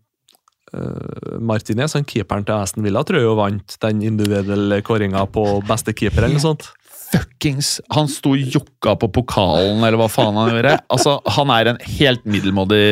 Martinez, 1.41 1.95
han 1.97 2.05
keeperen 2.09 2.45
til 2.47 2.55
Aston 2.55 2.85
Villa, 2.87 3.03
tror 3.07 3.18
jeg 3.21 3.27
jo 3.27 3.39
vant 3.39 3.77
den 3.83 4.03
individuelle 4.07 4.81
kåringa 4.87 5.25
på 5.33 5.47
beste 5.68 5.95
keeper. 5.97 6.25
eller 6.25 6.39
noe 6.39 6.45
sånt. 6.45 6.68
Fuckings 7.11 7.81
Han 7.91 8.07
sto 8.07 8.37
og 8.37 8.53
jokka 8.55 8.93
på 9.03 9.09
pokalen, 9.16 9.81
eller 9.83 9.99
hva 9.99 10.07
faen 10.12 10.37
han 10.39 10.53
gjorde. 10.53 10.77
Altså, 10.95 11.16
Han 11.35 11.51
er 11.51 11.73
en 11.73 11.81
helt 11.99 12.23
middelmådig 12.23 12.83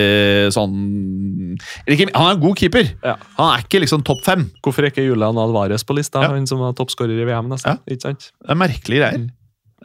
sånn 0.56 0.74
ikke, 1.86 2.08
Han 2.14 2.26
er 2.26 2.34
en 2.34 2.42
god 2.42 2.58
keeper. 2.58 2.90
Ja. 3.04 3.14
Han 3.38 3.52
er 3.52 3.62
ikke 3.62 3.82
liksom 3.84 4.02
topp 4.06 4.24
fem. 4.26 4.48
Hvorfor 4.64 4.82
er 4.84 4.90
ikke 4.92 5.06
Julian 5.06 5.38
Alvarez 5.38 5.86
på 5.86 5.94
lista? 5.98 6.22
Ja. 6.26 6.32
Han 6.34 6.46
som 6.50 6.58
var 6.62 6.74
toppskårer 6.78 7.14
i 7.22 7.26
VM, 7.28 7.50
nesten. 7.52 7.78
Ikke 7.86 8.08
sant? 8.08 8.30
Det 8.42 8.54
er 8.54 8.58
merkelige 8.58 9.04
greier. 9.04 9.28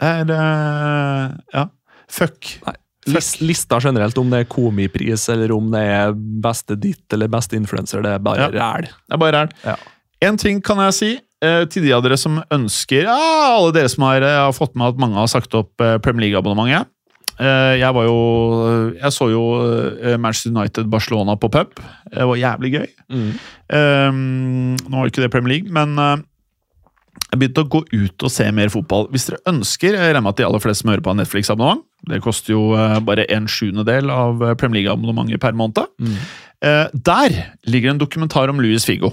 Det 0.01 0.09
er 0.09 0.33
uh, 0.33 1.37
Ja. 1.53 1.67
Fuck. 2.13 2.55
Nei. 2.65 2.75
Lis- 3.11 3.41
Lista 3.41 3.79
generelt, 3.83 4.17
om 4.17 4.29
det 4.31 4.39
er 4.43 4.49
komipris 4.49 5.27
eller 5.33 5.51
om 5.55 5.71
det 5.73 5.81
er 5.81 6.13
beste 6.15 6.77
ditt 6.79 7.11
eller 7.13 7.27
beste 7.27 7.57
influenser, 7.59 8.01
det 8.05 8.11
er 8.15 8.19
bare 8.23 8.47
Ja. 8.47 8.49
ræl. 8.53 8.87
Det 8.87 9.13
er 9.13 9.17
bare 9.17 9.31
ræl. 9.41 9.49
Ja. 9.65 9.75
En 10.21 10.37
ting 10.37 10.61
kan 10.63 10.77
jeg 10.77 10.93
si 10.93 11.11
eh, 11.43 11.65
til 11.65 11.83
de 11.83 11.91
av 11.93 12.01
dere 12.05 12.15
som 12.17 12.41
ønsker 12.49 13.03
ja, 13.03 13.17
Alle 13.57 13.73
dere 13.75 13.89
som 13.91 14.03
har, 14.07 14.21
eh, 14.23 14.37
har 14.45 14.53
fått 14.55 14.75
med 14.79 14.87
at 14.93 14.97
mange 15.03 15.15
har 15.19 15.27
sagt 15.27 15.53
opp 15.53 15.81
eh, 15.81 15.97
Premier 15.99 16.29
League-abonnementet. 16.29 16.87
Eh, 17.39 17.79
jeg 17.81 17.93
var 17.93 18.05
jo 18.05 18.93
Jeg 18.93 19.11
så 19.11 19.27
jo 19.31 19.41
eh, 19.99 20.15
Manchester 20.17 20.51
United-Barcelona 20.53 21.35
på 21.35 21.49
pub. 21.51 21.73
Det 22.13 22.23
var 22.29 22.35
jævlig 22.39 22.71
gøy. 22.77 22.87
Eh, 23.73 24.11
nå 24.13 24.89
var 24.93 25.03
jo 25.07 25.11
ikke 25.11 25.23
det 25.25 25.31
Premier 25.33 25.57
League, 25.57 25.71
men 25.73 25.97
eh, 25.99 26.23
jeg 27.33 27.41
begynte 27.41 27.63
å 27.65 27.69
gå 27.73 27.81
ut 27.89 28.25
og 28.27 28.31
se 28.31 28.45
mer 28.53 28.69
fotball. 28.69 29.07
Hvis 29.13 29.25
dere 29.29 29.41
ønsker, 29.49 29.97
jeg 29.97 30.05
regner 30.13 30.21
med 30.21 30.35
at 30.35 30.39
de 30.39 30.45
aller 30.45 30.61
fleste 30.63 30.83
som 30.85 30.91
hører 30.93 31.03
på 31.03 31.11
har 31.11 31.17
Netflix-abonnement. 31.19 31.81
Det 32.11 32.21
koster 32.21 32.53
jo 32.53 32.61
eh, 32.77 32.99
bare 33.05 33.25
en 33.33 33.49
sjuendedel 33.49 34.11
av 34.13 34.43
eh, 34.45 34.53
Premier 34.59 34.83
League-abonnementet 34.83 35.41
per 35.43 35.57
måned. 35.57 35.89
Mm. 35.99 36.15
der 37.03 37.33
ligger 37.67 37.91
en 37.91 37.99
dokumentar 37.99 38.47
om 38.53 38.61
Luis 38.63 38.85
Figo. 38.87 39.09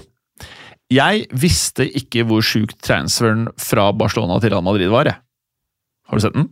Jeg 0.91 1.25
visste 1.35 1.83
ikke 1.87 2.23
hvor 2.27 2.43
sjuk 2.43 2.77
transferen 2.83 3.49
fra 3.59 3.89
Barcelona 3.95 4.37
til 4.43 4.53
Real 4.53 4.63
Madrid 4.63 4.91
var. 4.91 5.09
Jeg. 5.09 5.19
Har 6.07 6.19
du 6.19 6.23
sett 6.23 6.35
den? 6.35 6.49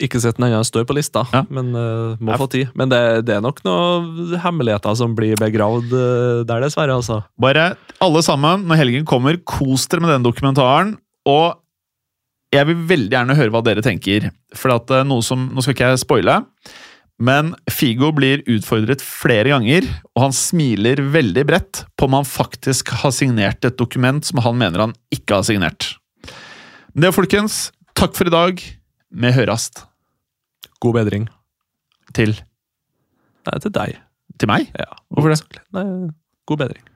Ikke 0.00 0.20
sett 0.22 0.38
den 0.38 0.46
ennå, 0.48 0.62
står 0.64 0.86
på 0.88 0.94
lista, 0.96 1.26
Ja. 1.34 1.42
men 1.52 1.74
uh, 1.76 2.16
må 2.22 2.36
få 2.40 2.46
tid. 2.48 2.70
Men 2.78 2.88
det, 2.88 3.00
det 3.28 3.34
er 3.36 3.42
nok 3.44 3.58
noen 3.66 4.38
hemmeligheter 4.40 4.94
som 4.96 5.12
blir 5.18 5.36
begravd 5.40 5.92
uh, 5.92 6.40
der, 6.48 6.62
dessverre. 6.64 6.96
altså. 6.96 7.18
Bare 7.40 7.74
alle 8.00 8.22
sammen, 8.24 8.64
når 8.70 8.80
helgen 8.80 9.04
kommer, 9.08 9.36
kos 9.44 9.84
dere 9.92 10.06
med 10.06 10.14
den 10.14 10.24
dokumentaren. 10.24 10.94
Og 11.28 11.58
jeg 12.54 12.66
vil 12.66 12.86
veldig 12.90 13.14
gjerne 13.14 13.36
høre 13.38 13.52
hva 13.54 13.62
dere 13.66 13.84
tenker. 13.84 14.30
For 14.56 14.74
at 14.74 14.90
eh, 14.94 15.06
noe 15.06 15.22
som, 15.22 15.48
Nå 15.54 15.62
skal 15.62 15.76
ikke 15.76 15.90
jeg 15.92 16.02
spoile, 16.02 16.40
men 17.20 17.52
Figo 17.68 18.08
blir 18.16 18.40
utfordret 18.48 19.02
flere 19.04 19.52
ganger, 19.52 19.84
og 20.16 20.22
han 20.24 20.34
smiler 20.34 21.02
veldig 21.12 21.44
bredt 21.50 21.82
på 22.00 22.08
om 22.08 22.16
han 22.16 22.26
faktisk 22.28 22.94
har 23.02 23.12
signert 23.12 23.66
et 23.68 23.76
dokument 23.76 24.24
som 24.24 24.40
han 24.40 24.56
mener 24.56 24.86
han 24.86 24.94
ikke 25.12 25.36
har 25.36 25.44
signert. 25.44 25.92
Men 26.94 27.04
det, 27.04 27.12
folkens, 27.14 27.66
takk 27.92 28.16
for 28.16 28.30
i 28.30 28.32
dag. 28.32 28.64
Vi 29.10 29.34
hørast. 29.36 29.84
God 30.80 30.96
bedring. 30.96 31.28
Til, 32.16 32.32
Nei, 33.46 33.58
til 33.62 33.74
deg. 33.76 33.98
til 34.40 34.48
meg? 34.50 34.70
Ja. 34.74 34.88
Hvorfor 35.12 35.34
det? 35.36 35.60
Nei, 35.76 35.84
god 36.48 36.64
bedring. 36.64 36.86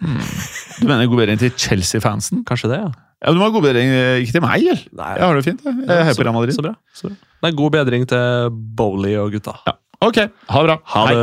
Du 0.00 0.84
mener 0.84 1.08
god 1.08 1.24
bedring 1.24 1.40
til 1.40 1.56
Chelsea-fansen? 1.56 2.44
Kanskje 2.46 2.70
det, 2.74 2.84
ja. 2.84 2.92
Ja, 3.20 3.32
Du 3.32 3.36
må 3.38 3.44
ha 3.44 3.50
god 3.52 3.62
bedring 3.66 3.90
eh, 3.92 4.20
ikke 4.22 4.32
til 4.38 4.42
meg, 4.44 4.60
eller? 4.64 4.80
Nei, 4.96 5.10
Jeg 5.18 5.24
har 5.26 5.34
det 5.36 5.44
fint. 5.44 5.60
jeg. 5.64 5.74
Jeg 5.88 6.04
heier 6.08 6.16
på 6.16 6.24
Real 6.24 6.34
Madrid. 6.38 6.54
Så 6.56 6.62
bra. 6.64 6.72
Så 6.96 7.08
bra. 7.10 7.16
Nei, 7.44 7.50
god 7.56 7.70
bedring 7.76 8.06
til 8.08 8.50
Bowley 8.76 9.16
og 9.20 9.32
gutta. 9.36 9.52
Ja. 9.68 9.72
Ok, 10.00 10.16
ha 10.48 10.60
det 10.62 10.66
bra. 10.70 10.76
Ha 10.94 11.02
Hei. 11.06 11.14
det. 11.14 11.20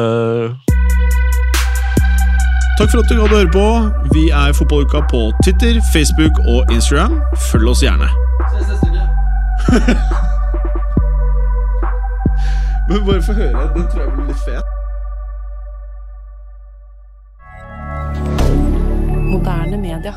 Takk 2.78 2.90
for 2.94 3.00
at 3.02 3.10
du 3.10 3.16
hadde 3.18 3.34
høre 3.40 3.50
på. 3.50 3.66
Vi 4.14 4.28
er 4.30 4.54
Fotballuka 4.54 5.02
på 5.10 5.24
Twitter, 5.42 5.80
Facebook 5.94 6.38
og 6.46 6.70
Instagram. 6.76 7.18
Følg 7.50 7.68
oss 7.74 7.82
gjerne. 7.82 8.06
Men 12.90 13.02
bare 13.06 13.22
få 13.26 13.34
høre. 13.34 13.66
Den 13.76 13.88
tror 13.92 14.02
jeg 14.06 14.12
blir 14.14 14.26
litt 14.30 14.42
fet. 14.46 14.66
Moderne 19.34 19.78
media. 19.82 20.14